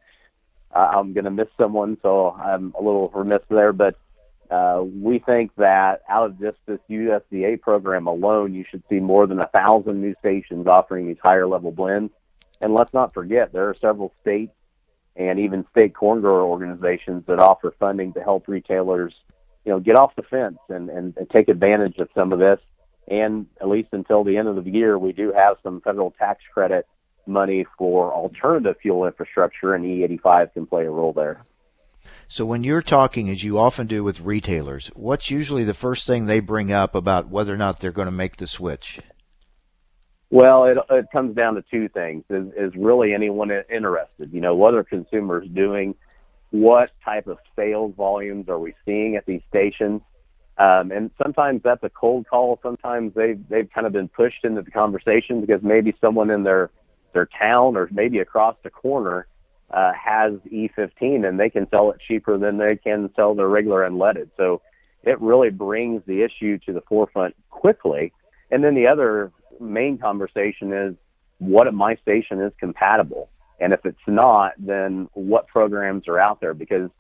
Uh, 0.75 0.91
I'm 0.93 1.13
going 1.13 1.25
to 1.25 1.31
miss 1.31 1.49
someone, 1.59 1.99
so 2.03 2.31
I'm 2.31 2.75
a 2.79 2.83
little 2.83 3.09
remiss 3.15 3.43
there. 3.49 3.73
But 3.73 3.97
uh, 4.51 4.83
we 4.83 5.19
think 5.19 5.51
that 5.57 6.03
out 6.09 6.27
of 6.27 6.39
just 6.39 6.59
this 6.67 6.81
USDA 6.91 7.61
program 7.61 8.07
alone, 8.07 8.55
you 8.55 8.65
should 8.69 8.83
see 8.89 9.01
more 9.01 9.27
than 9.27 9.41
a 9.41 9.47
thousand 9.49 10.01
new 10.01 10.15
stations 10.21 10.67
offering 10.67 11.07
these 11.07 11.19
higher 11.23 11.47
level 11.47 11.73
blends. 11.73 12.13
And 12.61 12.75
let's 12.75 12.93
not 12.93 13.13
forget, 13.13 13.53
there 13.53 13.69
are 13.69 13.77
several 13.81 14.13
states 14.21 14.53
and 15.17 15.39
even 15.39 15.65
state 15.71 15.95
corn 15.95 16.21
grower 16.21 16.43
organizations 16.43 17.25
that 17.27 17.39
offer 17.39 17.75
funding 17.79 18.13
to 18.15 18.23
help 18.23 18.49
retailers, 18.49 19.15
you 19.65 19.73
know, 19.73 19.81
get 19.81 19.97
off 19.97 20.17
the 20.17 20.23
fence 20.23 20.59
and, 20.69 20.91
and, 20.91 21.17
and 21.17 21.31
take 21.31 21.49
advantage 21.49 21.99
of 21.99 22.09
some 22.15 22.33
of 22.33 22.39
this. 22.39 22.61
And 23.07 23.47
at 23.61 23.69
least 23.69 23.91
until 23.93 24.25
the 24.25 24.37
end 24.37 24.49
of 24.49 24.65
the 24.65 24.71
year, 24.71 24.99
we 24.99 25.13
do 25.13 25.33
have 25.33 25.57
some 25.63 25.81
federal 25.81 26.11
tax 26.13 26.43
credit 26.53 26.87
money 27.27 27.67
for 27.79 28.13
alternative 28.13 28.77
fuel 28.81 29.07
infrastructure, 29.07 29.75
and 29.75 29.85
E85 29.85 30.53
can 30.53 30.67
play 30.67 30.85
a 30.85 30.91
role 30.91 31.13
there. 31.13 31.45
So, 32.35 32.45
when 32.45 32.65
you're 32.65 32.83
talking, 32.83 33.31
as 33.31 33.45
you 33.45 33.61
often 33.61 33.87
do 33.87 34.03
with 34.03 34.19
retailers, 34.19 34.91
what's 34.97 35.31
usually 35.31 35.63
the 35.63 35.73
first 35.73 36.05
thing 36.05 36.27
they 36.27 36.41
bring 36.41 36.73
up 36.73 36.97
about 36.97 37.29
whether 37.29 37.55
or 37.55 37.57
not 37.57 37.79
they're 37.79 37.93
going 37.93 38.07
to 38.07 38.11
make 38.11 38.39
the 38.39 38.49
switch? 38.49 38.99
Well, 40.31 40.65
it, 40.65 40.77
it 40.91 41.07
comes 41.13 41.37
down 41.37 41.55
to 41.55 41.63
two 41.71 41.89
things: 41.89 42.25
is, 42.29 42.49
is 42.57 42.75
really 42.75 43.15
anyone 43.15 43.53
interested? 43.71 44.33
You 44.33 44.41
know, 44.41 44.57
what 44.57 44.75
are 44.75 44.83
consumers 44.83 45.47
doing? 45.47 45.95
What 46.51 46.91
type 47.05 47.29
of 47.29 47.39
sales 47.55 47.95
volumes 47.97 48.49
are 48.49 48.59
we 48.59 48.75
seeing 48.85 49.15
at 49.15 49.27
these 49.27 49.43
stations? 49.49 50.01
Um, 50.59 50.91
and 50.91 51.13
sometimes 51.23 51.63
that's 51.63 51.85
a 51.85 51.91
cold 51.91 52.27
call. 52.29 52.59
Sometimes 52.65 53.15
they've 53.15 53.49
they've 53.49 53.71
kind 53.73 53.87
of 53.87 53.93
been 53.93 54.09
pushed 54.09 54.45
into 54.45 54.63
the 54.63 54.73
conversation 54.73 55.41
because 55.41 55.63
maybe 55.63 55.95
someone 56.01 56.31
in 56.31 56.43
their 56.43 56.71
their 57.13 57.27
town 57.27 57.77
or 57.77 57.89
maybe 57.93 58.19
across 58.19 58.57
the 58.65 58.71
corner 58.71 59.29
uh, 59.71 59.93
has 59.93 60.35
E15 60.51 61.27
and 61.27 61.39
they 61.39 61.51
can 61.51 61.69
sell 61.71 61.91
it 61.91 62.01
cheaper 62.07 62.39
than 62.39 62.59
they 62.59 62.77
can 62.77 63.11
sell 63.17 63.35
their 63.35 63.49
regular 63.49 63.89
unleaded. 63.89 64.31
So 64.37 64.63
it 65.03 65.21
really 65.21 65.51
brings 65.51 66.03
the 66.07 66.23
issue 66.23 66.59
to 66.67 66.73
the 66.73 66.83
forefront 66.83 67.35
quickly. 67.51 68.13
And 68.51 68.63
then 68.63 68.75
the 68.75 68.87
other 68.87 69.33
main 69.61 69.99
conversation 69.99 70.73
is 70.73 70.95
what 71.39 71.67
at 71.67 71.75
my 71.75 71.97
station 71.97 72.41
is 72.41 72.53
compatible. 72.59 73.29
And 73.61 73.73
if 73.73 73.85
it's 73.85 73.99
not, 74.07 74.53
then 74.59 75.09
what 75.15 75.47
programs 75.47 76.09
are 76.09 76.19
out 76.19 76.41
there? 76.41 76.55
Because 76.55 76.91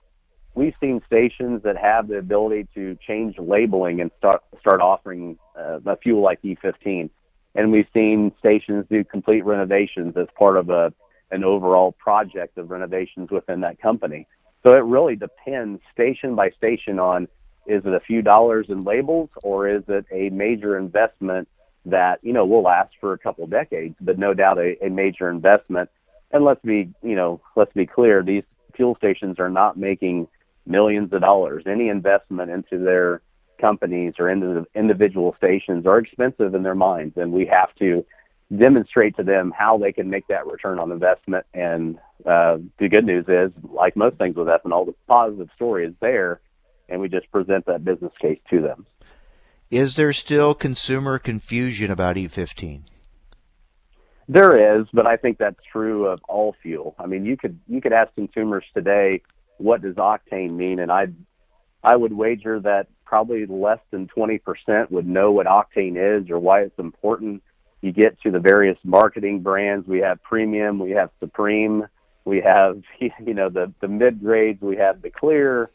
we've 0.55 0.74
seen 0.81 1.03
stations 1.07 1.62
that 1.64 1.77
have 1.77 2.09
the 2.09 2.18
ability 2.18 2.68
to 2.74 2.96
change 3.07 3.38
labeling 3.38 4.00
and 4.00 4.11
start 4.18 4.42
start 4.61 4.81
offering 4.81 5.38
uh, 5.59 5.81
a 5.85 5.96
fuel 5.96 6.22
like 6.22 6.40
E15 6.42 7.11
and 7.55 7.70
we've 7.70 7.87
seen 7.94 8.33
stations 8.38 8.85
do 8.90 9.05
complete 9.05 9.44
renovations 9.44 10.16
as 10.16 10.27
part 10.37 10.57
of 10.57 10.70
a, 10.70 10.92
an 11.35 11.44
overall 11.44 11.92
project 11.92 12.59
of 12.59 12.70
renovations 12.70 13.31
within 13.31 13.61
that 13.61 13.81
company. 13.81 14.27
So 14.62 14.75
it 14.75 14.85
really 14.85 15.16
depends 15.16 15.83
station 15.92 16.35
by 16.35 16.51
station 16.51 16.99
on 16.99 17.29
is 17.66 17.83
it 17.85 17.92
a 17.92 18.01
few 18.01 18.23
dollars 18.23 18.66
in 18.68 18.85
labels 18.85 19.31
or 19.42 19.68
is 19.68 19.83
it 19.88 20.07
a 20.12 20.31
major 20.31 20.79
investment 20.79 21.49
that 21.87 22.18
you 22.23 22.33
know 22.33 22.47
will 22.47 22.62
last 22.62 22.94
for 23.01 23.12
a 23.12 23.18
couple 23.18 23.47
decades, 23.47 23.94
but 24.01 24.18
no 24.18 24.33
doubt 24.33 24.59
a, 24.59 24.83
a 24.85 24.88
major 24.88 25.29
investment. 25.29 25.90
And 26.31 26.44
let's 26.44 26.62
be 26.62 26.92
you 27.03 27.14
know 27.14 27.40
let's 27.57 27.73
be 27.73 27.87
clear, 27.87 28.23
these 28.23 28.44
fuel 28.75 28.97
stations 28.97 29.38
are 29.38 29.51
not 29.51 29.77
making 29.77 30.29
millions 30.66 31.12
of 31.12 31.20
dollars. 31.20 31.64
Any 31.66 31.88
investment 31.88 32.51
into 32.51 32.83
their 32.83 33.20
companies 33.61 34.14
or 34.18 34.31
into 34.31 34.47
the 34.47 34.66
individual 34.79 35.35
stations 35.37 35.87
are 35.87 35.99
expensive 35.99 36.55
in 36.55 36.62
their 36.62 36.75
minds, 36.75 37.16
and 37.16 37.33
we 37.33 37.47
have 37.47 37.75
to 37.77 38.05
demonstrate 38.59 39.17
to 39.17 39.23
them 39.23 39.53
how 39.57 39.79
they 39.79 39.93
can 39.93 40.11
make 40.11 40.27
that 40.29 40.47
return 40.47 40.79
on 40.79 40.93
investment. 40.93 41.47
And 41.55 41.99
uh, 42.27 42.59
the 42.79 42.88
good 42.88 43.05
news 43.05 43.27
is, 43.29 43.53
like 43.62 43.97
most 43.97 44.17
things 44.17 44.37
with 44.37 44.49
ethanol, 44.49 44.87
the 44.87 44.95
positive 45.07 45.49
story 45.55 45.87
is 45.87 45.95
there, 46.01 46.40
and 46.88 47.01
we 47.01 47.09
just 47.09 47.31
present 47.31 47.67
that 47.67 47.85
business 47.85 48.12
case 48.21 48.40
to 48.51 48.61
them. 48.61 48.87
Is 49.71 49.97
there 49.97 50.12
still 50.12 50.55
consumer 50.55 51.19
confusion 51.19 51.90
about 51.90 52.17
E15? 52.17 52.83
There 54.29 54.79
is, 54.79 54.87
but 54.93 55.07
I 55.07 55.17
think 55.17 55.38
that's 55.38 55.61
true 55.71 56.07
of 56.07 56.21
all 56.29 56.55
fuel. 56.62 56.95
I 56.99 57.07
mean, 57.07 57.27
you 57.27 57.37
could 57.37 57.59
you 57.69 57.81
could 57.81 57.93
ask 57.93 58.14
consumers 58.14 58.64
today, 58.73 59.21
what 59.59 59.83
does 59.83 59.97
octane 59.97 60.53
mean, 60.53 60.79
and 60.79 60.90
I 60.90 61.09
I 61.83 61.97
would 61.97 62.12
wager 62.14 62.59
that 62.61 62.87
probably 63.05 63.45
less 63.47 63.81
than 63.90 64.09
20% 64.09 64.90
would 64.90 65.07
know 65.07 65.31
what 65.31 65.47
octane 65.47 65.97
is 65.97 66.31
or 66.31 66.38
why 66.38 66.62
it's 66.62 66.79
important. 66.79 67.43
You 67.85 67.92
get 67.92 68.18
to 68.23 68.31
the 68.31 68.40
various 68.40 68.79
marketing 68.83 69.40
brands. 69.40 69.87
We 69.87 69.99
have 69.99 70.23
premium, 70.23 70.79
we 70.79 70.92
have 70.92 71.11
supreme, 71.20 71.87
we 72.25 72.40
have 72.40 72.83
you 72.99 73.35
know 73.35 73.51
the 73.51 73.75
the 73.83 73.88
mid 73.88 74.20
grades, 74.20 74.62
we 74.62 74.77
have 74.77 75.03
the 75.03 75.11
clear, 75.11 75.68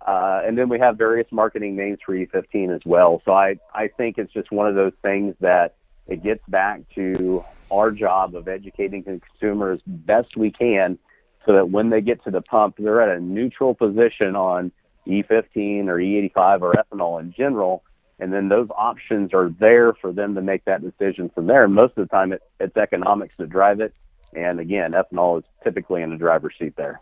uh, 0.00 0.40
and 0.42 0.56
then 0.56 0.70
we 0.70 0.78
have 0.78 0.96
various 0.96 1.26
marketing 1.30 1.76
names 1.76 1.98
for 2.04 2.14
E15 2.14 2.74
as 2.74 2.80
well. 2.86 3.20
So 3.26 3.32
I, 3.32 3.58
I 3.74 3.88
think 3.88 4.16
it's 4.16 4.32
just 4.32 4.50
one 4.50 4.68
of 4.68 4.74
those 4.74 4.94
things 5.02 5.34
that 5.40 5.74
it 6.08 6.22
gets 6.22 6.42
back 6.48 6.80
to 6.94 7.44
our 7.70 7.90
job 7.90 8.34
of 8.34 8.48
educating 8.48 9.02
consumers 9.02 9.82
best 9.86 10.38
we 10.38 10.50
can 10.50 10.98
so 11.44 11.52
that 11.52 11.68
when 11.68 11.90
they 11.90 12.00
get 12.00 12.24
to 12.24 12.30
the 12.30 12.40
pump, 12.40 12.76
they're 12.78 13.02
at 13.02 13.14
a 13.14 13.20
neutral 13.20 13.74
position 13.74 14.34
on 14.34 14.72
E15 15.06 15.88
or 15.88 15.98
E85 15.98 16.62
or 16.62 16.72
ethanol 16.72 17.20
in 17.20 17.34
general. 17.34 17.84
And 18.20 18.32
then 18.32 18.48
those 18.48 18.68
options 18.76 19.32
are 19.32 19.48
there 19.58 19.94
for 19.94 20.12
them 20.12 20.34
to 20.34 20.42
make 20.42 20.64
that 20.66 20.82
decision 20.82 21.30
from 21.34 21.46
there. 21.46 21.64
And 21.64 21.74
most 21.74 21.96
of 21.96 22.06
the 22.06 22.14
time, 22.14 22.32
it, 22.32 22.42
it's 22.60 22.76
economics 22.76 23.34
that 23.38 23.48
drive 23.48 23.80
it. 23.80 23.94
And 24.34 24.60
again, 24.60 24.92
ethanol 24.92 25.38
is 25.38 25.44
typically 25.64 26.02
in 26.02 26.10
the 26.10 26.16
driver's 26.16 26.54
seat 26.58 26.76
there. 26.76 27.00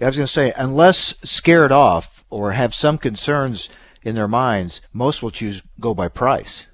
I 0.00 0.06
was 0.06 0.16
going 0.16 0.26
to 0.26 0.32
say, 0.32 0.52
unless 0.56 1.14
scared 1.24 1.72
off 1.72 2.24
or 2.28 2.52
have 2.52 2.74
some 2.74 2.98
concerns 2.98 3.68
in 4.02 4.14
their 4.14 4.28
minds, 4.28 4.82
most 4.92 5.22
will 5.22 5.30
choose 5.30 5.62
go 5.80 5.94
by 5.94 6.08
price. 6.08 6.66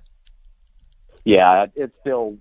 Yeah, 1.25 1.67
it's 1.77 1.95
still 2.01 2.39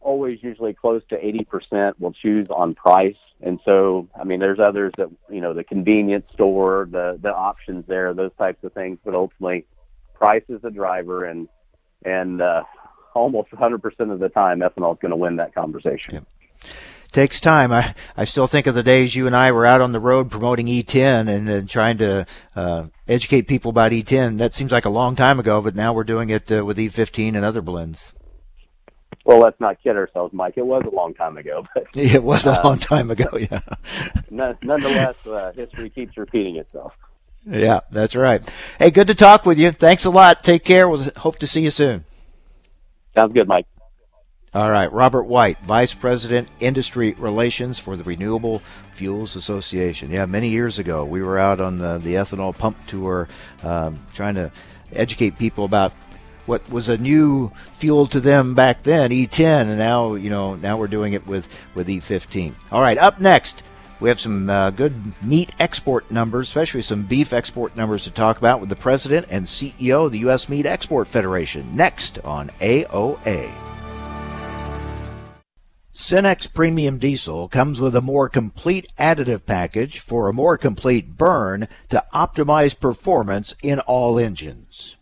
always 0.00 0.42
usually 0.42 0.72
close 0.72 1.02
to 1.08 1.16
80% 1.16 1.94
will 1.98 2.12
choose 2.12 2.48
on 2.50 2.74
price. 2.74 3.16
And 3.42 3.58
so, 3.64 4.08
I 4.18 4.24
mean, 4.24 4.40
there's 4.40 4.60
others 4.60 4.92
that, 4.98 5.10
you 5.28 5.40
know, 5.40 5.52
the 5.52 5.64
convenience 5.64 6.26
store, 6.32 6.86
the, 6.90 7.18
the 7.20 7.34
options 7.34 7.86
there, 7.86 8.14
those 8.14 8.32
types 8.38 8.62
of 8.62 8.72
things, 8.72 8.98
but 9.04 9.14
ultimately 9.14 9.66
price 10.20 10.44
is 10.48 10.62
the 10.62 10.70
driver 10.70 11.24
and, 11.24 11.48
and, 12.04 12.40
uh, 12.40 12.62
almost 13.14 13.50
100% 13.50 13.82
of 14.12 14.20
the 14.20 14.28
time 14.28 14.60
ethanol 14.60 14.92
is 14.92 14.98
going 15.00 15.10
to 15.10 15.16
win 15.16 15.36
that 15.36 15.52
conversation. 15.52 16.14
Yep 16.14 16.26
takes 17.12 17.40
time. 17.40 17.72
I, 17.72 17.94
I 18.16 18.24
still 18.24 18.46
think 18.46 18.66
of 18.66 18.74
the 18.74 18.82
days 18.82 19.14
you 19.14 19.26
and 19.26 19.34
I 19.34 19.52
were 19.52 19.66
out 19.66 19.80
on 19.80 19.92
the 19.92 20.00
road 20.00 20.30
promoting 20.30 20.66
E10 20.66 21.28
and, 21.28 21.48
and 21.48 21.68
trying 21.68 21.98
to 21.98 22.26
uh, 22.54 22.86
educate 23.08 23.42
people 23.42 23.70
about 23.70 23.92
E10. 23.92 24.38
That 24.38 24.54
seems 24.54 24.72
like 24.72 24.84
a 24.84 24.90
long 24.90 25.16
time 25.16 25.40
ago, 25.40 25.60
but 25.60 25.74
now 25.74 25.92
we're 25.92 26.04
doing 26.04 26.30
it 26.30 26.50
uh, 26.50 26.64
with 26.64 26.78
E15 26.78 27.34
and 27.34 27.44
other 27.44 27.62
blends. 27.62 28.12
Well, 29.24 29.40
let's 29.40 29.60
not 29.60 29.82
kid 29.82 29.96
ourselves, 29.96 30.32
Mike. 30.32 30.54
It 30.56 30.66
was 30.66 30.82
a 30.90 30.94
long 30.94 31.14
time 31.14 31.36
ago, 31.36 31.66
but 31.74 31.86
it 31.94 32.22
was 32.22 32.46
a 32.46 32.52
uh, 32.52 32.64
long 32.64 32.78
time 32.78 33.10
ago. 33.10 33.28
Yeah. 33.36 33.60
nonetheless, 34.30 35.16
uh, 35.26 35.52
history 35.54 35.90
keeps 35.90 36.16
repeating 36.16 36.56
itself. 36.56 36.92
Yeah, 37.46 37.80
that's 37.90 38.14
right. 38.14 38.42
Hey, 38.78 38.90
good 38.90 39.06
to 39.06 39.14
talk 39.14 39.46
with 39.46 39.58
you. 39.58 39.72
Thanks 39.72 40.04
a 40.04 40.10
lot. 40.10 40.44
Take 40.44 40.64
care. 40.64 40.88
We'll 40.88 41.10
hope 41.16 41.38
to 41.38 41.46
see 41.46 41.62
you 41.62 41.70
soon. 41.70 42.04
Sounds 43.14 43.32
good, 43.32 43.48
Mike. 43.48 43.66
All 44.52 44.68
right, 44.68 44.92
Robert 44.92 45.24
White, 45.24 45.60
Vice 45.60 45.94
President, 45.94 46.48
Industry 46.58 47.12
Relations 47.12 47.78
for 47.78 47.94
the 47.96 48.02
Renewable 48.02 48.62
Fuels 48.94 49.36
Association. 49.36 50.10
Yeah, 50.10 50.26
many 50.26 50.48
years 50.48 50.80
ago, 50.80 51.04
we 51.04 51.22
were 51.22 51.38
out 51.38 51.60
on 51.60 51.78
the, 51.78 51.98
the 51.98 52.14
ethanol 52.14 52.56
pump 52.56 52.76
tour 52.88 53.28
um, 53.62 54.04
trying 54.12 54.34
to 54.34 54.50
educate 54.92 55.38
people 55.38 55.64
about 55.64 55.92
what 56.46 56.68
was 56.68 56.88
a 56.88 56.98
new 56.98 57.52
fuel 57.78 58.08
to 58.08 58.18
them 58.18 58.54
back 58.56 58.82
then, 58.82 59.10
E10, 59.12 59.68
and 59.68 59.78
now 59.78 60.14
you 60.14 60.30
know 60.30 60.56
now 60.56 60.76
we're 60.76 60.88
doing 60.88 61.12
it 61.12 61.24
with 61.28 61.46
with 61.76 61.86
E15. 61.86 62.54
All 62.72 62.82
right, 62.82 62.98
up 62.98 63.20
next. 63.20 63.62
We 64.00 64.08
have 64.08 64.18
some 64.18 64.48
uh, 64.48 64.70
good 64.70 65.12
meat 65.22 65.52
export 65.58 66.10
numbers, 66.10 66.48
especially 66.48 66.80
some 66.80 67.02
beef 67.02 67.34
export 67.34 67.76
numbers 67.76 68.04
to 68.04 68.10
talk 68.10 68.38
about 68.38 68.58
with 68.58 68.70
the 68.70 68.76
president 68.76 69.26
and 69.28 69.44
CEO 69.44 70.06
of 70.06 70.12
the 70.12 70.20
U.S. 70.20 70.48
Meat 70.48 70.64
Export 70.64 71.06
Federation. 71.06 71.76
Next 71.76 72.18
on 72.20 72.48
AOA. 72.60 73.50
Cenex 75.92 76.50
Premium 76.52 76.96
Diesel 76.96 77.46
comes 77.48 77.78
with 77.78 77.94
a 77.94 78.00
more 78.00 78.30
complete 78.30 78.86
additive 78.98 79.44
package 79.44 80.00
for 80.00 80.28
a 80.28 80.32
more 80.32 80.56
complete 80.56 81.18
burn 81.18 81.68
to 81.90 82.02
optimize 82.14 82.78
performance 82.78 83.54
in 83.62 83.80
all 83.80 84.18
engines. 84.18 84.96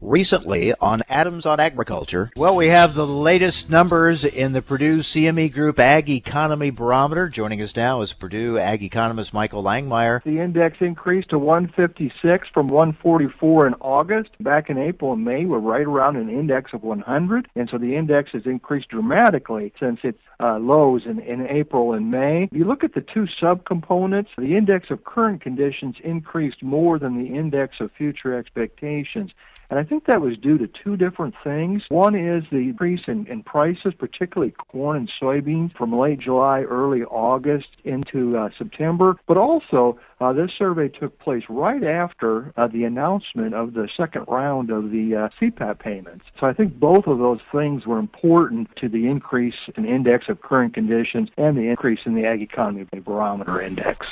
Recently 0.00 0.72
on 0.74 1.02
Adams 1.08 1.44
on 1.44 1.58
Agriculture, 1.58 2.30
well, 2.36 2.54
we 2.54 2.68
have 2.68 2.94
the 2.94 3.04
latest 3.04 3.68
numbers 3.68 4.24
in 4.24 4.52
the 4.52 4.62
Purdue 4.62 4.98
CME 4.98 5.52
Group 5.52 5.80
Ag 5.80 6.08
Economy 6.08 6.70
Barometer. 6.70 7.28
Joining 7.28 7.60
us 7.60 7.74
now 7.74 8.00
is 8.02 8.12
Purdue 8.12 8.60
Ag 8.60 8.84
economist 8.84 9.34
Michael 9.34 9.64
Langemeier. 9.64 10.22
The 10.22 10.38
index 10.38 10.76
increased 10.80 11.30
to 11.30 11.38
156 11.40 12.48
from 12.54 12.68
144 12.68 13.66
in 13.66 13.74
August. 13.80 14.30
Back 14.38 14.70
in 14.70 14.78
April 14.78 15.14
and 15.14 15.24
May, 15.24 15.46
we're 15.46 15.58
right 15.58 15.82
around 15.84 16.14
an 16.14 16.30
index 16.30 16.72
of 16.72 16.84
100, 16.84 17.48
and 17.56 17.68
so 17.68 17.76
the 17.76 17.96
index 17.96 18.30
has 18.30 18.46
increased 18.46 18.90
dramatically 18.90 19.72
since 19.80 19.98
its 20.04 20.20
uh, 20.38 20.60
lows 20.60 21.06
in, 21.06 21.18
in 21.18 21.44
April 21.48 21.92
and 21.92 22.08
May. 22.08 22.44
If 22.44 22.52
you 22.52 22.64
look 22.64 22.84
at 22.84 22.94
the 22.94 23.00
two 23.00 23.26
subcomponents, 23.26 24.28
the 24.38 24.56
index 24.56 24.92
of 24.92 25.02
current 25.02 25.40
conditions 25.40 25.96
increased 26.04 26.62
more 26.62 27.00
than 27.00 27.18
the 27.18 27.34
index 27.34 27.80
of 27.80 27.90
future 27.90 28.38
expectations. 28.38 29.32
And 29.70 29.78
I 29.78 29.84
think 29.84 30.06
that 30.06 30.22
was 30.22 30.36
due 30.38 30.56
to 30.56 30.66
two 30.66 30.96
different 30.96 31.34
things. 31.44 31.82
One 31.90 32.14
is 32.14 32.44
the 32.50 32.56
increase 32.56 33.02
in, 33.06 33.26
in 33.26 33.42
prices, 33.42 33.92
particularly 33.98 34.54
corn 34.70 34.96
and 34.96 35.10
soybeans, 35.20 35.76
from 35.76 35.94
late 35.94 36.20
July, 36.20 36.62
early 36.62 37.02
August 37.02 37.68
into 37.84 38.36
uh, 38.38 38.48
September. 38.56 39.16
But 39.26 39.36
also, 39.36 39.98
uh, 40.20 40.32
this 40.32 40.52
survey 40.56 40.88
took 40.88 41.18
place 41.18 41.44
right 41.50 41.84
after 41.84 42.52
uh, 42.56 42.68
the 42.68 42.84
announcement 42.84 43.54
of 43.54 43.74
the 43.74 43.88
second 43.94 44.24
round 44.26 44.70
of 44.70 44.90
the 44.90 45.14
uh, 45.14 45.28
CFAP 45.38 45.78
payments. 45.78 46.24
So 46.40 46.46
I 46.46 46.54
think 46.54 46.78
both 46.78 47.06
of 47.06 47.18
those 47.18 47.40
things 47.52 47.86
were 47.86 47.98
important 47.98 48.74
to 48.76 48.88
the 48.88 49.06
increase 49.06 49.68
in 49.76 49.84
index 49.84 50.30
of 50.30 50.40
current 50.40 50.72
conditions 50.72 51.28
and 51.36 51.56
the 51.56 51.68
increase 51.68 52.00
in 52.06 52.14
the 52.14 52.24
Ag 52.24 52.40
Economy 52.40 52.86
Barometer 53.04 53.60
Index. 53.60 54.06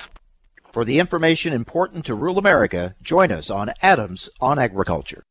For 0.72 0.84
the 0.84 0.98
information 0.98 1.54
important 1.54 2.04
to 2.04 2.14
rural 2.14 2.38
America, 2.38 2.94
join 3.00 3.32
us 3.32 3.48
on 3.48 3.72
Adams 3.80 4.28
on 4.42 4.58
Agriculture. 4.58 5.22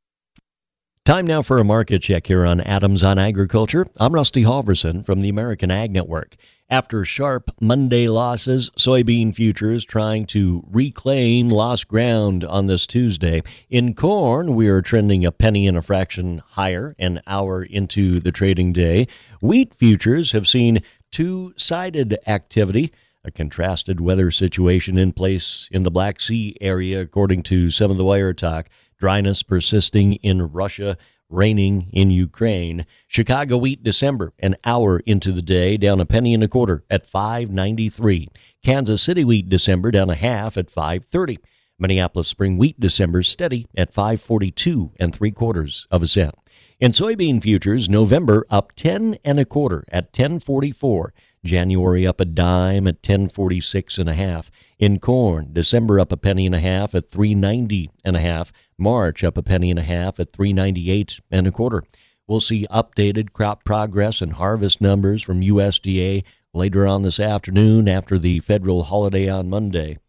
Time 1.06 1.28
now 1.28 1.44
for 1.44 1.60
a 1.60 1.63
market 1.63 2.02
check 2.02 2.26
here 2.26 2.44
on 2.48 2.62
Adams 2.62 3.04
on 3.04 3.20
Agriculture. 3.20 3.86
I'm 4.00 4.15
Rusty 4.15 4.41
Halverson 4.41 5.06
from 5.06 5.22
the 5.22 5.30
American 5.30 5.70
Ag 5.70 5.91
Network. 5.91 6.36
After 6.68 7.06
sharp 7.06 7.52
Monday 7.62 8.08
losses, 8.08 8.72
soybean 8.72 9.36
futures 9.36 9.86
trying 9.86 10.26
to 10.26 10.63
reclaim 10.68 11.50
lost 11.50 11.88
ground 11.88 12.44
on 12.44 12.65
this 12.65 12.88
Tuesday. 12.88 13.44
In 13.70 13.94
corn, 13.94 14.56
we 14.56 14.68
are 14.68 14.82
trending 14.82 15.24
a 15.24 15.32
penny 15.32 15.68
and 15.68 15.78
a 15.78 15.84
fraction 15.84 16.41
higher 16.44 16.96
an 16.98 17.22
hour 17.28 17.62
into 17.62 18.20
the 18.20 18.32
trading 18.32 18.74
day. 18.74 19.08
Wheat 19.41 19.76
futures 19.76 20.32
have 20.32 20.48
seen 20.48 20.82
two 21.12 21.54
sided 21.56 22.18
activity 22.26 22.91
a 23.26 23.32
contrasted 23.32 24.00
weather 24.00 24.30
situation 24.30 24.98
in 25.00 25.12
place 25.12 25.68
in 25.72 25.82
the 25.82 25.89
Black 25.89 26.22
Sea 26.22 26.56
area, 26.62 27.02
according 27.02 27.41
to 27.41 27.72
some 27.72 27.89
of 27.89 27.98
the 27.98 28.06
wire 28.06 28.34
talk 28.34 28.70
dryness 29.00 29.44
persisting 29.44 30.14
in 30.16 30.52
Russia, 30.52 30.98
raining 31.30 31.90
in 31.92 32.12
Ukraine. 32.12 32.86
Chicago 33.08 33.58
wheat 33.58 33.84
December 33.84 34.34
an 34.40 34.56
hour 34.64 35.00
into 35.00 35.32
the 35.32 35.42
day 35.42 35.78
down 35.78 36.00
a 36.00 36.06
penny 36.06 36.34
and 36.34 36.44
a 36.44 36.48
quarter 36.48 36.84
at 36.90 37.06
593. 37.06 38.30
Kansas 38.64 39.02
City 39.02 39.24
wheat 39.24 39.50
December 39.50 39.92
down 39.92 40.10
a 40.10 40.16
half 40.16 40.58
at 40.58 40.70
530. 40.70 41.40
Minneapolis 41.78 42.28
spring 42.28 42.58
wheat 42.58 42.80
December 42.80 43.22
steady 43.22 43.68
at 43.76 43.94
542 43.94 44.92
and 45.00 45.14
three 45.14 45.32
quarters 45.32 45.88
of 45.92 46.02
a 46.02 46.08
cent. 46.08 46.36
In 46.80 46.92
soybean 46.92 47.42
futures, 47.42 47.90
November 47.90 48.46
up 48.50 48.74
10 48.76 49.18
and 49.24 49.40
a 49.40 49.46
quarter 49.46 49.84
at 49.90 50.06
1044. 50.06 51.14
January 51.46 52.06
up 52.06 52.20
a 52.20 52.26
dime 52.26 52.88
at 52.88 52.96
1046 52.96 53.98
and 53.98 54.10
a 54.10 54.14
half. 54.14 54.52
In 54.78 55.00
corn, 55.00 55.54
December 55.54 56.00
up 56.00 56.12
a 56.12 56.18
penny 56.18 56.46
and 56.46 56.56
a 56.56 56.60
half 56.60 56.94
at 56.94 57.10
390 57.10 57.90
and 58.04 58.16
a 58.16 58.20
half. 58.20 58.52
March 58.78 59.24
up 59.24 59.38
a 59.38 59.44
penny 59.44 59.70
and 59.70 59.80
a 59.80 59.84
half 59.84 60.20
at 60.20 60.34
398 60.34 61.20
and 61.32 61.48
a 61.48 61.52
quarter. 61.52 61.84
We'll 62.28 62.42
see 62.42 62.68
updated 62.72 63.32
crop 63.34 63.64
progress 63.64 64.22
and 64.22 64.34
harvest 64.34 64.82
numbers 64.82 65.22
from 65.22 65.42
USDA 65.42 66.24
later 66.54 66.88
on 66.88 67.04
this 67.04 67.20
afternoon 67.20 67.88
after 67.88 68.18
the 68.18 68.40
federal 68.40 68.84
holiday 68.84 69.30
on 69.30 69.50
Monday. 69.50 70.00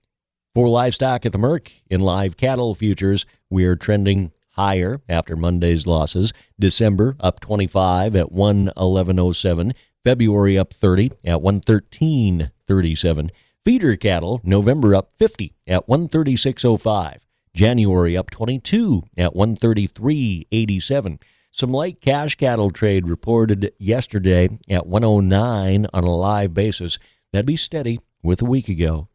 For 0.55 0.69
livestock 0.69 1.27
at 1.27 1.33
the 1.33 1.39
Merc 1.39 1.71
in 1.91 2.01
live 2.01 2.37
cattle 2.37 2.75
futures, 2.75 3.27
we're 3.51 3.77
trending 3.77 4.33
higher 4.53 5.03
after 5.09 5.37
Monday's 5.37 5.87
losses. 5.87 6.33
December 6.59 7.15
up 7.21 7.41
25 7.41 8.17
at 8.17 8.33
111.07. 8.33 9.75
February 10.07 10.57
up 10.57 10.73
30 10.73 11.11
at 11.25 11.41
113.37. 11.41 13.31
Feeder 13.65 13.97
cattle 13.97 14.41
November 14.45 14.95
up 14.95 15.11
50 15.19 15.57
at 15.67 15.89
136.05. 15.89 17.17
January 17.53 18.17
up 18.17 18.31
22 18.31 19.03
at 19.17 19.35
133.87. 19.35 21.21
Some 21.51 21.71
light 21.71 22.01
cash 22.01 22.37
cattle 22.37 22.71
trade 22.71 23.09
reported 23.09 23.73
yesterday 23.81 24.49
at 24.71 24.87
109 24.87 25.89
on 25.93 26.05
a 26.05 26.15
live 26.15 26.55
basis. 26.55 27.01
That'd 27.33 27.47
be 27.47 27.57
steady 27.57 27.99
with 28.23 28.41
a 28.41 28.45
week 28.45 28.69
ago. 28.69 29.09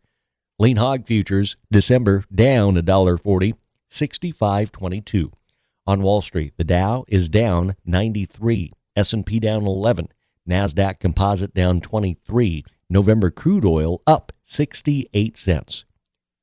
Lean 0.59 0.75
hog 0.75 1.07
futures 1.07 1.55
December 1.71 2.25
down 2.35 2.75
$1.40, 2.75 3.53
65.22. 3.89 5.31
On 5.87 6.01
Wall 6.01 6.21
Street, 6.21 6.53
the 6.57 6.65
Dow 6.65 7.05
is 7.07 7.29
down 7.29 7.77
93, 7.85 8.73
S&P 8.97 9.39
down 9.39 9.65
11, 9.65 10.09
Nasdaq 10.49 10.99
Composite 10.99 11.53
down 11.53 11.81
23, 11.81 12.63
November 12.89 13.29
crude 13.29 13.65
oil 13.65 14.01
up 14.07 14.31
68 14.45 15.37
cents. 15.37 15.85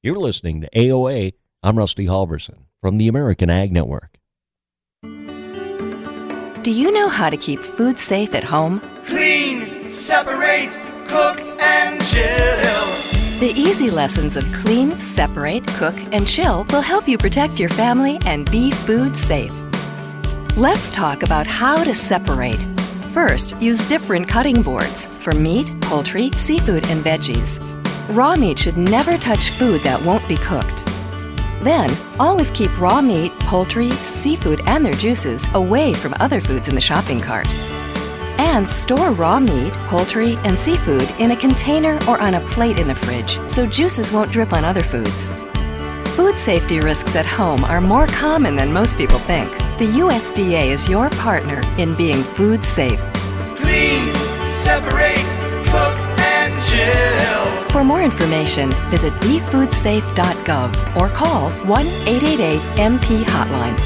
You're 0.02 0.18
listening 0.18 0.60
to 0.60 0.70
AOA. 0.70 1.32
I'm 1.62 1.76
Rusty 1.76 2.06
Halverson 2.06 2.64
from 2.80 2.98
the 2.98 3.08
American 3.08 3.50
Ag 3.50 3.72
Network. 3.72 4.18
Do 6.62 6.72
you 6.72 6.92
know 6.92 7.08
how 7.08 7.30
to 7.30 7.36
keep 7.36 7.60
food 7.60 7.98
safe 7.98 8.34
at 8.34 8.44
home? 8.44 8.80
Clean, 9.06 9.88
separate, 9.88 10.78
cook, 11.08 11.40
and 11.60 12.04
chill. 12.04 12.86
The 13.40 13.52
easy 13.56 13.90
lessons 13.90 14.36
of 14.36 14.44
clean, 14.52 14.98
separate, 14.98 15.66
cook, 15.68 15.94
and 16.12 16.26
chill 16.26 16.66
will 16.70 16.80
help 16.80 17.08
you 17.08 17.16
protect 17.16 17.58
your 17.58 17.68
family 17.68 18.18
and 18.26 18.50
be 18.50 18.70
food 18.70 19.16
safe. 19.16 19.52
Let's 20.56 20.90
talk 20.90 21.22
about 21.22 21.46
how 21.46 21.82
to 21.84 21.94
separate. 21.94 22.66
First, 23.26 23.60
use 23.60 23.80
different 23.88 24.28
cutting 24.28 24.62
boards 24.62 25.06
for 25.06 25.32
meat, 25.34 25.72
poultry, 25.80 26.30
seafood, 26.36 26.86
and 26.86 27.04
veggies. 27.04 27.58
Raw 28.14 28.36
meat 28.36 28.60
should 28.60 28.76
never 28.76 29.18
touch 29.18 29.50
food 29.50 29.80
that 29.80 30.00
won't 30.02 30.26
be 30.28 30.36
cooked. 30.36 30.86
Then, 31.64 31.90
always 32.20 32.52
keep 32.52 32.70
raw 32.78 33.02
meat, 33.02 33.36
poultry, 33.40 33.90
seafood, 33.90 34.60
and 34.66 34.86
their 34.86 34.92
juices 34.92 35.48
away 35.54 35.94
from 35.94 36.14
other 36.20 36.40
foods 36.40 36.68
in 36.68 36.76
the 36.76 36.80
shopping 36.80 37.20
cart. 37.20 37.48
And 38.38 38.70
store 38.70 39.10
raw 39.10 39.40
meat, 39.40 39.72
poultry, 39.88 40.36
and 40.44 40.56
seafood 40.56 41.10
in 41.18 41.32
a 41.32 41.36
container 41.36 41.98
or 42.08 42.20
on 42.20 42.34
a 42.34 42.46
plate 42.46 42.78
in 42.78 42.86
the 42.86 42.94
fridge 42.94 43.40
so 43.50 43.66
juices 43.66 44.12
won't 44.12 44.30
drip 44.30 44.52
on 44.52 44.64
other 44.64 44.84
foods. 44.84 45.32
Food 46.18 46.36
safety 46.36 46.80
risks 46.80 47.14
at 47.14 47.26
home 47.26 47.62
are 47.62 47.80
more 47.80 48.08
common 48.08 48.56
than 48.56 48.72
most 48.72 48.96
people 48.96 49.20
think. 49.20 49.52
The 49.78 49.86
USDA 50.02 50.64
is 50.72 50.88
your 50.88 51.10
partner 51.10 51.62
in 51.78 51.94
being 51.94 52.24
food 52.24 52.64
safe. 52.64 52.98
Clean, 53.54 54.04
separate, 54.64 55.28
cook, 55.70 55.96
and 56.18 56.52
chill. 56.64 57.70
For 57.70 57.84
more 57.84 58.02
information, 58.02 58.72
visit 58.90 59.12
befoodsafe.gov 59.20 60.96
or 60.96 61.08
call 61.10 61.52
1 61.52 61.86
888 61.86 62.60
MP 62.74 63.22
Hotline. 63.22 63.78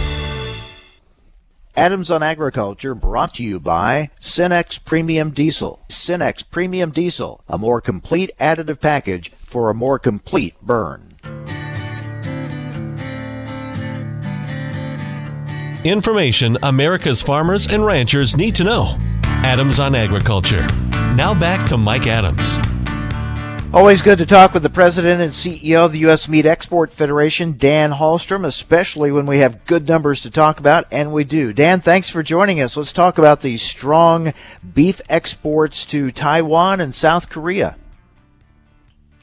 Adams 1.77 2.11
on 2.11 2.23
Agriculture 2.23 2.95
brought 2.95 3.35
to 3.35 3.45
you 3.45 3.61
by 3.61 4.09
Cenex 4.18 4.83
Premium 4.83 5.33
Diesel. 5.33 5.81
Cenex 5.90 6.42
Premium 6.51 6.92
Diesel, 6.92 7.45
a 7.47 7.59
more 7.59 7.83
complete 7.83 8.31
additive 8.40 8.81
package 8.81 9.33
for 9.45 9.68
a 9.68 9.75
more 9.75 9.99
complete 9.99 10.55
burn. 10.62 11.12
Information 15.85 16.57
America's 16.62 17.21
farmers 17.21 17.73
and 17.73 17.85
ranchers 17.85 18.37
need 18.37 18.55
to 18.55 18.62
know. 18.62 18.97
Adams 19.25 19.81
on 19.81 19.97
Agriculture. 19.97 20.64
Now 21.16 21.35
back 21.38 21.66
to 21.68 21.77
Mike 21.77 22.07
Adams. 22.07 22.59
Always 23.75 24.01
good 24.01 24.18
to 24.18 24.27
talk 24.27 24.55
with 24.55 24.62
the 24.62 24.71
president 24.71 25.21
and 25.21 25.33
CEO 25.33 25.85
of 25.85 25.90
the 25.90 25.99
U.S. 26.01 26.29
Meat 26.29 26.47
Export 26.47 26.92
Federation, 26.92 27.57
Dan 27.57 27.90
Halstrom, 27.90 28.47
especially 28.47 29.11
when 29.11 29.27
we 29.27 29.38
have 29.38 29.64
good 29.64 29.88
numbers 29.88 30.21
to 30.21 30.31
talk 30.31 30.61
about, 30.61 30.85
and 30.92 31.12
we 31.12 31.25
do. 31.25 31.53
Dan, 31.53 31.81
thanks 31.81 32.09
for 32.09 32.23
joining 32.23 32.61
us. 32.61 32.77
Let's 32.77 32.92
talk 32.92 33.18
about 33.18 33.40
the 33.40 33.57
strong 33.57 34.35
beef 34.75 35.01
exports 35.09 35.85
to 35.87 36.12
Taiwan 36.12 36.81
and 36.81 36.95
South 36.95 37.29
Korea. 37.29 37.77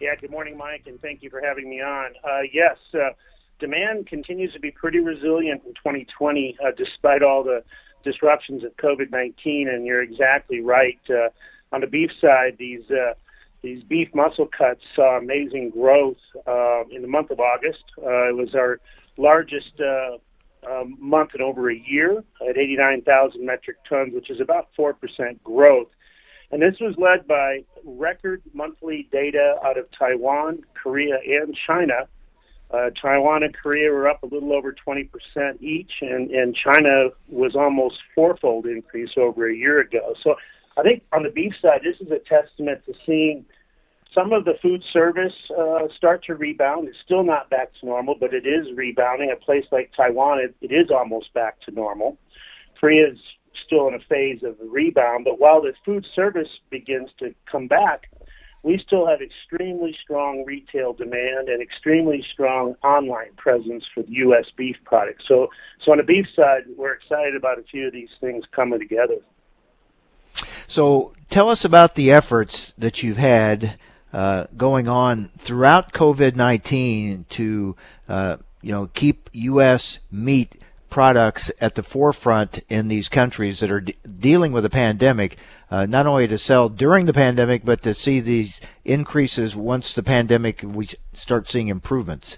Yeah, 0.01 0.15
good 0.15 0.31
morning, 0.31 0.57
Mike, 0.57 0.83
and 0.87 0.99
thank 1.01 1.23
you 1.23 1.29
for 1.29 1.39
having 1.41 1.69
me 1.69 1.81
on. 1.81 2.11
Uh, 2.21 2.41
yes, 2.51 2.77
uh, 2.93 3.11
demand 3.59 4.07
continues 4.07 4.53
to 4.53 4.59
be 4.59 4.71
pretty 4.71 4.99
resilient 4.99 5.63
in 5.65 5.73
2020 5.73 6.57
uh, 6.63 6.71
despite 6.77 7.23
all 7.23 7.43
the 7.43 7.63
disruptions 8.03 8.63
of 8.63 8.75
COVID 8.77 9.11
19, 9.11 9.67
and 9.69 9.85
you're 9.85 10.01
exactly 10.01 10.61
right. 10.61 10.99
Uh, 11.09 11.29
on 11.71 11.81
the 11.81 11.87
beef 11.87 12.11
side, 12.19 12.55
these 12.57 12.89
uh, 12.89 13.13
these 13.61 13.83
beef 13.83 14.09
muscle 14.15 14.47
cuts 14.47 14.81
saw 14.95 15.17
amazing 15.17 15.69
growth 15.69 16.17
uh, 16.47 16.85
in 16.91 17.01
the 17.01 17.07
month 17.07 17.29
of 17.29 17.39
August. 17.39 17.83
Uh, 17.97 18.29
it 18.29 18.35
was 18.35 18.55
our 18.55 18.79
largest 19.17 19.79
uh, 19.81 20.17
um, 20.69 20.97
month 20.99 21.31
in 21.35 21.41
over 21.41 21.69
a 21.69 21.75
year 21.75 22.23
at 22.47 22.57
89,000 22.57 23.45
metric 23.45 23.77
tons, 23.87 24.13
which 24.13 24.29
is 24.29 24.39
about 24.39 24.69
4% 24.77 24.93
growth. 25.43 25.87
And 26.51 26.61
this 26.61 26.79
was 26.79 26.95
led 26.97 27.27
by 27.27 27.63
record 27.83 28.41
monthly 28.53 29.07
data 29.11 29.55
out 29.63 29.77
of 29.77 29.85
Taiwan, 29.91 30.63
Korea, 30.73 31.17
and 31.25 31.55
China. 31.67 32.07
Uh, 32.71 32.91
Taiwan 33.01 33.43
and 33.43 33.55
Korea 33.55 33.91
were 33.91 34.07
up 34.07 34.21
a 34.21 34.27
little 34.27 34.53
over 34.53 34.73
20% 34.73 35.09
each, 35.61 35.91
and, 36.01 36.29
and 36.29 36.55
China 36.55 37.09
was 37.27 37.55
almost 37.55 37.97
fourfold 38.13 38.67
increase 38.67 39.13
over 39.17 39.49
a 39.49 39.55
year 39.55 39.79
ago. 39.79 40.13
So 40.21 40.35
I 40.77 40.83
think 40.83 41.03
on 41.11 41.23
the 41.23 41.29
beef 41.29 41.53
side, 41.61 41.81
this 41.83 41.99
is 41.99 42.11
a 42.11 42.19
testament 42.19 42.81
to 42.85 42.93
seeing 43.05 43.45
some 44.13 44.33
of 44.33 44.45
the 44.45 44.53
food 44.61 44.83
service 44.91 45.33
uh, 45.57 45.87
start 45.95 46.23
to 46.25 46.35
rebound. 46.35 46.87
It's 46.87 46.99
still 47.03 47.23
not 47.23 47.49
back 47.49 47.71
to 47.79 47.85
normal, 47.85 48.15
but 48.19 48.33
it 48.33 48.45
is 48.45 48.67
rebounding. 48.75 49.31
A 49.31 49.35
place 49.35 49.65
like 49.71 49.91
Taiwan, 49.95 50.39
it, 50.39 50.55
it 50.61 50.71
is 50.71 50.91
almost 50.91 51.33
back 51.33 51.59
to 51.61 51.71
normal. 51.71 52.17
Korea 52.79 53.11
is 53.11 53.19
still 53.65 53.87
in 53.87 53.95
a 53.95 53.99
phase 53.99 54.43
of 54.43 54.55
rebound, 54.59 55.25
but 55.25 55.39
while 55.39 55.61
the 55.61 55.73
food 55.83 56.07
service 56.15 56.59
begins 56.69 57.09
to 57.17 57.33
come 57.49 57.67
back, 57.67 58.09
we 58.63 58.77
still 58.77 59.07
have 59.07 59.21
extremely 59.21 59.95
strong 60.01 60.43
retail 60.45 60.93
demand 60.93 61.47
and 61.47 61.61
extremely 61.61 62.23
strong 62.33 62.75
online 62.83 63.33
presence 63.37 63.85
for 63.93 64.03
the 64.03 64.11
U.S. 64.13 64.51
beef 64.55 64.75
products. 64.83 65.25
So, 65.27 65.49
so 65.81 65.91
on 65.91 65.97
the 65.97 66.03
beef 66.03 66.27
side, 66.35 66.63
we're 66.75 66.93
excited 66.93 67.35
about 67.35 67.57
a 67.57 67.63
few 67.63 67.87
of 67.87 67.93
these 67.93 68.09
things 68.19 68.45
coming 68.51 68.79
together. 68.79 69.17
So 70.67 71.13
tell 71.29 71.49
us 71.49 71.63
about 71.63 71.95
the 71.95 72.11
efforts 72.11 72.73
that 72.77 73.01
you've 73.01 73.17
had 73.17 73.77
uh, 74.11 74.47
going 74.57 74.87
on 74.87 75.29
throughout 75.37 75.93
COVID 75.93 76.35
nineteen 76.35 77.25
to 77.29 77.75
uh, 78.07 78.37
you 78.61 78.71
know 78.71 78.87
keep 78.93 79.29
U.S. 79.33 79.99
meat 80.11 80.61
products 80.89 81.51
at 81.61 81.75
the 81.75 81.83
forefront 81.83 82.59
in 82.69 82.87
these 82.87 83.09
countries 83.09 83.59
that 83.59 83.71
are 83.71 83.81
de- 83.81 83.95
dealing 84.07 84.51
with 84.51 84.65
a 84.65 84.69
pandemic. 84.69 85.37
Uh, 85.71 85.85
not 85.85 86.07
only 86.07 86.27
to 86.27 86.37
sell 86.37 86.67
during 86.67 87.05
the 87.05 87.13
pandemic, 87.13 87.63
but 87.63 87.83
to 87.83 87.93
see 87.93 88.19
these 88.19 88.59
increases 88.85 89.55
once 89.55 89.93
the 89.93 90.03
pandemic 90.03 90.61
we 90.63 90.87
start 91.13 91.47
seeing 91.47 91.67
improvements. 91.67 92.37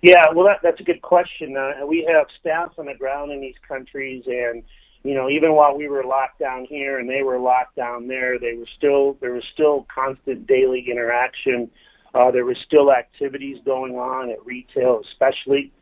Yeah, 0.00 0.24
well, 0.34 0.46
that, 0.46 0.60
that's 0.62 0.80
a 0.80 0.84
good 0.84 1.02
question. 1.02 1.56
Uh, 1.56 1.84
we 1.86 2.08
have 2.10 2.26
staff 2.40 2.72
on 2.78 2.86
the 2.86 2.94
ground 2.94 3.32
in 3.32 3.40
these 3.40 3.56
countries, 3.66 4.24
and 4.26 4.62
you 5.02 5.14
know, 5.14 5.28
even 5.28 5.54
while 5.54 5.76
we 5.76 5.88
were 5.88 6.04
locked 6.04 6.38
down 6.38 6.64
here 6.64 6.98
and 6.98 7.08
they 7.08 7.22
were 7.22 7.38
locked 7.38 7.76
down 7.76 8.08
there, 8.08 8.38
they 8.38 8.54
were 8.54 8.66
still 8.76 9.16
there 9.20 9.32
was 9.32 9.44
still 9.52 9.86
constant 9.92 10.46
daily 10.46 10.86
interaction. 10.90 11.70
Uh, 12.14 12.30
there 12.30 12.44
was 12.44 12.58
still 12.58 12.92
activities 12.92 13.58
going 13.64 13.96
on 13.96 14.30
at 14.30 14.44
retail, 14.44 15.00
especially 15.04 15.72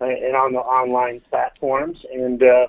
and 0.00 0.36
on 0.36 0.52
the 0.52 0.58
online 0.58 1.20
platforms. 1.30 2.04
And 2.12 2.42
uh, 2.42 2.66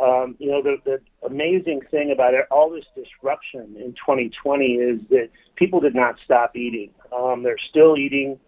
um, 0.00 0.36
you 0.38 0.50
know, 0.50 0.62
the, 0.62 0.76
the 0.84 1.00
amazing 1.26 1.82
thing 1.90 2.10
about 2.10 2.34
it, 2.34 2.46
all 2.50 2.70
this 2.70 2.86
disruption 2.94 3.76
in 3.76 3.92
2020 3.92 4.64
is 4.66 5.00
that 5.10 5.30
people 5.56 5.80
did 5.80 5.94
not 5.94 6.16
stop 6.24 6.56
eating. 6.56 6.90
Um, 7.16 7.42
they're 7.42 7.58
still 7.70 7.96
eating. 7.96 8.38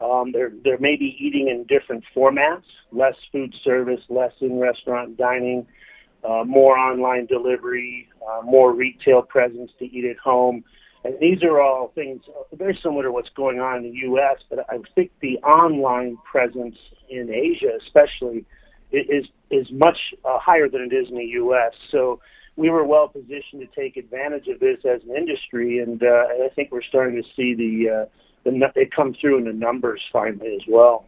Um, 0.00 0.30
they're 0.30 0.52
they're 0.62 0.78
maybe 0.78 1.16
eating 1.18 1.48
in 1.48 1.64
different 1.64 2.04
formats, 2.14 2.64
less 2.92 3.16
food 3.32 3.54
service, 3.64 4.02
less 4.08 4.32
in 4.40 4.58
restaurant 4.58 5.16
dining 5.16 5.66
uh, 6.26 6.44
more 6.44 6.76
online 6.76 7.26
delivery, 7.26 8.08
uh, 8.28 8.42
more 8.42 8.72
retail 8.74 9.22
presence 9.22 9.70
to 9.78 9.84
eat 9.84 10.04
at 10.04 10.18
home. 10.18 10.64
And 11.06 11.16
these 11.20 11.44
are 11.44 11.60
all 11.60 11.92
things 11.94 12.22
very 12.52 12.76
similar 12.82 13.04
to 13.04 13.12
what's 13.12 13.30
going 13.30 13.60
on 13.60 13.76
in 13.76 13.82
the 13.84 13.98
U.S., 13.98 14.38
but 14.50 14.66
I 14.68 14.78
think 14.96 15.12
the 15.20 15.38
online 15.38 16.18
presence 16.24 16.76
in 17.08 17.32
Asia, 17.32 17.78
especially, 17.80 18.44
is 18.90 19.26
is 19.50 19.70
much 19.70 19.98
uh, 20.24 20.38
higher 20.38 20.68
than 20.68 20.80
it 20.82 20.92
is 20.92 21.08
in 21.08 21.16
the 21.16 21.24
U.S. 21.24 21.74
So 21.92 22.20
we 22.56 22.70
were 22.70 22.84
well 22.84 23.06
positioned 23.06 23.60
to 23.60 23.66
take 23.66 23.96
advantage 23.96 24.48
of 24.48 24.58
this 24.58 24.78
as 24.84 25.02
an 25.04 25.14
industry, 25.14 25.78
and, 25.78 26.02
uh, 26.02 26.06
I 26.44 26.48
think 26.54 26.72
we're 26.72 26.82
starting 26.82 27.22
to 27.22 27.28
see 27.36 27.54
the, 27.54 27.90
uh, 27.90 28.06
the 28.44 28.72
it 28.74 28.90
come 28.90 29.14
through 29.14 29.38
in 29.38 29.44
the 29.44 29.52
numbers 29.52 30.02
finally 30.12 30.56
as 30.56 30.62
well. 30.66 31.04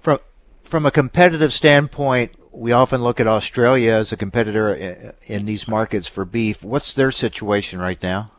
From 0.00 0.20
from 0.62 0.86
a 0.86 0.90
competitive 0.90 1.52
standpoint, 1.52 2.32
we 2.54 2.72
often 2.72 3.02
look 3.02 3.20
at 3.20 3.26
Australia 3.26 3.92
as 3.92 4.12
a 4.12 4.16
competitor 4.16 5.12
in 5.26 5.44
these 5.44 5.68
markets 5.68 6.08
for 6.08 6.24
beef. 6.24 6.64
What's 6.64 6.94
their 6.94 7.10
situation 7.10 7.78
right 7.78 8.02
now? 8.02 8.30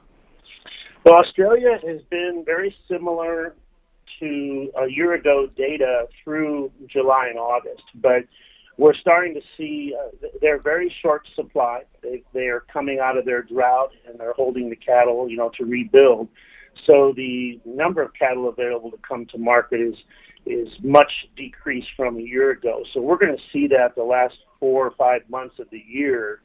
Well, 1.05 1.17
Australia 1.17 1.77
has 1.85 2.01
been 2.09 2.41
very 2.43 2.75
similar 2.87 3.53
to 4.19 4.71
a 4.75 4.89
year 4.89 5.13
ago 5.13 5.47
data 5.55 6.07
through 6.23 6.71
July 6.87 7.27
and 7.29 7.37
August, 7.37 7.83
but 7.93 8.23
we're 8.79 8.95
starting 8.95 9.35
to 9.35 9.41
see 9.55 9.95
uh, 9.95 10.27
they're 10.41 10.59
very 10.59 10.93
short 11.03 11.27
supply. 11.35 11.83
They, 12.01 12.23
they 12.33 12.47
are 12.47 12.61
coming 12.73 12.97
out 12.99 13.19
of 13.19 13.25
their 13.25 13.43
drought 13.43 13.91
and 14.07 14.19
they're 14.19 14.33
holding 14.33 14.67
the 14.67 14.75
cattle, 14.75 15.29
you 15.29 15.37
know, 15.37 15.51
to 15.59 15.65
rebuild. 15.65 16.27
So 16.87 17.13
the 17.15 17.59
number 17.65 18.01
of 18.01 18.11
cattle 18.15 18.49
available 18.49 18.89
to 18.89 18.97
come 19.07 19.27
to 19.27 19.37
market 19.37 19.79
is 19.79 19.95
is 20.47 20.69
much 20.83 21.11
decreased 21.35 21.87
from 21.95 22.17
a 22.17 22.21
year 22.21 22.49
ago. 22.51 22.83
So 22.93 23.01
we're 23.01 23.17
going 23.17 23.35
to 23.35 23.43
see 23.53 23.67
that 23.67 23.95
the 23.95 24.03
last 24.03 24.37
four 24.59 24.87
or 24.87 24.91
five 24.97 25.21
months 25.29 25.59
of 25.59 25.67
the 25.71 25.83
year 25.87 26.41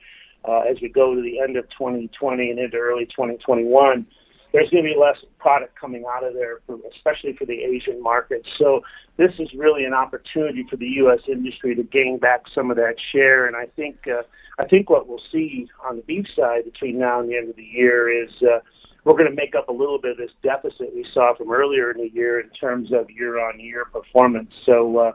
uh, 0.46 0.60
as 0.70 0.76
we 0.82 0.88
go 0.90 1.14
to 1.14 1.22
the 1.22 1.40
end 1.40 1.56
of 1.56 1.64
2020 1.70 2.50
and 2.50 2.58
into 2.58 2.76
early 2.76 3.06
2021 3.06 4.06
there's 4.52 4.68
going 4.70 4.84
to 4.84 4.90
be 4.90 4.98
less 4.98 5.18
product 5.38 5.78
coming 5.78 6.04
out 6.10 6.24
of 6.24 6.34
there, 6.34 6.60
for, 6.66 6.78
especially 6.94 7.34
for 7.34 7.46
the 7.46 7.62
Asian 7.62 8.02
markets. 8.02 8.48
So 8.58 8.82
this 9.16 9.32
is 9.38 9.52
really 9.54 9.84
an 9.84 9.94
opportunity 9.94 10.64
for 10.68 10.76
the 10.76 10.88
U.S. 11.02 11.20
industry 11.28 11.74
to 11.76 11.82
gain 11.82 12.18
back 12.18 12.42
some 12.52 12.70
of 12.70 12.76
that 12.76 12.94
share. 13.12 13.46
And 13.46 13.56
I 13.56 13.66
think 13.76 14.06
uh, 14.08 14.22
I 14.58 14.66
think 14.66 14.90
what 14.90 15.08
we'll 15.08 15.22
see 15.30 15.68
on 15.88 15.96
the 15.96 16.02
beef 16.02 16.26
side 16.34 16.64
between 16.64 16.98
now 16.98 17.20
and 17.20 17.28
the 17.28 17.36
end 17.36 17.48
of 17.48 17.56
the 17.56 17.64
year 17.64 18.10
is 18.10 18.30
uh, 18.42 18.58
we're 19.04 19.16
going 19.16 19.30
to 19.30 19.36
make 19.36 19.54
up 19.54 19.68
a 19.68 19.72
little 19.72 19.98
bit 19.98 20.12
of 20.12 20.16
this 20.18 20.32
deficit 20.42 20.94
we 20.94 21.06
saw 21.12 21.34
from 21.34 21.50
earlier 21.50 21.90
in 21.90 21.98
the 21.98 22.10
year 22.12 22.40
in 22.40 22.50
terms 22.50 22.92
of 22.92 23.10
year-on-year 23.10 23.86
performance. 23.86 24.52
So 24.66 24.98
uh, 24.98 25.12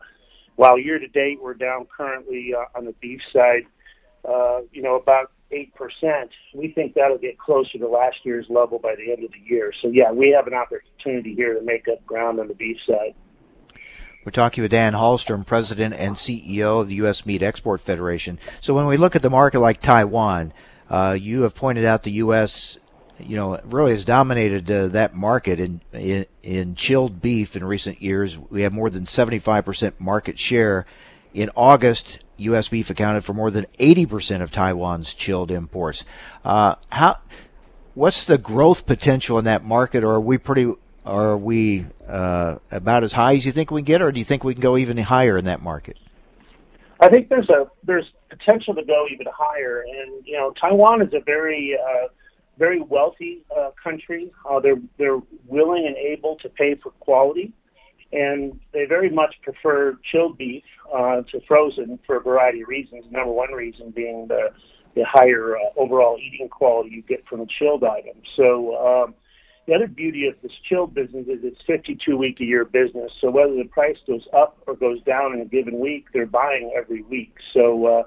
while 0.55 0.79
year 0.79 0.97
to 0.97 1.07
date 1.07 1.39
we're 1.41 1.53
down 1.53 1.85
currently 1.95 2.53
uh, 2.57 2.77
on 2.77 2.85
the 2.85 2.93
beef 2.93 3.21
side, 3.31 3.65
uh, 4.27 4.61
you 4.71 4.81
know 4.81 4.95
about 4.95 5.31
8%, 5.55 6.29
we 6.53 6.71
think 6.71 6.93
that'll 6.93 7.17
get 7.17 7.37
closer 7.37 7.77
to 7.77 7.87
last 7.87 8.17
year's 8.23 8.47
level 8.49 8.79
by 8.79 8.95
the 8.95 9.11
end 9.11 9.23
of 9.23 9.31
the 9.31 9.39
year. 9.47 9.71
So, 9.81 9.87
yeah, 9.87 10.11
we 10.11 10.29
have 10.31 10.47
an 10.47 10.53
opportunity 10.53 11.33
here 11.33 11.53
to 11.53 11.61
make 11.61 11.87
up 11.87 12.05
ground 12.05 12.39
on 12.39 12.47
the 12.47 12.53
beef 12.53 12.77
side. 12.85 13.15
We're 14.25 14.31
talking 14.31 14.63
with 14.63 14.71
Dan 14.71 14.93
Hallstrom, 14.93 15.45
President 15.45 15.93
and 15.93 16.15
CEO 16.15 16.81
of 16.81 16.87
the 16.87 16.95
U.S. 16.95 17.25
Meat 17.25 17.43
Export 17.43 17.79
Federation. 17.79 18.39
So, 18.59 18.73
when 18.73 18.87
we 18.87 18.97
look 18.97 19.15
at 19.15 19.21
the 19.21 19.29
market 19.29 19.59
like 19.59 19.81
Taiwan, 19.81 20.51
uh, 20.89 21.17
you 21.19 21.43
have 21.43 21.55
pointed 21.55 21.85
out 21.85 22.03
the 22.03 22.11
U.S. 22.11 22.77
You 23.19 23.37
know, 23.37 23.59
really 23.63 23.91
has 23.91 24.03
dominated 24.03 24.69
uh, 24.69 24.87
that 24.89 25.13
market 25.13 25.59
in, 25.59 25.81
in 25.93 26.25
in 26.41 26.75
chilled 26.75 27.21
beef 27.21 27.55
in 27.55 27.63
recent 27.63 28.01
years. 28.01 28.37
We 28.37 28.63
have 28.63 28.73
more 28.73 28.89
than 28.89 29.05
75% 29.05 29.99
market 29.99 30.37
share. 30.37 30.85
In 31.35 31.49
August, 31.57 32.19
U.S. 32.37 32.69
beef 32.69 32.89
accounted 32.89 33.25
for 33.25 33.33
more 33.33 33.51
than 33.51 33.65
80% 33.77 34.41
of 34.41 34.51
Taiwan's 34.51 35.13
chilled 35.13 35.51
imports. 35.51 36.05
Uh, 36.45 36.75
how, 36.89 37.17
what's 37.93 38.23
the 38.23 38.37
growth 38.37 38.85
potential 38.85 39.37
in 39.37 39.43
that 39.43 39.61
market, 39.61 40.05
or 40.05 40.13
are 40.13 40.21
we 40.21 40.37
pretty, 40.37 40.73
are 41.05 41.37
we 41.37 41.87
uh, 42.07 42.55
about 42.71 43.03
as 43.03 43.11
high 43.11 43.35
as 43.35 43.45
you 43.45 43.51
think 43.51 43.69
we 43.69 43.81
can 43.81 43.85
get, 43.85 44.01
or 44.01 44.13
do 44.13 44.19
you 44.19 44.23
think 44.23 44.45
we 44.45 44.53
can 44.53 44.61
go 44.61 44.77
even 44.77 44.95
higher 44.95 45.37
in 45.37 45.43
that 45.43 45.61
market? 45.61 45.97
I 47.01 47.09
think 47.09 47.27
there's 47.27 47.49
a 47.49 47.69
there's 47.83 48.13
potential 48.29 48.73
to 48.73 48.85
go 48.85 49.05
even 49.11 49.27
higher, 49.29 49.81
and 49.81 50.25
you 50.25 50.37
know 50.37 50.51
Taiwan 50.51 51.01
is 51.01 51.13
a 51.13 51.19
very 51.19 51.77
uh, 51.77 52.07
very 52.57 52.79
wealthy 52.79 53.43
uh, 53.55 53.71
country. 53.83 54.31
Uh, 54.49 54.61
they're 54.61 54.79
they're 54.97 55.19
willing 55.45 55.85
and 55.85 55.97
able 55.97 56.37
to 56.37 56.47
pay 56.47 56.75
for 56.75 56.91
quality 56.91 57.51
and 58.15 58.59
they 58.71 58.85
very 58.85 59.09
much 59.09 59.35
prefer 59.41 59.97
chilled 60.09 60.37
beef 60.37 60.63
uh, 60.93 61.21
to 61.31 61.41
frozen 61.47 61.99
for 62.05 62.17
a 62.17 62.21
variety 62.21 62.61
of 62.61 62.67
reasons. 62.67 63.05
Number 63.11 63.31
one 63.31 63.51
reason 63.51 63.91
being 63.91 64.27
the 64.27 64.51
the 64.95 65.03
higher 65.03 65.57
uh, 65.57 65.59
overall 65.75 66.17
eating 66.17 66.47
quality 66.47 66.89
you 66.89 67.01
get 67.01 67.27
from 67.27 67.41
a 67.41 67.45
chilled 67.45 67.83
item. 67.83 68.15
So 68.37 68.77
um, 68.77 69.15
the 69.67 69.73
other 69.73 69.87
beauty 69.87 70.25
of 70.27 70.35
this 70.41 70.53
chilled 70.63 70.93
business 70.93 71.27
is 71.27 71.39
it's 71.43 71.61
52 71.67 72.15
week 72.15 72.39
a 72.39 72.45
year 72.45 72.63
business. 72.63 73.11
So 73.19 73.29
whether 73.29 73.55
the 73.55 73.65
price 73.65 73.97
goes 74.07 74.25
up 74.31 74.57
or 74.67 74.75
goes 74.75 75.01
down 75.01 75.33
in 75.33 75.41
a 75.41 75.45
given 75.45 75.79
week, 75.79 76.05
they're 76.13 76.25
buying 76.25 76.71
every 76.77 77.01
week. 77.01 77.35
So 77.53 77.85
uh, 77.85 78.03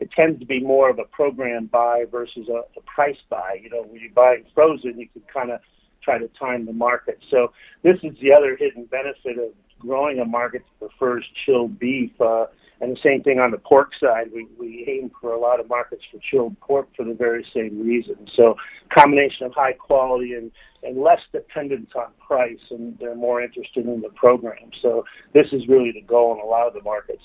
it 0.00 0.10
tends 0.10 0.40
to 0.40 0.46
be 0.46 0.58
more 0.58 0.90
of 0.90 0.98
a 0.98 1.04
program 1.04 1.66
buy 1.66 2.06
versus 2.10 2.48
a, 2.48 2.62
a 2.76 2.82
price 2.86 3.18
buy. 3.30 3.60
You 3.62 3.70
know, 3.70 3.82
when 3.82 4.00
you're 4.00 4.10
buying 4.10 4.44
frozen, 4.52 4.98
you 4.98 5.08
can 5.08 5.22
kind 5.32 5.52
of 5.52 5.60
try 6.02 6.18
to 6.18 6.28
time 6.28 6.66
the 6.66 6.72
market. 6.72 7.18
So 7.30 7.52
this 7.82 7.98
is 8.02 8.12
the 8.20 8.32
other 8.32 8.56
hidden 8.56 8.84
benefit 8.86 9.38
of 9.38 9.50
growing 9.78 10.20
a 10.20 10.24
market 10.24 10.62
that 10.80 10.88
prefers 10.88 11.24
chilled 11.44 11.78
beef. 11.78 12.12
Uh, 12.20 12.46
and 12.80 12.96
the 12.96 13.00
same 13.00 13.22
thing 13.22 13.38
on 13.38 13.52
the 13.52 13.58
pork 13.58 13.92
side. 13.98 14.30
We, 14.34 14.48
we 14.58 14.84
aim 14.88 15.12
for 15.20 15.32
a 15.32 15.38
lot 15.38 15.60
of 15.60 15.68
markets 15.68 16.02
for 16.10 16.18
chilled 16.18 16.58
pork 16.60 16.88
for 16.96 17.04
the 17.04 17.14
very 17.14 17.46
same 17.54 17.80
reason. 17.80 18.16
So 18.34 18.56
combination 18.90 19.46
of 19.46 19.54
high 19.54 19.74
quality 19.74 20.34
and, 20.34 20.50
and 20.82 21.00
less 21.00 21.20
dependence 21.30 21.92
on 21.94 22.08
price, 22.18 22.58
and 22.70 22.98
they're 22.98 23.14
more 23.14 23.40
interested 23.40 23.86
in 23.86 24.00
the 24.00 24.08
program. 24.10 24.70
So 24.80 25.04
this 25.32 25.52
is 25.52 25.68
really 25.68 25.92
the 25.92 26.02
goal 26.02 26.34
in 26.34 26.40
a 26.40 26.44
lot 26.44 26.66
of 26.66 26.74
the 26.74 26.82
markets. 26.82 27.22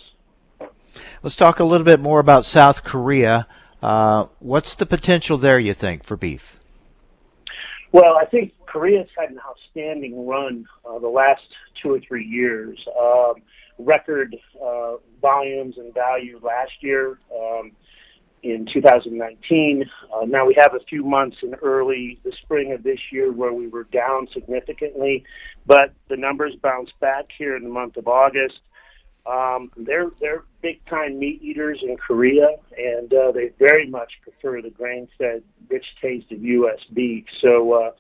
Let's 1.24 1.36
talk 1.36 1.60
a 1.60 1.64
little 1.64 1.86
bit 1.86 2.00
more 2.00 2.20
about 2.20 2.46
South 2.46 2.84
Korea. 2.84 3.48
Uh, 3.82 4.28
what's 4.40 4.76
the 4.76 4.86
potential 4.86 5.38
there, 5.38 5.60
you 5.60 5.74
think, 5.74 6.04
for 6.04 6.16
beef? 6.16 6.60
Well, 7.92 8.16
I 8.16 8.26
think 8.26 8.54
Korea's 8.78 9.10
had 9.18 9.32
an 9.32 9.40
outstanding 9.44 10.28
run 10.28 10.68
uh, 10.88 11.00
the 11.00 11.08
last 11.08 11.42
two 11.82 11.96
or 11.96 12.00
three 12.00 12.24
years. 12.24 12.78
Um, 13.00 13.34
record 13.80 14.36
uh, 14.64 14.98
volumes 15.20 15.78
and 15.78 15.92
value 15.96 16.40
last 16.44 16.74
year 16.82 17.18
um, 17.36 17.72
in 18.44 18.68
2019. 18.72 19.90
Uh, 20.14 20.26
now 20.26 20.46
we 20.46 20.56
have 20.60 20.76
a 20.76 20.84
few 20.86 21.04
months 21.04 21.38
in 21.42 21.56
early 21.56 22.20
the 22.24 22.32
spring 22.44 22.72
of 22.72 22.84
this 22.84 23.00
year 23.12 23.32
where 23.32 23.52
we 23.52 23.68
were 23.68 23.86
down 23.86 24.28
significantly, 24.32 25.24
but 25.66 25.92
the 26.08 26.18
numbers 26.18 26.54
bounced 26.62 26.94
back 27.00 27.26
here 27.36 27.56
in 27.56 27.64
the 27.64 27.70
month 27.70 27.98
of 27.98 28.08
August. 28.08 28.60
Um, 29.26 29.72
they're 29.76 30.12
they're 30.22 30.44
big 30.62 30.86
time 30.86 31.18
meat 31.18 31.42
eaters 31.42 31.80
in 31.82 31.98
Korea, 31.98 32.48
and 32.78 33.12
uh, 33.12 33.32
they 33.32 33.50
very 33.58 33.90
much 33.90 34.14
prefer 34.22 34.62
the 34.62 34.70
grain 34.70 35.08
fed, 35.18 35.42
rich 35.68 35.86
taste 36.00 36.32
of 36.32 36.44
U.S. 36.44 36.80
beef. 36.94 37.26
So 37.42 37.74
uh, 37.74 37.92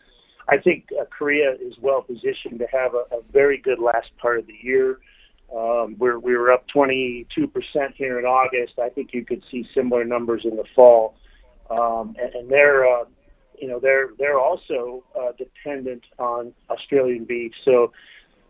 I 0.50 0.58
think 0.58 0.88
uh, 1.00 1.06
Korea 1.06 1.52
is 1.54 1.76
well 1.82 2.02
positioned 2.02 2.60
to 2.60 2.68
have 2.72 2.94
a, 2.94 3.16
a 3.16 3.22
very 3.32 3.58
good 3.58 3.80
last 3.80 4.10
part 4.18 4.40
of 4.40 4.48
the 4.48 4.56
year. 4.62 5.00
Um, 5.56 5.96
we're, 5.98 6.20
we 6.20 6.36
were 6.36 6.52
up 6.52 6.66
22% 6.74 7.26
here 7.96 8.20
in 8.20 8.26
August. 8.26 8.80
I 8.80 8.90
think 8.90 9.14
you 9.14 9.26
could 9.26 9.44
see 9.50 9.68
similar 9.74 10.04
numbers 10.04 10.44
in 10.44 10.56
the 10.56 10.66
fall. 10.76 11.16
Um, 11.70 12.16
and, 12.22 12.34
and 12.34 12.50
they're, 12.50 12.86
uh, 12.86 13.06
you 13.60 13.68
know, 13.68 13.80
they're 13.80 14.10
they're 14.20 14.40
also 14.40 15.04
uh, 15.20 15.32
dependent 15.38 16.04
on 16.20 16.54
Australian 16.70 17.26
beef. 17.26 17.52
So, 17.66 17.92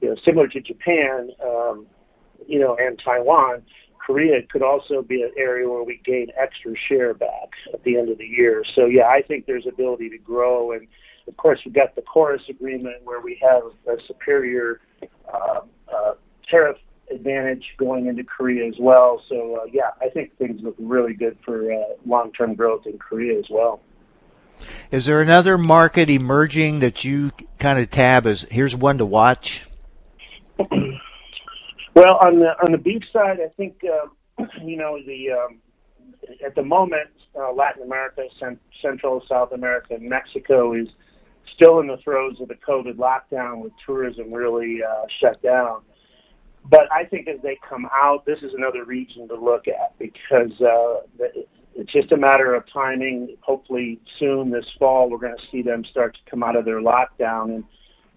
you 0.01 0.09
know, 0.09 0.15
similar 0.23 0.47
to 0.49 0.61
Japan, 0.61 1.29
um, 1.43 1.87
you 2.47 2.59
know, 2.59 2.75
and 2.79 2.99
Taiwan, 3.03 3.63
Korea 4.05 4.41
could 4.49 4.61
also 4.61 5.01
be 5.01 5.23
an 5.23 5.31
area 5.37 5.67
where 5.67 5.83
we 5.83 6.01
gain 6.03 6.27
extra 6.39 6.73
share 6.87 7.13
back 7.13 7.49
at 7.73 7.83
the 7.83 7.97
end 7.97 8.09
of 8.09 8.17
the 8.17 8.25
year. 8.25 8.63
So, 8.75 8.85
yeah, 8.85 9.07
I 9.07 9.21
think 9.21 9.45
there's 9.45 9.65
ability 9.65 10.09
to 10.09 10.17
grow 10.17 10.73
and 10.73 10.87
of 11.27 11.37
course, 11.37 11.59
we've 11.65 11.73
got 11.73 11.95
the 11.95 12.01
KORUS 12.01 12.49
agreement 12.49 12.97
where 13.03 13.21
we 13.21 13.39
have 13.41 13.63
a 13.87 14.01
superior 14.05 14.81
uh, 15.33 15.61
uh, 15.93 16.13
tariff 16.49 16.77
advantage 17.11 17.73
going 17.77 18.07
into 18.07 18.23
Korea 18.23 18.67
as 18.67 18.75
well. 18.79 19.21
So, 19.27 19.61
uh, 19.61 19.65
yeah, 19.71 19.91
I 20.01 20.09
think 20.09 20.37
things 20.37 20.61
look 20.61 20.75
really 20.79 21.13
good 21.13 21.37
for 21.43 21.71
uh, 21.71 21.77
long-term 22.05 22.55
growth 22.55 22.85
in 22.85 22.97
Korea 22.97 23.39
as 23.39 23.45
well. 23.49 23.81
Is 24.91 25.05
there 25.05 25.21
another 25.21 25.57
market 25.57 26.09
emerging 26.09 26.79
that 26.79 27.03
you 27.03 27.31
kind 27.59 27.79
of 27.79 27.89
tab 27.89 28.25
as 28.25 28.41
here's 28.41 28.75
one 28.75 28.97
to 28.97 29.05
watch? 29.05 29.67
well, 30.57 32.17
on 32.25 32.39
the 32.39 32.55
on 32.63 32.71
the 32.71 32.79
beef 32.79 33.03
side, 33.13 33.37
I 33.39 33.49
think 33.55 33.83
uh, 33.83 34.43
you 34.63 34.75
know 34.75 34.97
the 35.05 35.31
um, 35.31 35.59
at 36.43 36.55
the 36.55 36.63
moment 36.63 37.09
uh, 37.39 37.51
Latin 37.53 37.83
America, 37.83 38.23
Central 38.81 39.23
South 39.27 39.51
America, 39.51 39.93
and 39.93 40.09
Mexico 40.09 40.73
is 40.73 40.87
still 41.53 41.79
in 41.79 41.87
the 41.87 41.97
throes 41.97 42.39
of 42.39 42.47
the 42.47 42.55
COVID 42.55 42.95
lockdown 42.95 43.59
with 43.59 43.73
tourism 43.85 44.33
really 44.33 44.79
uh, 44.83 45.05
shut 45.19 45.41
down. 45.41 45.81
but 46.69 46.91
I 46.91 47.05
think 47.05 47.27
as 47.27 47.41
they 47.41 47.57
come 47.67 47.87
out, 47.93 48.25
this 48.25 48.41
is 48.43 48.53
another 48.53 48.83
region 48.83 49.27
to 49.29 49.35
look 49.35 49.67
at 49.67 49.97
because 49.99 50.51
uh, 50.61 51.01
it's 51.77 51.91
just 51.93 52.11
a 52.11 52.17
matter 52.17 52.55
of 52.55 52.63
timing. 52.71 53.37
Hopefully, 53.41 53.99
soon 54.19 54.49
this 54.49 54.65
fall, 54.79 55.09
we're 55.09 55.19
going 55.19 55.37
to 55.37 55.43
see 55.51 55.61
them 55.61 55.85
start 55.85 56.15
to 56.15 56.29
come 56.29 56.43
out 56.43 56.55
of 56.55 56.65
their 56.65 56.81
lockdown, 56.81 57.55
and 57.55 57.63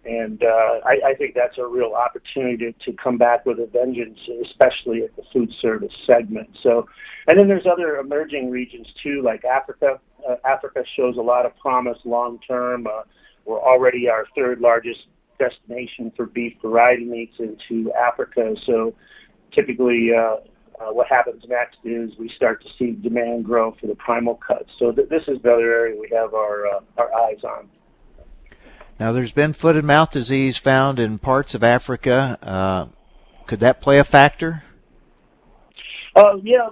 and 0.05 0.43
uh, 0.43 0.81
I, 0.87 1.11
I 1.11 1.15
think 1.19 1.35
that's 1.35 1.59
a 1.59 1.67
real 1.67 1.93
opportunity 1.93 2.73
to, 2.73 2.73
to 2.91 2.97
come 2.97 3.19
back 3.19 3.45
with 3.45 3.59
a 3.59 3.67
vengeance, 3.67 4.19
especially 4.47 5.03
at 5.03 5.15
the 5.15 5.23
food 5.31 5.53
service 5.61 5.93
segment. 6.07 6.49
So, 6.63 6.89
and 7.29 7.39
then 7.39 7.49
there's 7.49 7.67
other 7.67 7.99
emerging 7.99 8.51
regions 8.51 8.89
too, 9.03 9.21
like 9.23 9.45
Africa. 9.45 10.01
Uh, 10.29 10.37
Africa 10.47 10.85
shows 10.97 11.19
a 11.19 11.23
lot 11.23 11.45
of 11.45 11.57
promise 11.59 11.99
long 12.05 12.39
term. 12.47 12.87
Uh, 12.87 13.03
we're 13.45 13.61
already 13.61 14.09
our 14.09 14.27
third 14.37 14.61
largest 14.61 15.07
destination 15.39 16.13
for 16.17 16.27
beef 16.27 16.55
variety 16.63 17.05
meats 17.05 17.37
into 17.39 17.93
Africa. 17.93 18.55
So, 18.67 18.95
typically, 19.53 20.11
uh, 20.17 20.37
uh, 20.81 20.93
what 20.93 21.07
happens 21.09 21.45
next 21.49 21.79
is 21.85 22.11
we 22.19 22.29
start 22.31 22.63
to 22.63 22.69
see 22.79 22.93
demand 22.93 23.45
grow 23.45 23.77
for 23.81 23.87
the 23.87 23.95
primal 23.95 24.37
cuts. 24.37 24.71
So 24.79 24.93
th- 24.93 25.09
this 25.09 25.23
is 25.29 25.39
another 25.45 25.73
area 25.73 26.01
we 26.01 26.09
have 26.15 26.33
our 26.35 26.67
uh, 26.67 26.81
our 26.97 27.15
eyes 27.15 27.45
on. 27.45 27.69
Now, 28.99 29.13
there's 29.13 29.33
been 29.33 29.53
foot 29.53 29.77
and 29.77 29.87
mouth 29.87 30.11
disease 30.11 30.59
found 30.59 30.99
in 30.99 31.19
parts 31.19 31.55
of 31.55 31.63
Africa. 31.63 32.39
Uh, 32.43 32.87
could 33.47 33.61
that 33.61 33.81
play 33.81 33.99
a 33.99 34.05
factor? 34.05 34.63
Uh, 36.15 36.37
yeah, 36.43 36.69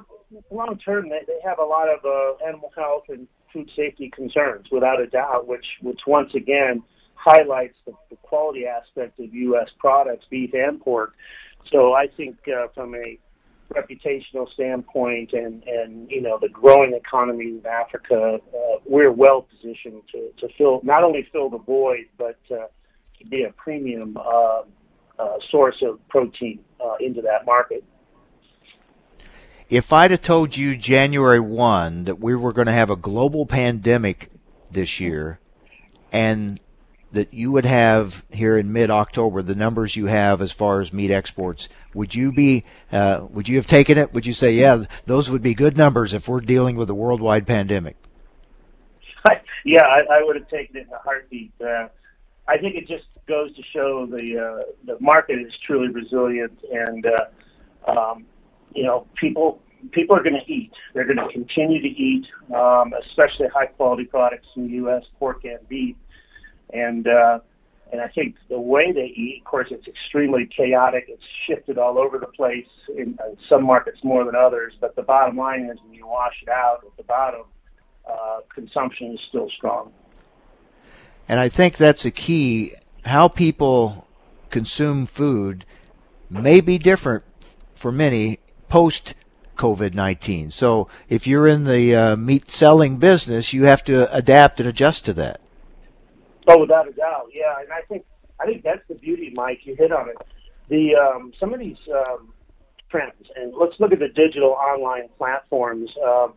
long 0.50 0.78
term, 0.78 1.08
they, 1.08 1.20
they 1.26 1.38
have 1.42 1.58
a 1.58 1.64
lot 1.64 1.88
of 1.88 2.04
uh, 2.04 2.44
animal 2.46 2.70
health 2.76 3.04
and 3.08 3.26
food 3.52 3.70
safety 3.74 4.10
concerns, 4.10 4.66
without 4.70 5.00
a 5.00 5.06
doubt, 5.06 5.46
which 5.46 5.66
which 5.82 6.00
once 6.06 6.34
again 6.34 6.82
highlights 7.14 7.76
the, 7.84 7.92
the 8.10 8.16
quality 8.16 8.66
aspect 8.66 9.18
of 9.18 9.34
U.S. 9.34 9.70
products, 9.78 10.26
beef 10.30 10.54
and 10.54 10.80
pork. 10.80 11.14
So 11.70 11.92
I 11.92 12.06
think 12.06 12.36
uh, 12.48 12.68
from 12.74 12.94
a 12.94 13.18
reputational 13.74 14.50
standpoint 14.52 15.32
and, 15.32 15.62
and 15.64 16.10
you 16.10 16.22
know 16.22 16.38
the 16.40 16.48
growing 16.48 16.94
economy 16.94 17.58
of 17.58 17.66
Africa, 17.66 18.38
uh, 18.54 18.76
we're 18.86 19.12
well 19.12 19.42
positioned 19.42 20.02
to, 20.12 20.30
to 20.38 20.52
fill 20.56 20.80
not 20.82 21.04
only 21.04 21.28
fill 21.32 21.50
the 21.50 21.58
void 21.58 22.06
but 22.16 22.38
uh, 22.50 22.66
to 23.18 23.26
be 23.28 23.42
a 23.42 23.52
premium 23.52 24.16
uh, 24.16 24.62
uh 25.18 25.36
source 25.50 25.82
of 25.82 25.98
protein 26.08 26.60
uh, 26.82 26.94
into 27.00 27.20
that 27.20 27.44
market. 27.44 27.84
If 29.68 29.92
I'd 29.92 30.10
have 30.12 30.22
told 30.22 30.56
you 30.56 30.76
January 30.76 31.40
one 31.40 32.04
that 32.04 32.18
we 32.18 32.34
were 32.34 32.54
going 32.54 32.66
to 32.68 32.72
have 32.72 32.88
a 32.88 32.96
global 32.96 33.44
pandemic 33.44 34.30
this 34.70 34.98
year, 34.98 35.40
and 36.10 36.58
that 37.12 37.32
you 37.34 37.52
would 37.52 37.66
have 37.66 38.24
here 38.30 38.56
in 38.56 38.72
mid-October, 38.72 39.42
the 39.42 39.54
numbers 39.54 39.94
you 39.94 40.06
have 40.06 40.40
as 40.40 40.52
far 40.52 40.80
as 40.80 40.92
meat 40.92 41.10
exports, 41.10 41.68
would 41.92 42.14
you 42.14 42.32
be, 42.32 42.64
uh, 42.92 43.26
would 43.28 43.48
you 43.48 43.56
have 43.56 43.66
taken 43.66 43.98
it? 43.98 44.12
Would 44.14 44.24
you 44.24 44.32
say, 44.32 44.52
yeah, 44.52 44.84
those 45.04 45.30
would 45.30 45.42
be 45.42 45.54
good 45.54 45.76
numbers 45.76 46.14
if 46.14 46.28
we're 46.28 46.40
dealing 46.40 46.76
with 46.76 46.88
a 46.88 46.94
worldwide 46.94 47.46
pandemic? 47.46 47.96
yeah, 49.64 49.84
I, 49.84 50.00
I 50.10 50.22
would 50.22 50.36
have 50.36 50.48
taken 50.48 50.76
it 50.76 50.86
in 50.86 50.92
a 50.92 50.98
heartbeat. 50.98 51.52
Uh, 51.60 51.88
I 52.46 52.56
think 52.56 52.76
it 52.76 52.88
just 52.88 53.06
goes 53.26 53.54
to 53.56 53.62
show 53.62 54.06
the 54.06 54.38
uh, 54.38 54.62
the 54.86 54.98
market 55.00 55.38
is 55.38 55.52
truly 55.58 55.88
resilient, 55.88 56.58
and 56.72 57.06
uh, 57.06 57.90
um, 57.90 58.24
you 58.74 58.84
know, 58.84 59.06
people 59.16 59.60
people 59.92 60.16
are 60.16 60.22
going 60.22 60.38
to 60.38 60.52
eat. 60.52 60.72
They're 60.94 61.04
going 61.04 61.18
to 61.18 61.28
continue 61.28 61.80
to 61.80 61.88
eat, 61.88 62.26
um, 62.54 62.92
especially 63.06 63.48
high 63.48 63.66
quality 63.66 64.04
products 64.04 64.48
in 64.56 64.64
the 64.66 64.72
U.S. 64.72 65.04
pork 65.18 65.44
and 65.44 65.66
beef 65.68 65.96
and 66.72 67.06
uh, 67.06 67.40
and 67.90 68.00
I 68.00 68.08
think 68.08 68.36
the 68.50 68.60
way 68.60 68.92
they 68.92 69.12
eat, 69.16 69.40
of 69.40 69.50
course, 69.50 69.68
it's 69.70 69.88
extremely 69.88 70.46
chaotic. 70.46 71.06
It's 71.08 71.24
shifted 71.46 71.78
all 71.78 71.98
over 71.98 72.18
the 72.18 72.26
place 72.26 72.66
in, 72.94 73.18
some 73.48 73.64
markets 73.64 74.00
more 74.04 74.24
than 74.24 74.34
others. 74.34 74.74
But 74.78 74.94
the 74.94 75.02
bottom 75.02 75.36
line 75.36 75.70
is, 75.72 75.78
when 75.82 75.94
you 75.94 76.06
wash 76.06 76.34
it 76.42 76.50
out 76.50 76.80
at 76.84 76.94
the 76.98 77.02
bottom, 77.04 77.44
uh, 78.06 78.40
consumption 78.54 79.14
is 79.14 79.20
still 79.28 79.48
strong. 79.48 79.92
And 81.28 81.40
I 81.40 81.48
think 81.48 81.78
that's 81.78 82.04
a 82.04 82.10
key. 82.10 82.72
How 83.06 83.28
people 83.28 84.06
consume 84.50 85.06
food 85.06 85.64
may 86.28 86.60
be 86.60 86.76
different 86.76 87.24
for 87.74 87.90
many 87.90 88.38
post 88.68 89.14
COVID 89.56 89.94
19. 89.94 90.50
So 90.50 90.88
if 91.08 91.26
you're 91.26 91.46
in 91.46 91.64
the 91.64 91.94
uh, 91.94 92.16
meat 92.16 92.50
selling 92.50 92.96
business, 92.96 93.52
you 93.52 93.64
have 93.64 93.84
to 93.84 94.12
adapt 94.14 94.60
and 94.60 94.68
adjust 94.68 95.04
to 95.06 95.12
that. 95.14 95.40
Oh, 96.46 96.60
without 96.60 96.88
a 96.88 96.92
doubt, 96.92 97.28
yeah. 97.32 97.54
And 97.60 97.70
I 97.70 97.82
think 97.82 98.04
I 98.40 98.46
think 98.46 98.62
that's 98.62 98.86
the 98.88 98.94
beauty, 98.94 99.32
Mike. 99.34 99.60
You 99.64 99.74
hit 99.74 99.92
on 99.92 100.08
it. 100.08 100.16
The 100.68 100.94
um, 100.96 101.32
some 101.38 101.52
of 101.52 101.60
these 101.60 101.78
um, 101.92 102.32
trends, 102.88 103.30
and 103.36 103.52
let's 103.54 103.78
look 103.80 103.92
at 103.92 103.98
the 103.98 104.08
digital 104.08 104.50
online 104.50 105.08
platforms. 105.18 105.90
Um, 106.02 106.34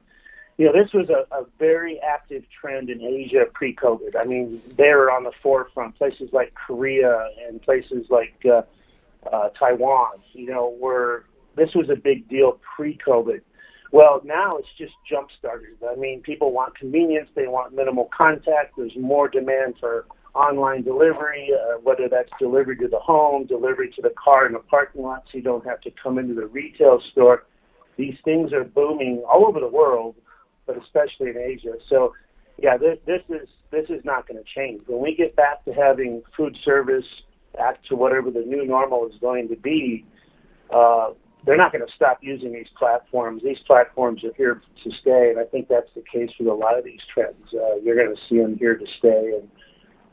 you 0.58 0.66
know, 0.66 0.74
this 0.74 0.94
was 0.94 1.10
a, 1.10 1.26
a 1.34 1.46
very 1.58 2.00
active 2.02 2.44
trend 2.50 2.90
in 2.90 3.02
Asia 3.02 3.46
pre-COVID. 3.52 4.16
I 4.16 4.26
mean, 4.26 4.62
they 4.78 4.90
were 4.90 5.10
on 5.10 5.24
the 5.24 5.32
forefront. 5.42 5.98
Places 5.98 6.30
like 6.34 6.54
Korea 6.54 7.30
and 7.48 7.62
places 7.62 8.08
like 8.10 8.36
uh, 8.46 8.62
uh, 9.32 9.50
Taiwan, 9.50 10.20
you 10.34 10.48
know, 10.48 10.76
were 10.80 11.26
this 11.56 11.70
was 11.76 11.90
a 11.90 11.96
big 11.96 12.28
deal 12.30 12.60
pre-COVID. 12.76 13.42
Well, 13.92 14.22
now 14.24 14.58
it's 14.58 14.70
just 14.78 14.94
jump 15.10 15.30
started. 15.38 15.78
I 15.90 15.96
mean, 15.96 16.22
people 16.22 16.54
want 16.54 16.78
convenience, 16.78 17.30
they 17.36 17.48
want 17.48 17.74
minimal 17.74 18.10
contact. 18.18 18.74
There's 18.78 18.96
more 18.98 19.28
demand 19.28 19.76
for 19.80 20.06
online 20.34 20.84
delivery, 20.84 21.50
uh, 21.54 21.80
whether 21.84 22.08
that's 22.08 22.30
delivery 22.40 22.78
to 22.78 22.88
the 22.88 23.00
home, 23.00 23.46
delivery 23.46 23.92
to 23.96 24.02
the 24.02 24.14
car 24.22 24.46
in 24.48 24.54
the 24.54 24.60
parking 24.60 25.02
lot, 25.02 25.24
so 25.26 25.38
you 25.38 25.44
don't 25.44 25.66
have 25.66 25.82
to 25.82 25.92
come 26.02 26.18
into 26.18 26.34
the 26.34 26.46
retail 26.46 27.02
store. 27.12 27.44
These 27.98 28.16
things 28.24 28.54
are 28.54 28.64
booming 28.64 29.24
all 29.30 29.46
over 29.46 29.60
the 29.60 29.68
world, 29.68 30.16
but 30.66 30.82
especially 30.82 31.30
in 31.32 31.38
Asia. 31.38 31.74
So, 31.90 32.14
yeah, 32.58 32.78
this, 32.78 32.98
this 33.06 33.22
is 33.30 33.50
this 33.72 33.90
is 33.90 34.04
not 34.06 34.28
going 34.28 34.42
to 34.42 34.50
change. 34.56 34.82
When 34.88 35.02
we 35.02 35.16
get 35.16 35.36
back 35.36 35.66
to 35.66 35.74
having 35.74 36.22
food 36.36 36.58
service, 36.64 37.06
back 37.58 37.84
to 37.86 37.96
whatever 37.96 38.32
the 38.32 38.42
new 38.42 38.66
normal 38.66 39.08
is 39.08 39.16
going 39.20 39.50
to 39.50 39.56
be, 39.58 40.06
uh, 40.74 41.10
they're 41.46 41.58
not 41.58 41.72
going 41.72 41.86
to 41.86 41.92
stop 41.94 42.20
using 42.22 42.54
these 42.54 42.70
platforms. 42.78 43.42
These 43.44 43.60
platforms 43.60 44.24
are 44.24 44.34
here 44.38 44.62
to 44.84 44.92
stay, 44.92 45.32
and 45.32 45.40
I 45.40 45.46
think 45.46 45.68
that's 45.68 45.90
the 45.96 46.04
case 46.12 46.32
with 46.40 46.48
a 46.48 46.54
lot 46.54 46.78
of 46.78 46.86
these 46.86 47.02
trends. 47.14 47.54
Uh, 47.54 47.76
you're 47.84 47.96
going 47.96 48.16
to 48.16 48.22
see 48.30 48.40
them 48.40 48.58
here 48.58 48.76
to 48.76 48.86
stay, 48.98 49.40
and 49.40 49.50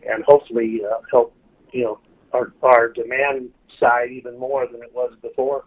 and 0.08 0.24
hopefully 0.24 0.80
uh, 0.84 1.00
help 1.10 1.34
you 1.72 1.84
know 1.84 1.98
our 2.32 2.52
our 2.62 2.88
demand 2.88 3.50
side 3.78 4.10
even 4.10 4.38
more 4.38 4.66
than 4.66 4.82
it 4.82 4.94
was 4.94 5.14
before. 5.20 5.64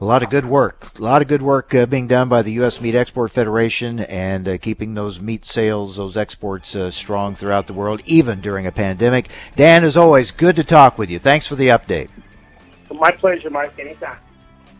A 0.00 0.04
lot 0.04 0.22
of 0.22 0.30
good 0.30 0.44
work. 0.44 0.96
A 0.96 1.02
lot 1.02 1.22
of 1.22 1.28
good 1.28 1.42
work 1.42 1.74
uh, 1.74 1.84
being 1.86 2.06
done 2.06 2.28
by 2.28 2.42
the 2.42 2.52
U.S. 2.52 2.80
Meat 2.80 2.94
Export 2.94 3.32
Federation 3.32 3.98
and 3.98 4.46
uh, 4.46 4.58
keeping 4.58 4.94
those 4.94 5.20
meat 5.20 5.44
sales, 5.44 5.96
those 5.96 6.16
exports 6.16 6.76
uh, 6.76 6.92
strong 6.92 7.34
throughout 7.34 7.66
the 7.66 7.72
world, 7.72 8.00
even 8.04 8.40
during 8.40 8.64
a 8.66 8.70
pandemic. 8.70 9.28
Dan, 9.56 9.82
as 9.82 9.96
always, 9.96 10.30
good 10.30 10.54
to 10.54 10.62
talk 10.62 10.98
with 10.98 11.10
you. 11.10 11.18
Thanks 11.18 11.48
for 11.48 11.56
the 11.56 11.68
update. 11.68 12.10
My 12.94 13.10
pleasure, 13.10 13.50
Mike. 13.50 13.78
Anytime. 13.78 14.18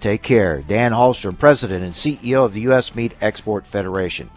Take 0.00 0.22
care. 0.22 0.62
Dan 0.62 0.92
Hallstrom, 0.92 1.38
President 1.38 1.84
and 1.84 1.92
CEO 1.92 2.44
of 2.44 2.52
the 2.52 2.62
U.S. 2.62 2.94
Meat 2.94 3.14
Export 3.20 3.66
Federation. 3.66 4.30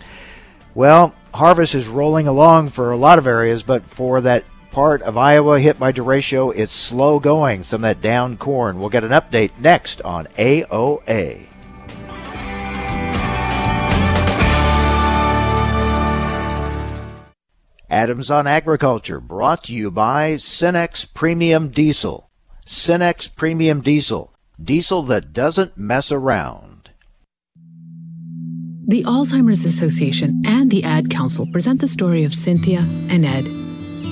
Well, 0.73 1.13
harvest 1.33 1.75
is 1.75 1.87
rolling 1.87 2.27
along 2.27 2.69
for 2.69 2.91
a 2.91 2.97
lot 2.97 3.19
of 3.19 3.27
areas, 3.27 3.61
but 3.61 3.83
for 3.83 4.21
that 4.21 4.45
part 4.71 5.01
of 5.01 5.17
Iowa 5.17 5.59
hit 5.59 5.77
by 5.77 5.91
derecho, 5.91 6.55
it's 6.55 6.73
slow 6.73 7.19
going. 7.19 7.63
Some 7.63 7.83
of 7.83 7.89
that 7.89 8.01
down 8.01 8.37
corn. 8.37 8.79
We'll 8.79 8.89
get 8.89 9.03
an 9.03 9.11
update 9.11 9.51
next 9.59 10.01
on 10.01 10.25
AOA. 10.37 11.47
Adams 17.89 18.31
on 18.31 18.47
Agriculture, 18.47 19.19
brought 19.19 19.65
to 19.65 19.73
you 19.73 19.91
by 19.91 20.35
Cenex 20.35 21.05
Premium 21.13 21.67
Diesel. 21.67 22.30
Cenex 22.71 23.27
Premium 23.35 23.81
Diesel, 23.81 24.33
diesel 24.57 25.03
that 25.03 25.33
doesn't 25.33 25.77
mess 25.77 26.09
around. 26.09 26.89
The 28.87 29.03
Alzheimer's 29.03 29.65
Association 29.65 30.41
and 30.45 30.71
the 30.71 30.85
Ad 30.85 31.09
Council 31.09 31.45
present 31.51 31.81
the 31.81 31.87
story 31.89 32.23
of 32.23 32.33
Cynthia 32.33 32.79
and 33.09 33.25
Ed. 33.25 33.43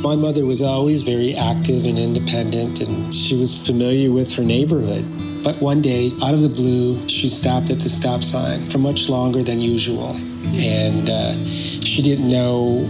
My 0.03 0.17
mother 0.17 0.45
was 0.45 0.61
always 0.61 1.03
very 1.03 1.35
active 1.35 1.85
and 1.85 1.97
independent, 1.97 2.81
and 2.81 3.13
she 3.15 3.37
was 3.37 3.65
familiar 3.65 4.11
with 4.11 4.33
her 4.33 4.43
neighborhood. 4.43 5.05
But 5.41 5.61
one 5.61 5.81
day, 5.81 6.11
out 6.21 6.33
of 6.33 6.41
the 6.41 6.49
blue, 6.49 7.07
she 7.07 7.29
stopped 7.29 7.69
at 7.69 7.79
the 7.79 7.87
stop 7.87 8.23
sign 8.23 8.69
for 8.69 8.77
much 8.77 9.07
longer 9.07 9.41
than 9.41 9.61
usual. 9.61 10.17
And 10.51 11.09
uh, 11.09 11.45
she 11.47 12.01
didn't 12.01 12.29
know 12.29 12.89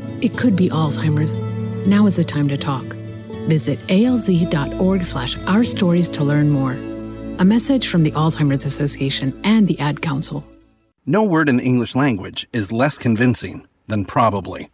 it 0.21 0.37
could 0.37 0.55
be 0.55 0.69
Alzheimer's. 0.69 1.33
Now 1.87 2.05
is 2.05 2.15
the 2.15 2.23
time 2.23 2.47
to 2.47 2.57
talk. 2.57 2.83
Visit 3.47 3.79
alz.org 3.87 5.03
slash 5.03 5.37
our 5.47 5.63
stories 5.63 6.09
to 6.09 6.23
learn 6.23 6.49
more. 6.49 6.73
A 7.39 7.45
message 7.45 7.87
from 7.87 8.03
the 8.03 8.11
Alzheimer's 8.11 8.65
Association 8.65 9.39
and 9.43 9.67
the 9.67 9.79
Ad 9.79 10.01
Council. 10.01 10.45
No 11.05 11.23
word 11.23 11.49
in 11.49 11.57
the 11.57 11.63
English 11.63 11.95
language 11.95 12.47
is 12.53 12.71
less 12.71 12.97
convincing 12.97 13.65
than 13.87 14.05
probably. 14.05 14.69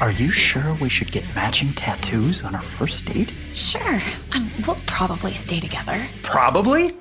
Are 0.00 0.12
you 0.12 0.30
sure 0.30 0.74
we 0.80 0.88
should 0.88 1.12
get 1.12 1.24
matching 1.34 1.68
tattoos 1.70 2.44
on 2.44 2.54
our 2.54 2.62
first 2.62 3.04
date? 3.06 3.32
Sure. 3.52 4.00
Um, 4.34 4.50
we'll 4.66 4.78
probably 4.86 5.32
stay 5.34 5.60
together. 5.60 6.04
Probably? 6.22 6.96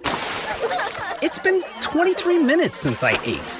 It's 1.24 1.40
been 1.40 1.64
23 1.82 2.40
minutes 2.40 2.78
since 2.78 3.04
I 3.04 3.20
ate. 3.24 3.60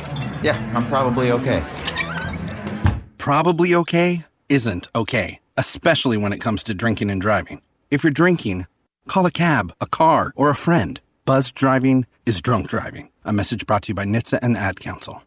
Yeah, 0.41 0.57
I'm 0.75 0.87
probably 0.87 1.31
okay. 1.31 1.63
Probably 3.19 3.75
okay 3.75 4.25
isn't 4.49 4.87
okay, 4.95 5.39
especially 5.55 6.17
when 6.17 6.33
it 6.33 6.39
comes 6.39 6.63
to 6.63 6.73
drinking 6.73 7.11
and 7.11 7.21
driving. 7.21 7.61
If 7.91 8.03
you're 8.03 8.11
drinking, 8.11 8.65
call 9.07 9.25
a 9.27 9.31
cab, 9.31 9.73
a 9.79 9.85
car, 9.85 10.33
or 10.35 10.49
a 10.49 10.55
friend. 10.55 10.99
Buzz 11.25 11.51
driving 11.51 12.07
is 12.25 12.41
drunk 12.41 12.67
driving. 12.67 13.09
A 13.23 13.31
message 13.31 13.67
brought 13.67 13.83
to 13.83 13.89
you 13.89 13.93
by 13.93 14.05
NHTSA 14.05 14.39
and 14.41 14.55
the 14.55 14.59
Ad 14.59 14.79
Council. 14.79 15.21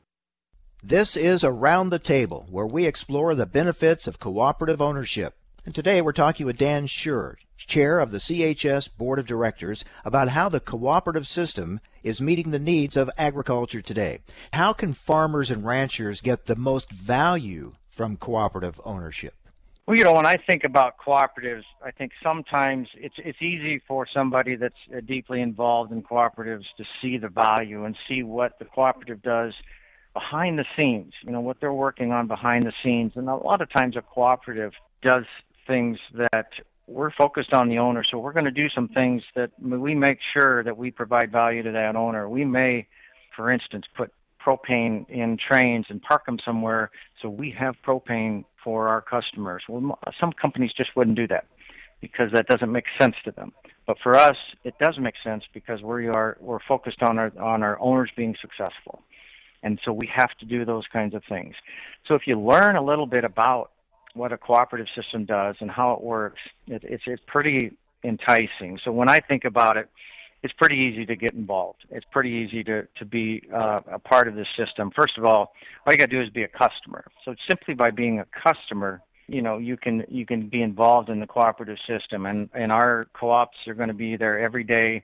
This 0.83 1.17
is 1.17 1.45
Around 1.45 1.91
the 1.91 2.01
Table, 2.01 2.47
where 2.51 2.67
we 2.67 2.85
explore 2.85 3.37
the 3.37 3.47
benefits 3.47 4.09
of 4.09 4.19
cooperative 4.19 4.83
ownership. 4.83 5.35
And 5.65 5.75
today 5.75 6.03
we're 6.03 6.12
talking 6.12 6.45
with 6.45 6.59
Dan 6.59 6.87
Schurr, 6.89 7.37
chair 7.57 7.99
of 7.99 8.11
the 8.11 8.19
CHS 8.19 8.89
Board 8.97 9.19
of 9.19 9.27
Directors, 9.27 9.85
about 10.05 10.29
how 10.29 10.49
the 10.49 10.61
cooperative 10.61 11.27
system 11.27 11.81
is 12.03 12.21
meeting 12.21 12.51
the 12.51 12.59
needs 12.59 12.97
of 12.97 13.11
agriculture 13.17 13.83
today. 13.83 14.21
How 14.53 14.73
can 14.73 14.93
farmers 14.93 15.51
and 15.51 15.65
ranchers 15.65 16.21
get 16.21 16.47
the 16.47 16.57
most 16.57 16.91
value 16.91 17.75
from 17.91 18.17
cooperative 18.17 18.81
ownership? 18.85 19.35
Well, 19.87 19.99
you 19.99 20.05
know, 20.05 20.15
when 20.15 20.25
I 20.25 20.37
think 20.37 20.65
about 20.65 20.97
cooperatives, 20.97 21.65
I 21.85 21.91
think 21.91 22.13
sometimes 22.23 22.89
it's 22.95 23.17
it's 23.19 23.43
easy 23.43 23.83
for 23.87 24.07
somebody 24.07 24.57
that's 24.57 24.75
uh, 24.97 25.01
deeply 25.01 25.43
involved 25.43 25.93
in 25.93 26.03
cooperatives 26.03 26.65
to 26.79 26.85
see 27.03 27.19
the 27.19 27.29
value 27.29 27.85
and 27.85 27.95
see 28.09 28.23
what 28.23 28.59
the 28.59 28.65
cooperative 28.65 29.21
does 29.23 29.53
behind 30.15 30.59
the 30.59 30.65
scenes. 30.75 31.13
You 31.23 31.33
know, 31.33 31.41
what 31.41 31.61
they're 31.61 31.73
working 31.73 32.13
on 32.13 32.29
behind 32.29 32.63
the 32.63 32.73
scenes, 32.83 33.13
and 33.17 33.29
a 33.29 33.37
lot 33.37 33.61
of 33.61 33.71
times 33.71 33.97
a 33.97 34.01
cooperative 34.01 34.73
does 35.03 35.27
things 35.67 35.99
that 36.15 36.47
we're 36.87 37.11
focused 37.11 37.53
on 37.53 37.68
the 37.68 37.78
owner, 37.78 38.05
so 38.05 38.18
we're 38.18 38.32
going 38.32 38.45
to 38.45 38.51
do 38.51 38.68
some 38.68 38.89
things 38.89 39.22
that 39.35 39.51
we 39.61 39.95
make 39.95 40.18
sure 40.32 40.62
that 40.64 40.76
we 40.76 40.91
provide 40.91 41.32
value 41.32 41.62
to 41.62 41.72
that 41.72 41.97
owner. 41.97 42.28
We 42.28 42.45
may, 42.45 42.87
for 43.35 43.51
instance, 43.51 43.87
put 43.97 44.12
propane 44.45 45.09
in 45.09 45.39
trains 45.39 45.87
and 45.89 46.03
park 46.03 46.26
them 46.26 46.39
somewhere 46.45 46.91
so 47.22 47.30
we 47.30 47.51
have 47.51 47.74
propane 47.87 48.45
for 48.62 48.89
our 48.89 49.01
customers. 49.01 49.62
Well, 49.68 49.99
some 50.20 50.32
companies 50.32 50.72
just 50.74 50.95
wouldn't 50.95 51.16
do 51.16 51.26
that 51.28 51.47
because 52.01 52.30
that 52.32 52.47
doesn't 52.47 52.70
make 52.70 52.85
sense 52.99 53.16
to 53.24 53.30
them. 53.30 53.53
But 53.87 53.99
for 54.03 54.14
us, 54.14 54.37
it 54.64 54.74
does 54.78 54.99
make 54.99 55.14
sense 55.22 55.45
because 55.53 55.82
we 55.82 56.09
are 56.09 56.37
we're 56.41 56.61
focused 56.61 57.03
on 57.03 57.18
our 57.18 57.32
on 57.39 57.62
our 57.62 57.78
owners 57.80 58.11
being 58.16 58.35
successful, 58.41 59.03
and 59.62 59.78
so 59.85 59.93
we 59.93 60.07
have 60.07 60.35
to 60.39 60.47
do 60.47 60.64
those 60.64 60.87
kinds 60.87 61.14
of 61.14 61.22
things. 61.28 61.55
So 62.07 62.14
if 62.14 62.26
you 62.26 62.39
learn 62.41 62.76
a 62.76 62.82
little 62.82 63.07
bit 63.07 63.24
about 63.24 63.72
what 64.15 64.33
a 64.33 64.39
cooperative 64.39 64.89
system 64.95 65.25
does 65.25 65.57
and 65.61 65.71
how 65.71 65.93
it 65.93 66.03
works, 66.03 66.41
it, 66.67 66.83
it's 66.85 67.05
it's 67.07 67.23
pretty 67.27 67.77
enticing. 68.03 68.79
So 68.85 68.93
when 68.93 69.09
I 69.09 69.21
think 69.21 69.45
about 69.45 69.77
it, 69.77 69.89
it's 70.43 70.53
pretty 70.53 70.77
easy 70.77 71.07
to 71.07 71.17
get 71.17 71.33
involved. 71.33 71.85
It's 71.91 72.07
pretty 72.11 72.31
easy 72.31 72.62
to 72.65 72.87
to 72.97 73.05
be 73.05 73.43
uh, 73.53 73.81
a 73.91 73.99
part 73.99 74.29
of 74.29 74.35
this 74.35 74.49
system. 74.57 74.91
First 74.95 75.19
of 75.19 75.25
all, 75.25 75.53
all 75.87 75.93
you 75.93 75.97
got 75.97 76.11
to 76.11 76.17
do 76.17 76.21
is 76.21 76.31
be 76.31 76.45
a 76.45 76.49
customer. 76.49 77.05
So 77.25 77.35
simply 77.49 77.75
by 77.75 77.91
being 77.91 78.21
a 78.21 78.27
customer, 78.27 79.03
you 79.27 79.43
know, 79.43 79.59
you 79.59 79.77
can 79.77 80.05
you 80.09 80.27
can 80.27 80.49
be 80.49 80.62
involved 80.62 81.09
in 81.09 81.19
the 81.21 81.27
cooperative 81.27 81.79
system, 81.87 82.27
and 82.27 82.49
and 82.55 82.71
our 82.71 83.07
co-ops 83.15 83.57
are 83.67 83.75
going 83.75 83.89
to 83.89 83.95
be 83.95 84.17
there 84.17 84.39
every 84.39 84.65
day 84.65 85.03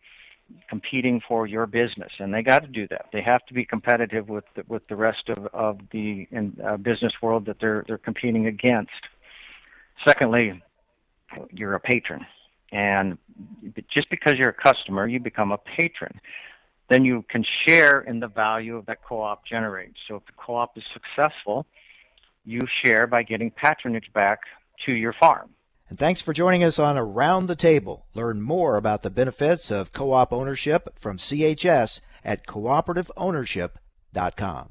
competing 0.68 1.20
for 1.26 1.46
your 1.46 1.66
business, 1.66 2.12
and 2.18 2.32
they 2.32 2.42
got 2.42 2.62
to 2.62 2.68
do 2.68 2.86
that. 2.88 3.06
They 3.12 3.22
have 3.22 3.44
to 3.46 3.54
be 3.54 3.64
competitive 3.64 4.28
with 4.28 4.44
the, 4.54 4.64
with 4.68 4.86
the 4.88 4.96
rest 4.96 5.28
of 5.28 5.46
of 5.46 5.78
the 5.90 6.26
in, 6.30 6.56
uh, 6.64 6.76
business 6.76 7.12
world 7.20 7.46
that 7.46 7.58
they're 7.60 7.84
they're 7.86 7.98
competing 7.98 8.46
against. 8.46 8.90
Secondly, 10.04 10.62
you're 11.50 11.74
a 11.74 11.80
patron, 11.80 12.24
and 12.72 13.18
just 13.88 14.08
because 14.10 14.34
you're 14.34 14.50
a 14.50 14.52
customer, 14.52 15.06
you 15.06 15.20
become 15.20 15.52
a 15.52 15.58
patron. 15.58 16.20
Then 16.88 17.04
you 17.04 17.24
can 17.28 17.44
share 17.64 18.00
in 18.00 18.18
the 18.18 18.26
value 18.26 18.76
of 18.76 18.86
that 18.86 19.04
co-op 19.04 19.46
generates. 19.46 19.98
So 20.08 20.16
if 20.16 20.26
the 20.26 20.32
co-op 20.36 20.76
is 20.76 20.84
successful, 20.92 21.64
you 22.44 22.60
share 22.82 23.06
by 23.06 23.22
getting 23.22 23.50
patronage 23.50 24.10
back 24.12 24.40
to 24.86 24.92
your 24.92 25.12
farm. 25.12 25.50
And 25.90 25.98
thanks 25.98 26.22
for 26.22 26.32
joining 26.32 26.62
us 26.62 26.78
on 26.78 26.96
Around 26.96 27.48
the 27.48 27.56
Table. 27.56 28.06
Learn 28.14 28.40
more 28.40 28.76
about 28.76 29.02
the 29.02 29.10
benefits 29.10 29.72
of 29.72 29.92
co 29.92 30.12
op 30.12 30.32
ownership 30.32 30.96
from 30.96 31.18
CHS 31.18 32.00
at 32.24 32.46
cooperativeownership.com. 32.46 34.68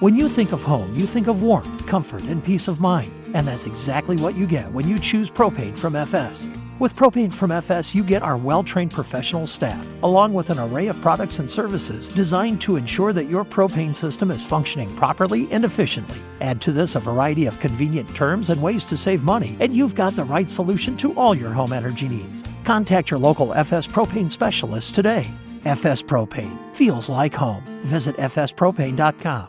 When 0.00 0.16
you 0.16 0.28
think 0.28 0.50
of 0.52 0.62
home, 0.62 0.92
you 0.94 1.06
think 1.06 1.28
of 1.28 1.42
warmth, 1.42 1.86
comfort, 1.86 2.24
and 2.24 2.44
peace 2.44 2.66
of 2.66 2.80
mind. 2.80 3.12
And 3.34 3.46
that's 3.46 3.66
exactly 3.66 4.16
what 4.16 4.34
you 4.36 4.48
get 4.48 4.72
when 4.72 4.88
you 4.88 4.98
choose 4.98 5.30
propane 5.30 5.78
from 5.78 5.94
FS. 5.94 6.48
With 6.80 6.96
Propane 6.96 7.32
from 7.32 7.52
FS, 7.52 7.94
you 7.94 8.02
get 8.02 8.24
our 8.24 8.36
well 8.36 8.64
trained 8.64 8.90
professional 8.90 9.46
staff, 9.46 9.86
along 10.02 10.34
with 10.34 10.50
an 10.50 10.58
array 10.58 10.88
of 10.88 11.00
products 11.00 11.38
and 11.38 11.48
services 11.48 12.08
designed 12.08 12.60
to 12.62 12.74
ensure 12.74 13.12
that 13.12 13.30
your 13.30 13.44
propane 13.44 13.94
system 13.94 14.32
is 14.32 14.44
functioning 14.44 14.92
properly 14.96 15.46
and 15.52 15.64
efficiently. 15.64 16.18
Add 16.40 16.60
to 16.62 16.72
this 16.72 16.96
a 16.96 17.00
variety 17.00 17.46
of 17.46 17.60
convenient 17.60 18.12
terms 18.16 18.50
and 18.50 18.60
ways 18.60 18.84
to 18.86 18.96
save 18.96 19.22
money, 19.22 19.56
and 19.60 19.72
you've 19.72 19.94
got 19.94 20.16
the 20.16 20.24
right 20.24 20.50
solution 20.50 20.96
to 20.96 21.14
all 21.14 21.32
your 21.32 21.52
home 21.52 21.72
energy 21.72 22.08
needs. 22.08 22.42
Contact 22.64 23.08
your 23.08 23.20
local 23.20 23.54
FS 23.54 23.86
Propane 23.86 24.30
specialist 24.30 24.96
today. 24.96 25.30
FS 25.64 26.02
Propane 26.02 26.58
feels 26.74 27.08
like 27.08 27.34
home. 27.34 27.62
Visit 27.84 28.16
fspropane.com. 28.16 29.48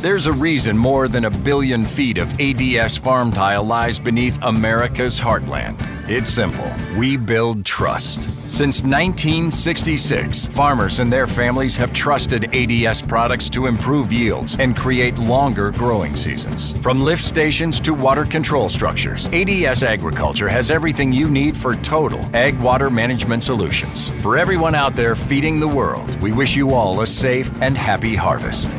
There's 0.00 0.26
a 0.26 0.32
reason 0.32 0.78
more 0.78 1.08
than 1.08 1.24
a 1.24 1.30
billion 1.30 1.84
feet 1.84 2.18
of 2.18 2.40
ADS 2.40 2.96
farm 2.96 3.32
tile 3.32 3.64
lies 3.64 3.98
beneath 3.98 4.38
America's 4.42 5.18
heartland. 5.18 5.91
It's 6.08 6.30
simple. 6.30 6.68
We 6.96 7.16
build 7.16 7.64
trust. 7.64 8.24
Since 8.50 8.82
1966, 8.82 10.48
farmers 10.48 10.98
and 10.98 11.12
their 11.12 11.28
families 11.28 11.76
have 11.76 11.92
trusted 11.92 12.52
ADS 12.52 13.00
products 13.02 13.48
to 13.50 13.66
improve 13.66 14.12
yields 14.12 14.56
and 14.58 14.76
create 14.76 15.16
longer 15.16 15.70
growing 15.70 16.16
seasons. 16.16 16.76
From 16.78 17.04
lift 17.04 17.24
stations 17.24 17.78
to 17.80 17.94
water 17.94 18.24
control 18.24 18.68
structures, 18.68 19.28
ADS 19.32 19.84
Agriculture 19.84 20.48
has 20.48 20.72
everything 20.72 21.12
you 21.12 21.30
need 21.30 21.56
for 21.56 21.76
total 21.76 22.20
ag 22.34 22.58
water 22.58 22.90
management 22.90 23.44
solutions. 23.44 24.08
For 24.22 24.36
everyone 24.36 24.74
out 24.74 24.94
there 24.94 25.14
feeding 25.14 25.60
the 25.60 25.68
world, 25.68 26.20
we 26.20 26.32
wish 26.32 26.56
you 26.56 26.74
all 26.74 27.00
a 27.02 27.06
safe 27.06 27.62
and 27.62 27.78
happy 27.78 28.16
harvest. 28.16 28.76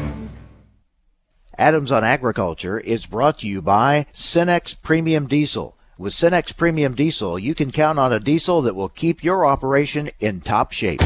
Adams 1.57 1.91
on 1.91 2.03
Agriculture 2.03 2.79
is 2.79 3.05
brought 3.05 3.39
to 3.39 3.47
you 3.47 3.61
by 3.61 4.07
Cenex 4.13 4.75
Premium 4.81 5.27
Diesel. 5.27 5.77
With 5.95 6.13
Cenex 6.13 6.57
Premium 6.57 6.95
Diesel, 6.95 7.37
you 7.37 7.53
can 7.53 7.71
count 7.71 7.99
on 7.99 8.11
a 8.11 8.19
diesel 8.19 8.63
that 8.63 8.73
will 8.73 8.89
keep 8.89 9.23
your 9.23 9.45
operation 9.45 10.09
in 10.19 10.41
top 10.41 10.71
shape. 10.71 11.01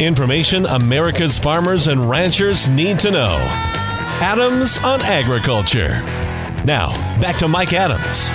Information 0.00 0.64
America's 0.64 1.36
farmers 1.36 1.86
and 1.86 2.08
ranchers 2.08 2.66
need 2.66 2.98
to 3.00 3.10
know. 3.10 3.36
Adams 4.22 4.78
on 4.82 5.02
Agriculture. 5.02 6.00
Now, 6.64 6.94
back 7.20 7.36
to 7.38 7.48
Mike 7.48 7.74
Adams. 7.74 8.30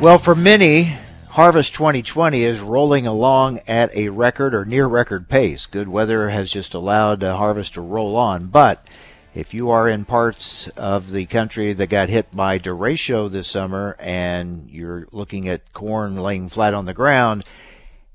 Well, 0.00 0.18
for 0.18 0.36
many, 0.36 0.96
Harvest 1.30 1.74
2020 1.74 2.44
is 2.44 2.60
rolling 2.60 3.08
along 3.08 3.58
at 3.66 3.92
a 3.96 4.10
record 4.10 4.54
or 4.54 4.64
near 4.64 4.86
record 4.86 5.28
pace. 5.28 5.66
Good 5.66 5.88
weather 5.88 6.28
has 6.28 6.52
just 6.52 6.74
allowed 6.74 7.24
uh, 7.24 7.36
harvest 7.36 7.74
to 7.74 7.80
roll 7.80 8.14
on, 8.14 8.46
but 8.46 8.86
if 9.34 9.54
you 9.54 9.70
are 9.70 9.88
in 9.88 10.04
parts 10.04 10.68
of 10.76 11.10
the 11.10 11.26
country 11.26 11.72
that 11.72 11.86
got 11.86 12.08
hit 12.10 12.34
by 12.34 12.58
derecho 12.58 13.30
this 13.30 13.48
summer 13.48 13.96
and 13.98 14.68
you're 14.70 15.08
looking 15.10 15.48
at 15.48 15.72
corn 15.72 16.16
laying 16.16 16.48
flat 16.48 16.74
on 16.74 16.84
the 16.84 16.92
ground, 16.92 17.44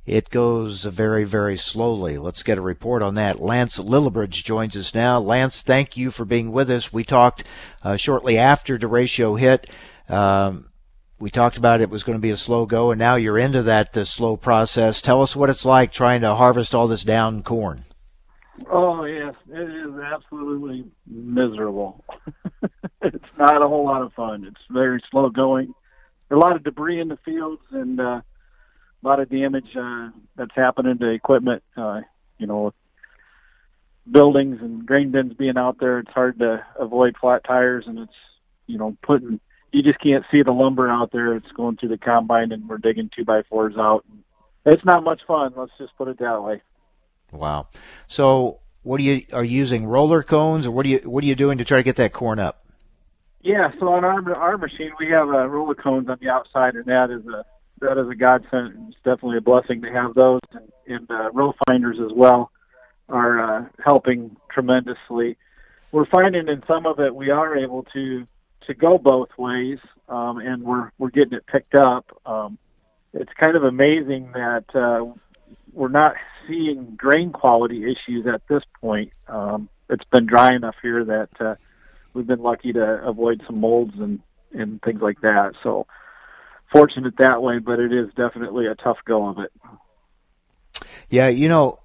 it 0.06 0.30
goes 0.30 0.86
very, 0.86 1.26
very 1.26 1.58
slowly. 1.58 2.18
Let's 2.18 2.44
get 2.44 2.58
a 2.58 2.62
report 2.62 3.02
on 3.02 3.16
that. 3.16 3.42
Lance 3.42 3.80
Lillebridge 3.80 4.44
joins 4.44 4.78
us 4.78 4.94
now. 4.94 5.20
Lance, 5.20 5.62
thank 5.62 5.98
you 5.98 6.12
for 6.12 6.24
being 6.24 6.52
with 6.52 6.70
us. 6.70 6.94
We 6.94 7.04
talked 7.04 7.44
uh, 7.84 7.98
shortly 7.98 8.38
after 8.38 8.78
derecho 8.78 9.40
hit. 9.40 9.70
Um, 10.08 10.68
we 11.20 11.32
talked 11.32 11.58
about 11.58 11.82
it 11.82 11.90
was 11.90 12.04
going 12.04 12.18
to 12.18 12.22
be 12.22 12.30
a 12.30 12.38
slow 12.38 12.68
go, 12.68 12.92
and 12.92 13.00
now 13.00 13.16
you're 13.16 13.40
into 13.40 13.64
that 13.64 13.98
uh, 13.98 14.06
slow 14.06 14.38
process. 14.38 15.02
Tell 15.02 15.24
us 15.24 15.36
what 15.36 15.50
it's 15.50 15.66
like 15.66 15.92
trying 15.92 16.22
to 16.22 16.36
harvest 16.36 16.76
all 16.76 16.88
this 16.88 17.04
down 17.04 17.42
corn. 17.42 17.84
Oh 18.70 19.06
yes, 19.06 19.36
it 19.50 19.70
is 19.70 20.00
absolutely 20.00 20.86
miserable. 21.06 22.04
it's 23.02 23.26
not 23.38 23.62
a 23.62 23.68
whole 23.68 23.86
lot 23.86 24.02
of 24.02 24.14
fun. 24.14 24.46
It's 24.46 24.66
very 24.70 25.02
slow 25.12 25.30
going. 25.30 25.74
A 26.32 26.36
lot 26.36 26.56
of 26.56 26.64
debris 26.64 27.00
in 27.00 27.08
the 27.08 27.18
fields 27.18 27.62
and 27.72 28.00
uh, 28.00 28.22
a 29.04 29.08
lot 29.08 29.20
of 29.20 29.30
damage 29.30 29.76
uh, 29.76 30.10
that's 30.36 30.56
happening 30.56 30.98
to 30.98 31.10
equipment. 31.10 31.64
Uh, 31.76 32.02
you 32.38 32.48
know, 32.48 32.74
buildings 34.12 34.60
and 34.62 34.86
grain 34.86 35.12
bins 35.12 35.34
being 35.34 35.58
out 35.58 35.80
there. 35.80 36.00
It's 36.00 36.12
hard 36.12 36.40
to 36.40 36.66
avoid 36.80 37.16
flat 37.20 37.44
tires, 37.44 37.86
and 37.88 38.00
it's 38.00 38.16
you 38.66 38.78
know 38.78 38.98
putting. 39.02 39.40
You 39.72 39.84
just 39.84 40.00
can't 40.00 40.26
see 40.32 40.42
the 40.42 40.52
lumber 40.52 40.90
out 40.90 41.12
there. 41.12 41.36
It's 41.36 41.52
going 41.52 41.78
through 41.78 41.90
the 41.90 41.98
combine, 41.98 42.52
and 42.52 42.68
we're 42.68 42.78
digging 42.78 43.10
two 43.14 43.26
by 43.26 43.44
fours 43.44 43.76
out. 43.78 44.06
It's 44.66 44.86
not 44.86 45.04
much 45.04 45.22
fun. 45.28 45.54
Let's 45.56 45.74
just 45.78 45.96
put 45.98 46.08
it 46.08 46.20
that 46.20 46.42
way. 46.42 46.62
Wow. 47.32 47.68
So, 48.08 48.60
what 48.84 49.00
are 49.00 49.04
you 49.04 49.24
are 49.34 49.44
you 49.44 49.58
using 49.58 49.86
roller 49.86 50.24
cones, 50.24 50.66
or 50.66 50.72
what 50.72 50.86
are 50.86 50.90
you 50.90 51.00
what 51.00 51.24
are 51.24 51.28
you 51.28 51.36
doing 51.36 51.58
to 51.58 51.66
try 51.66 51.78
to 51.78 51.84
get 51.84 51.98
that 51.98 52.14
corn 52.14 52.40
up? 52.40 52.66
Yeah, 53.42 53.72
so 53.80 53.94
on 53.94 54.04
our 54.04 54.34
our 54.36 54.58
machine 54.58 54.92
we 55.00 55.08
have 55.08 55.30
uh, 55.30 55.48
roller 55.48 55.76
cones 55.76 56.10
on 56.10 56.18
the 56.22 56.30
outside, 56.30 56.76
and 56.76 56.86
that 56.86 57.12
is 57.12 57.26
a 57.28 57.46
that 57.82 57.98
is 57.98 58.10
a 58.10 58.16
godsend. 58.16 58.88
It's 58.90 58.98
definitely 59.04 59.38
a 59.38 59.42
blessing 59.42 59.82
to 59.82 59.92
have 59.92 60.14
those, 60.16 60.42
and, 60.52 60.72
and 60.88 61.12
uh, 61.12 61.32
row 61.32 61.54
finders 61.68 62.00
as 62.00 62.12
well 62.14 62.52
are 63.10 63.40
uh, 63.40 63.66
helping 63.84 64.36
tremendously. 64.50 65.38
We're 65.92 66.06
finding 66.06 66.48
in 66.48 66.64
some 66.68 66.86
of 66.86 67.00
it 67.00 67.14
we 67.14 67.30
are 67.30 67.56
able 67.56 67.84
to 67.94 68.28
to 68.62 68.74
go 68.74 68.98
both 68.98 69.30
ways, 69.38 69.80
um, 70.10 70.40
and 70.40 70.64
we're 70.64 70.92
we're 70.98 71.10
getting 71.10 71.34
it 71.34 71.46
picked 71.46 71.76
up. 71.76 72.06
Um, 72.26 72.58
it's 73.14 73.32
kind 73.34 73.56
of 73.56 73.64
amazing 73.64 74.32
that 74.34 74.76
uh, 74.76 75.06
we're 75.74 75.88
not 75.88 76.16
seeing 76.48 76.96
grain 76.96 77.32
quality 77.32 77.90
issues 77.92 78.26
at 78.28 78.42
this 78.48 78.64
point. 78.82 79.12
Um, 79.28 79.70
it's 79.90 80.06
been 80.06 80.26
dry 80.26 80.54
enough 80.54 80.76
here 80.82 81.04
that 81.06 81.30
uh, 81.40 81.56
we've 82.14 82.28
been 82.28 82.42
lucky 82.42 82.74
to 82.74 83.04
avoid 83.04 83.42
some 83.46 83.60
molds 83.60 83.94
and 83.98 84.20
and 84.54 84.82
things 84.82 85.02
like 85.02 85.22
that. 85.22 85.56
So 85.62 85.88
fortunate 86.72 87.18
that 87.18 87.42
way, 87.42 87.60
but 87.60 87.80
it 87.80 87.94
is 87.94 88.10
definitely 88.16 88.68
a 88.68 88.76
tough 88.76 88.98
go 89.06 89.28
of 89.28 89.40
it. 89.40 89.52
Yeah, 91.10 91.28
you 91.28 91.48
know, 91.48 91.80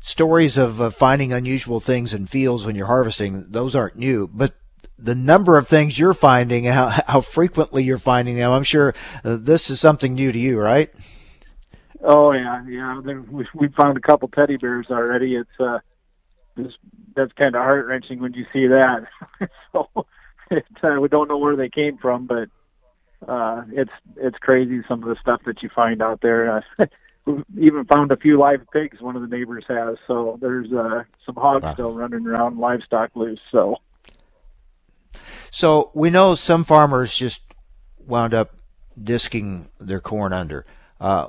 stories 0.00 0.56
of 0.56 0.80
uh, 0.80 0.90
finding 0.90 1.32
unusual 1.32 1.80
things 1.80 2.14
in 2.14 2.26
fields 2.26 2.64
when 2.64 2.76
you're 2.76 2.86
harvesting, 2.86 3.46
those 3.50 3.74
aren't 3.74 3.96
new, 3.96 4.28
but 4.28 4.54
the 4.98 5.14
number 5.14 5.56
of 5.56 5.66
things 5.66 5.98
you're 5.98 6.14
finding 6.14 6.64
how, 6.64 6.88
how 7.06 7.20
frequently 7.20 7.82
you're 7.82 7.98
finding 7.98 8.36
them, 8.36 8.50
I'm 8.50 8.64
sure 8.64 8.94
uh, 9.24 9.36
this 9.36 9.70
is 9.70 9.80
something 9.80 10.14
new 10.14 10.30
to 10.32 10.38
you, 10.38 10.58
right? 10.58 10.92
Oh 12.02 12.32
yeah, 12.32 12.64
yeah. 12.66 12.98
We 12.98 13.46
we 13.54 13.68
found 13.68 13.98
a 13.98 14.00
couple 14.00 14.28
teddy 14.28 14.56
bears 14.56 14.86
already. 14.90 15.36
It's 15.36 15.60
uh, 15.60 15.80
just, 16.56 16.78
that's 17.14 17.32
kind 17.34 17.54
of 17.54 17.62
heart 17.62 17.86
wrenching 17.86 18.20
when 18.20 18.32
you 18.32 18.46
see 18.52 18.66
that. 18.68 19.04
so 19.72 19.88
it, 20.50 20.64
uh, 20.82 20.98
we 21.00 21.08
don't 21.08 21.28
know 21.28 21.38
where 21.38 21.56
they 21.56 21.68
came 21.68 21.98
from, 21.98 22.26
but 22.26 22.48
uh, 23.28 23.64
it's 23.70 23.92
it's 24.16 24.38
crazy 24.38 24.82
some 24.88 25.02
of 25.02 25.08
the 25.08 25.20
stuff 25.20 25.42
that 25.44 25.62
you 25.62 25.68
find 25.68 26.00
out 26.00 26.20
there. 26.22 26.62
Uh, 26.78 26.86
we 27.26 27.42
even 27.58 27.84
found 27.84 28.12
a 28.12 28.16
few 28.16 28.38
live 28.38 28.66
pigs. 28.72 29.00
One 29.00 29.16
of 29.16 29.22
the 29.22 29.28
neighbors 29.28 29.64
has. 29.68 29.98
So 30.06 30.38
there's 30.40 30.72
uh, 30.72 31.04
some 31.26 31.34
hogs 31.36 31.64
wow. 31.64 31.74
still 31.74 31.92
running 31.92 32.26
around, 32.26 32.58
livestock 32.58 33.10
loose. 33.14 33.40
So. 33.50 33.76
So 35.50 35.90
we 35.94 36.10
know 36.10 36.36
some 36.36 36.62
farmers 36.62 37.14
just 37.14 37.42
wound 37.98 38.34
up 38.34 38.54
disking 39.02 39.68
their 39.80 40.00
corn 40.00 40.32
under. 40.32 40.64
Uh, 41.00 41.28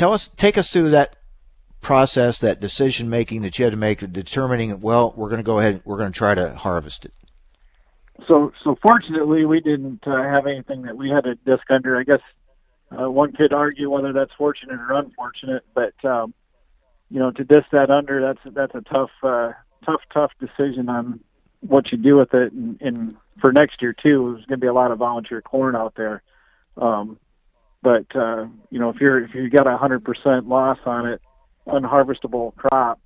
tell 0.00 0.14
us, 0.14 0.28
take 0.28 0.56
us 0.56 0.70
through 0.70 0.90
that 0.90 1.14
process, 1.82 2.38
that 2.38 2.58
decision 2.58 3.10
making 3.10 3.42
that 3.42 3.58
you 3.58 3.66
had 3.66 3.72
to 3.72 3.76
make, 3.76 3.98
determining, 4.12 4.80
well, 4.80 5.12
we're 5.14 5.28
going 5.28 5.40
to 5.40 5.44
go 5.44 5.58
ahead, 5.58 5.74
and 5.74 5.82
we're 5.84 5.98
going 5.98 6.10
to 6.10 6.16
try 6.16 6.34
to 6.34 6.54
harvest 6.54 7.04
it. 7.04 7.12
So, 8.26 8.50
so 8.64 8.78
fortunately, 8.80 9.44
we 9.44 9.60
didn't 9.60 10.06
uh, 10.06 10.22
have 10.22 10.46
anything 10.46 10.82
that 10.82 10.96
we 10.96 11.10
had 11.10 11.24
to 11.24 11.34
disc 11.34 11.70
under. 11.70 11.98
I 11.98 12.04
guess 12.04 12.22
uh, 12.98 13.10
one 13.10 13.32
could 13.32 13.52
argue 13.52 13.90
whether 13.90 14.14
that's 14.14 14.32
fortunate 14.38 14.80
or 14.80 14.94
unfortunate, 14.94 15.64
but 15.74 15.94
um, 16.02 16.32
you 17.10 17.18
know, 17.18 17.30
to 17.32 17.44
disc 17.44 17.66
that 17.72 17.90
under, 17.90 18.22
that's 18.22 18.54
that's 18.54 18.74
a 18.74 18.80
tough, 18.82 19.10
uh, 19.22 19.52
tough, 19.84 20.00
tough 20.12 20.32
decision 20.40 20.88
on 20.88 21.20
what 21.60 21.92
you 21.92 21.98
do 21.98 22.16
with 22.16 22.32
it. 22.32 22.52
And, 22.52 22.80
and 22.80 23.16
for 23.38 23.52
next 23.52 23.82
year 23.82 23.92
too, 23.92 24.32
there's 24.32 24.46
going 24.46 24.60
to 24.60 24.64
be 24.64 24.66
a 24.66 24.72
lot 24.72 24.92
of 24.92 24.98
volunteer 24.98 25.42
corn 25.42 25.76
out 25.76 25.94
there. 25.94 26.22
Um, 26.78 27.18
but 27.82 28.04
uh, 28.14 28.46
you 28.70 28.78
know, 28.78 28.90
if 28.90 29.00
you're 29.00 29.24
if 29.24 29.34
you 29.34 29.48
got 29.48 29.66
a 29.66 29.76
hundred 29.76 30.04
percent 30.04 30.48
loss 30.48 30.78
on 30.84 31.06
it, 31.06 31.20
unharvestable 31.66 32.54
crop, 32.56 33.00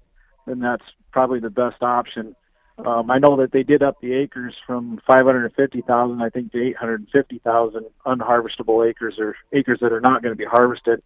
then 0.47 0.59
that's 0.59 0.85
probably 1.13 1.41
the 1.41 1.51
best 1.51 1.83
option. 1.83 2.35
Um, 2.79 3.09
I 3.11 3.19
know 3.19 3.37
that 3.37 3.53
they 3.53 3.63
did 3.63 3.85
up 3.85 4.01
the 4.01 4.13
acres 4.15 4.55
from 4.67 5.01
550,000, 5.07 6.21
I 6.21 6.29
think, 6.29 6.51
to 6.53 6.61
850,000 6.61 7.85
unharvestable 8.05 8.89
acres 8.89 9.15
or 9.21 9.37
acres 9.53 9.79
that 9.81 9.93
are 9.93 10.01
not 10.01 10.23
going 10.23 10.33
to 10.33 10.37
be 10.37 10.45
harvested. 10.45 11.01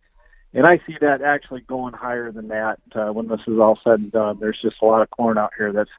And 0.55 0.67
I 0.67 0.79
see 0.87 0.97
that 1.03 1.21
actually 1.21 1.61
going 1.61 1.93
higher 1.93 2.33
than 2.33 2.49
that 2.49 2.79
uh, 2.95 3.13
when 3.13 3.29
this 3.29 3.43
is 3.47 3.59
all 3.59 3.79
said 3.85 4.01
and 4.01 4.11
done. 4.11 4.39
There's 4.41 4.59
just 4.63 4.81
a 4.81 4.87
lot 4.87 5.03
of 5.03 5.11
corn 5.11 5.37
out 5.37 5.53
here 5.59 5.73
that's 5.73 5.91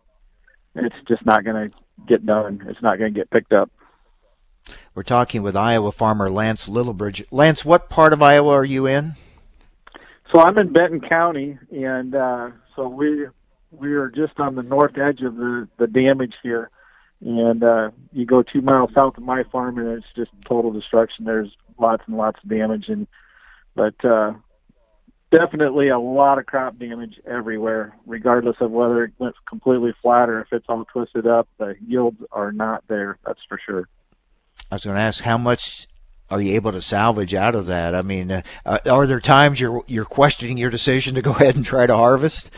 it's 0.76 0.96
just 1.08 1.26
not 1.26 1.44
going 1.44 1.70
to 1.70 1.76
get 2.08 2.26
done. 2.26 2.66
It's 2.68 2.82
not 2.82 2.98
going 2.98 3.14
to 3.14 3.20
get 3.20 3.30
picked 3.30 3.54
up. 3.54 3.70
We're 4.94 5.04
talking 5.04 5.42
with 5.42 5.56
Iowa 5.56 5.92
farmer 5.92 6.30
Lance 6.30 6.68
Lillebridge. 6.68 7.26
Lance, 7.32 7.64
what 7.64 7.90
part 7.90 8.14
of 8.14 8.22
Iowa 8.22 8.52
are 8.52 8.66
you 8.66 8.86
in? 8.86 9.14
So 10.32 10.40
I'm 10.40 10.58
in 10.58 10.72
Benton 10.72 11.02
County, 11.02 11.58
and 11.72 12.14
uh, 12.14 12.52
so 12.76 12.88
we 12.88 13.28
we 13.72 13.94
are 13.94 14.10
just 14.10 14.40
on 14.40 14.56
the 14.56 14.64
north 14.64 14.98
edge 14.98 15.22
of 15.22 15.36
the 15.36 15.68
the 15.78 15.88
damage 15.88 16.36
here. 16.44 16.70
And 17.22 17.64
uh, 17.64 17.92
you 18.14 18.26
go 18.26 18.44
two 18.44 18.62
miles 18.62 18.92
south 18.94 19.18
of 19.18 19.24
my 19.24 19.44
farm, 19.44 19.78
and 19.78 19.90
it's 19.90 20.08
just 20.16 20.32
total 20.46 20.72
destruction. 20.72 21.26
There's 21.26 21.52
lots 21.78 22.04
and 22.08 22.16
lots 22.16 22.42
of 22.44 22.50
damage, 22.50 22.90
and 22.90 23.08
but 23.76 24.06
uh, 24.06 24.34
definitely 25.32 25.90
a 25.90 26.00
lot 26.00 26.40
of 26.40 26.46
crop 26.46 26.78
damage 26.78 27.20
everywhere, 27.26 27.96
regardless 28.06 28.58
of 28.62 28.72
whether 28.72 29.04
it 29.04 29.14
went 29.20 29.36
completely 29.46 29.94
flat 30.02 30.30
or 30.30 30.42
if 30.42 30.54
it's 30.54 30.66
all 30.70 30.86
twisted 30.86 31.28
up. 31.28 31.48
The 31.58 31.76
yields 31.86 32.22
are 32.32 32.52
not 32.52 32.84
there. 32.88 33.18
That's 33.26 33.42
for 33.50 33.60
sure. 33.64 33.88
I 34.72 34.76
was 34.76 34.84
going 34.84 34.96
to 34.96 35.02
ask 35.02 35.24
how 35.24 35.38
much 35.38 35.88
are 36.30 36.42
you 36.42 36.56
able 36.56 36.72
to 36.72 36.82
salvage 36.82 37.34
out 37.34 37.56
of 37.56 37.66
that? 37.68 37.96
I 37.96 38.02
mean, 38.02 38.32
uh, 38.32 38.42
are 38.66 39.08
there 39.08 39.20
times 39.20 39.60
you're 39.60 39.84
you're 39.88 40.06
questioning 40.06 40.58
your 40.58 40.70
decision 40.70 41.16
to 41.16 41.22
go 41.22 41.32
ahead 41.36 41.56
and 41.56 41.66
try 41.66 41.88
to 41.88 41.96
harvest? 41.96 42.52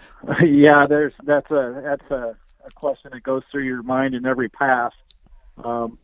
yeah, 0.42 0.86
there's 0.86 1.12
that's 1.24 1.50
a 1.50 1.80
that's 1.82 2.10
a, 2.10 2.36
a 2.64 2.70
question 2.74 3.10
that 3.12 3.22
goes 3.22 3.42
through 3.50 3.64
your 3.64 3.82
mind 3.82 4.14
in 4.14 4.26
every 4.26 4.48
pass. 4.48 4.92
Um, 5.64 5.98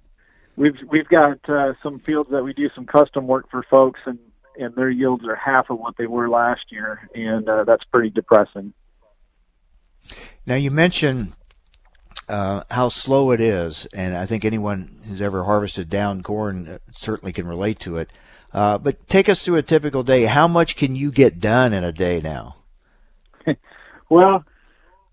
we've 0.57 0.79
we've 0.89 1.09
got 1.09 1.39
uh, 1.49 1.75
some 1.83 2.01
fields 2.01 2.31
that 2.31 2.45
we 2.45 2.53
do 2.53 2.71
some 2.75 2.87
custom 2.87 3.27
work 3.27 3.51
for 3.51 3.63
folks, 3.65 4.01
and 4.07 4.19
and 4.59 4.75
their 4.75 4.91
yields 4.91 5.27
are 5.27 5.37
half 5.37 5.71
of 5.71 5.79
what 5.79 5.97
they 5.97 6.07
were 6.07 6.29
last 6.29 6.71
year, 6.71 7.09
and 7.15 7.49
uh, 7.49 7.65
that's 7.65 7.85
pretty 7.85 8.11
depressing. 8.11 8.73
Now 10.47 10.55
you 10.55 10.71
mentioned 10.71 11.33
uh, 12.29 12.65
how 12.71 12.89
slow 12.89 13.31
it 13.31 13.41
is, 13.41 13.87
and 13.93 14.17
I 14.17 14.27
think 14.27 14.45
anyone 14.45 15.01
who's 15.07 15.23
ever 15.23 15.45
harvested 15.45 15.89
down 15.89 16.23
corn 16.23 16.69
uh, 16.69 16.79
certainly 16.93 17.33
can 17.33 17.47
relate 17.47 17.81
to 17.81 17.99
it. 17.99 18.11
Uh, 18.53 18.79
but 18.79 19.07
take 19.09 19.29
us 19.29 19.45
through 19.45 19.57
a 19.57 19.63
typical 19.63 20.03
day. 20.03 20.25
How 20.25 20.49
much 20.49 20.77
can 20.77 20.97
you 20.97 21.11
get 21.11 21.41
done 21.41 21.73
in 21.73 21.85
a 21.85 21.93
day 21.93 22.21
now? 22.21 22.57
well, 24.09 24.45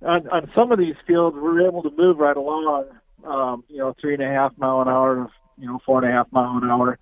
on, 0.01 0.27
on 0.29 0.51
some 0.55 0.71
of 0.71 0.79
these 0.79 0.95
fields, 1.05 1.35
we're 1.39 1.65
able 1.67 1.83
to 1.83 1.91
move 1.91 2.17
right 2.17 2.37
along. 2.37 2.85
Um, 3.25 3.63
you 3.69 3.77
know, 3.77 3.95
three 3.99 4.13
and 4.13 4.23
a 4.23 4.27
half 4.27 4.57
mile 4.57 4.81
an 4.81 4.87
hour, 4.87 5.29
you 5.57 5.67
know, 5.67 5.79
four 5.85 6.03
and 6.03 6.07
a 6.07 6.13
half 6.13 6.31
mile 6.31 6.57
an 6.57 6.69
hour. 6.69 6.99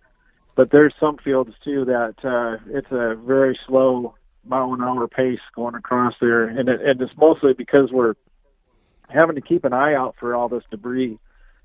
But 0.55 0.71
there's 0.71 0.93
some 0.99 1.17
fields 1.17 1.53
too 1.63 1.85
that 1.85 2.15
uh, 2.23 2.63
it's 2.67 2.91
a 2.91 3.15
very 3.15 3.59
slow 3.65 4.15
mile 4.45 4.73
an 4.73 4.81
hour 4.81 5.07
pace 5.07 5.39
going 5.55 5.75
across 5.75 6.15
there, 6.21 6.45
and 6.45 6.69
it, 6.69 6.81
and 6.81 7.01
it's 7.01 7.15
mostly 7.17 7.53
because 7.53 7.91
we're 7.91 8.15
having 9.09 9.35
to 9.35 9.41
keep 9.41 9.65
an 9.65 9.73
eye 9.73 9.93
out 9.93 10.15
for 10.19 10.35
all 10.35 10.49
this 10.49 10.63
debris. 10.71 11.17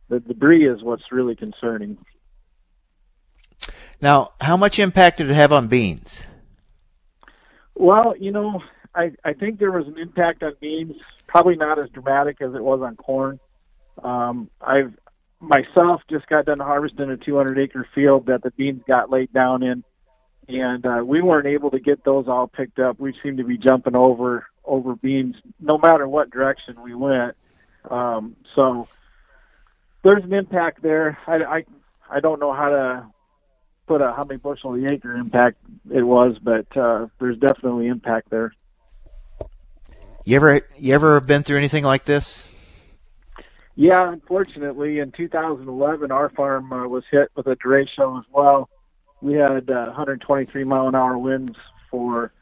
The 0.08 0.20
debris 0.20 0.66
is 0.66 0.82
what's 0.82 1.12
really 1.12 1.36
concerning. 1.36 1.98
Now, 4.00 4.32
how 4.40 4.56
much 4.56 4.78
impact 4.78 5.18
did 5.18 5.30
it 5.30 5.34
have 5.34 5.52
on 5.52 5.68
beans? 5.68 6.26
Well, 7.74 8.14
you 8.18 8.32
know, 8.32 8.62
I 8.94 9.12
I 9.24 9.32
think 9.32 9.58
there 9.58 9.70
was 9.70 9.86
an 9.86 9.98
impact 9.98 10.42
on 10.42 10.54
beans 10.60 10.96
probably 11.26 11.56
not 11.56 11.78
as 11.78 11.90
dramatic 11.90 12.40
as 12.40 12.54
it 12.54 12.62
was 12.62 12.80
on 12.80 12.96
corn. 12.96 13.38
Um, 14.02 14.50
I've 14.60 14.94
myself 15.40 16.02
just 16.08 16.26
got 16.26 16.46
done 16.46 16.58
harvesting 16.58 17.10
a 17.10 17.16
200 17.16 17.58
acre 17.58 17.86
field 17.94 18.26
that 18.26 18.42
the 18.42 18.50
beans 18.52 18.82
got 18.88 19.10
laid 19.10 19.32
down 19.32 19.62
in, 19.62 19.84
and 20.48 20.84
uh, 20.84 21.02
we 21.04 21.20
weren't 21.20 21.46
able 21.46 21.70
to 21.70 21.78
get 21.78 22.04
those 22.04 22.26
all 22.26 22.48
picked 22.48 22.78
up. 22.78 22.98
We 22.98 23.14
seemed 23.22 23.38
to 23.38 23.44
be 23.44 23.58
jumping 23.58 23.94
over 23.94 24.46
over 24.68 24.94
beams, 24.94 25.36
no 25.60 25.78
matter 25.78 26.06
what 26.06 26.30
direction 26.30 26.80
we 26.82 26.94
went. 26.94 27.36
Um, 27.90 28.36
so 28.54 28.88
there's 30.02 30.24
an 30.24 30.32
impact 30.32 30.82
there. 30.82 31.18
I, 31.26 31.36
I 31.36 31.64
I 32.10 32.20
don't 32.20 32.40
know 32.40 32.52
how 32.52 32.68
to 32.68 33.06
put 33.86 34.00
a 34.00 34.12
how 34.12 34.24
many 34.24 34.38
bushel 34.38 34.72
the 34.72 34.86
acre 34.86 35.14
impact 35.14 35.56
it 35.90 36.02
was, 36.02 36.38
but 36.38 36.74
uh, 36.76 37.06
there's 37.18 37.38
definitely 37.38 37.88
impact 37.88 38.30
there. 38.30 38.52
You 40.24 40.36
ever 40.36 40.60
you 40.76 40.94
ever 40.94 41.20
been 41.20 41.42
through 41.42 41.58
anything 41.58 41.84
like 41.84 42.04
this? 42.04 42.46
Yeah, 43.74 44.12
unfortunately, 44.12 44.98
in 44.98 45.12
2011, 45.12 46.10
our 46.10 46.30
farm 46.30 46.72
uh, 46.72 46.88
was 46.88 47.04
hit 47.10 47.30
with 47.36 47.46
a 47.46 47.54
derecho 47.56 48.18
as 48.18 48.24
well. 48.32 48.68
We 49.22 49.34
had 49.34 49.70
uh, 49.70 49.86
123 49.86 50.64
mile 50.64 50.88
an 50.88 50.94
hour 50.96 51.16
winds 51.16 51.56
for 51.90 52.32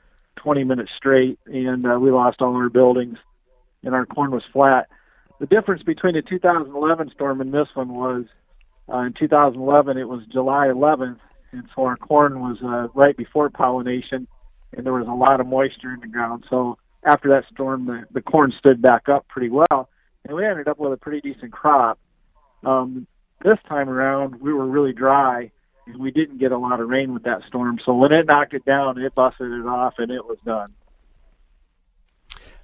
20 0.47 0.63
minutes 0.63 0.93
straight, 0.97 1.41
and 1.47 1.85
uh, 1.85 1.99
we 1.99 2.13
lost 2.13 2.41
all 2.41 2.55
our 2.55 2.69
buildings, 2.69 3.19
and 3.83 3.97
our 3.97 4.07
corn 4.07 4.31
was 4.31 4.45
flat. 4.53 4.89
The 5.41 5.47
difference 5.47 5.83
between 5.83 6.15
the 6.15 6.23
2011 6.23 7.11
storm 7.11 7.41
and 7.41 7.53
this 7.53 7.67
one 7.75 7.89
was 7.89 8.27
uh, 8.89 8.99
in 8.99 9.13
2011 9.13 9.99
it 9.99 10.09
was 10.09 10.25
July 10.27 10.69
11th, 10.69 11.19
and 11.51 11.65
so 11.75 11.83
our 11.83 11.97
corn 11.97 12.39
was 12.39 12.59
uh, 12.63 12.87
right 12.95 13.17
before 13.17 13.51
pollination, 13.51 14.29
and 14.73 14.87
there 14.87 14.93
was 14.93 15.09
a 15.09 15.13
lot 15.13 15.41
of 15.41 15.49
moisture 15.49 15.93
in 15.93 15.99
the 15.99 16.07
ground. 16.07 16.45
So 16.49 16.79
after 17.03 17.29
that 17.31 17.47
storm, 17.53 17.87
the, 17.87 18.05
the 18.13 18.23
corn 18.23 18.53
stood 18.57 18.81
back 18.81 19.09
up 19.09 19.27
pretty 19.27 19.51
well, 19.51 19.89
and 20.25 20.37
we 20.37 20.47
ended 20.47 20.69
up 20.69 20.79
with 20.79 20.93
a 20.93 20.97
pretty 20.97 21.29
decent 21.29 21.53
crop. 21.53 21.99
Um, 22.65 23.09
this 23.43 23.59
time 23.69 23.89
around, 23.89 24.41
we 24.41 24.53
were 24.53 24.67
really 24.67 24.93
dry, 24.93 25.51
we 25.99 26.11
didn't 26.11 26.39
get 26.39 26.53
a 26.53 26.59
lot 26.59 26.81
of 26.81 26.89
rain 26.89 27.15
with 27.15 27.23
that 27.25 27.45
storm. 27.45 27.79
So 27.85 27.95
when 27.95 28.13
it 28.13 28.27
knocked 28.27 28.55
it 28.55 28.65
down, 28.65 28.99
it 28.99 29.15
busted 29.15 29.51
it 29.51 29.67
off, 29.67 29.95
and 29.99 30.11
it 30.11 30.25
was 30.25 30.39
done. 30.45 30.73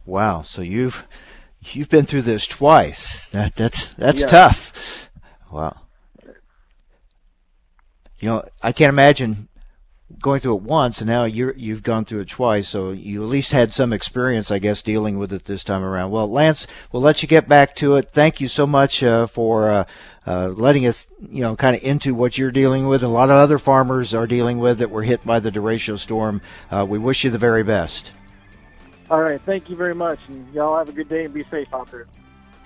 Wow! 0.04 0.42
So 0.42 0.62
you've 0.62 1.06
you've 1.60 1.88
been 1.88 2.06
through 2.06 2.22
this 2.22 2.46
twice. 2.46 3.28
That 3.30 3.54
that's 3.54 3.86
that's 3.94 4.20
Yeah. 4.20 4.26
tough. 4.26 5.08
Wow. 5.50 5.76
You 8.18 8.28
know, 8.28 8.44
I 8.62 8.72
can't 8.72 8.88
imagine 8.90 9.48
going 10.20 10.40
through 10.40 10.56
it 10.56 10.62
once, 10.62 11.00
and 11.00 11.08
now 11.08 11.24
you're 11.24 11.54
you've 11.56 11.82
gone 11.82 12.04
through 12.04 12.20
it 12.20 12.28
twice. 12.28 12.68
So 12.68 12.90
you 12.90 13.22
at 13.22 13.28
least 13.28 13.52
had 13.52 13.72
some 13.72 13.92
experience, 13.92 14.50
I 14.50 14.58
guess, 14.58 14.82
dealing 14.82 15.18
with 15.18 15.32
it 15.32 15.44
this 15.44 15.64
time 15.64 15.82
around. 15.84 16.10
Well, 16.10 16.30
Lance, 16.30 16.66
we'll 16.90 17.02
let 17.02 17.22
you 17.22 17.28
get 17.28 17.48
back 17.48 17.74
to 17.76 17.96
it. 17.96 18.10
Thank 18.12 18.40
you 18.40 18.48
so 18.48 18.66
much 18.66 19.02
uh, 19.02 19.26
for 19.26 19.70
uh, 19.70 19.84
uh, 20.26 20.48
letting 20.48 20.86
us, 20.86 21.08
you 21.30 21.42
know, 21.42 21.56
kind 21.56 21.76
of 21.76 21.82
into 21.82 22.14
what 22.14 22.38
you're 22.38 22.50
dealing 22.50 22.86
with. 22.86 23.02
A 23.02 23.08
lot 23.08 23.30
of 23.30 23.36
other 23.36 23.58
farmers 23.58 24.14
are 24.14 24.26
dealing 24.26 24.58
with 24.58 24.78
that 24.78 24.90
were 24.90 25.02
hit 25.02 25.24
by 25.24 25.40
the 25.40 25.50
derecho 25.50 25.98
storm. 25.98 26.40
Uh, 26.70 26.86
we 26.88 26.98
wish 26.98 27.24
you 27.24 27.30
the 27.30 27.38
very 27.38 27.62
best. 27.62 28.12
All 29.10 29.20
right, 29.20 29.40
thank 29.44 29.68
you 29.68 29.76
very 29.76 29.94
much, 29.94 30.18
and 30.28 30.52
y'all 30.54 30.78
have 30.78 30.88
a 30.88 30.92
good 30.92 31.08
day 31.08 31.24
and 31.24 31.34
be 31.34 31.44
safe 31.44 31.72
out 31.74 31.90
there. 31.90 32.06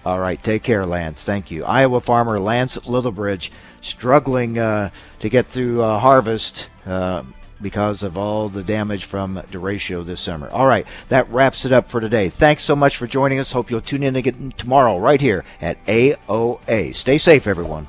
All 0.04 0.20
right, 0.20 0.40
take 0.40 0.62
care, 0.62 0.86
Lance. 0.86 1.24
Thank 1.24 1.50
you. 1.50 1.64
Iowa 1.64 2.00
farmer 2.00 2.38
Lance 2.38 2.78
Lillebridge 2.78 3.50
struggling 3.80 4.57
uh, 4.57 4.90
to 5.18 5.28
get 5.28 5.46
through 5.46 5.82
uh, 5.82 5.98
harvest 5.98 6.68
uh, 6.86 7.24
because 7.61 8.02
of 8.02 8.16
all 8.16 8.48
the 8.48 8.62
damage 8.62 9.04
from 9.04 9.36
derecho 9.50 10.04
this 10.04 10.20
summer. 10.20 10.48
All 10.50 10.66
right, 10.66 10.86
that 11.09 11.28
wraps 11.30 11.64
it 11.64 11.72
up 11.72 11.88
for 11.88 12.00
today. 12.00 12.28
Thanks 12.28 12.64
so 12.64 12.76
much 12.76 12.96
for 12.96 13.07
joining 13.07 13.38
us. 13.38 13.52
Hope 13.52 13.70
you'll 13.70 13.80
tune 13.80 14.02
in 14.02 14.16
again 14.16 14.52
tomorrow 14.57 14.98
right 14.98 15.20
here 15.20 15.44
at 15.61 15.84
AOA. 15.86 16.94
Stay 16.94 17.18
safe, 17.18 17.46
everyone. 17.46 17.88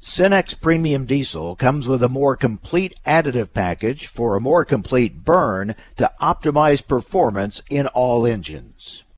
Cenex 0.00 0.58
Premium 0.58 1.04
Diesel 1.04 1.56
comes 1.56 1.88
with 1.88 2.00
a 2.00 2.08
more 2.08 2.36
complete 2.36 2.94
additive 3.04 3.52
package 3.52 4.06
for 4.06 4.36
a 4.36 4.40
more 4.40 4.64
complete 4.64 5.24
burn 5.24 5.74
to 5.96 6.12
optimize 6.22 6.86
performance 6.86 7.60
in 7.68 7.88
all 7.88 8.24
engines. 8.24 9.02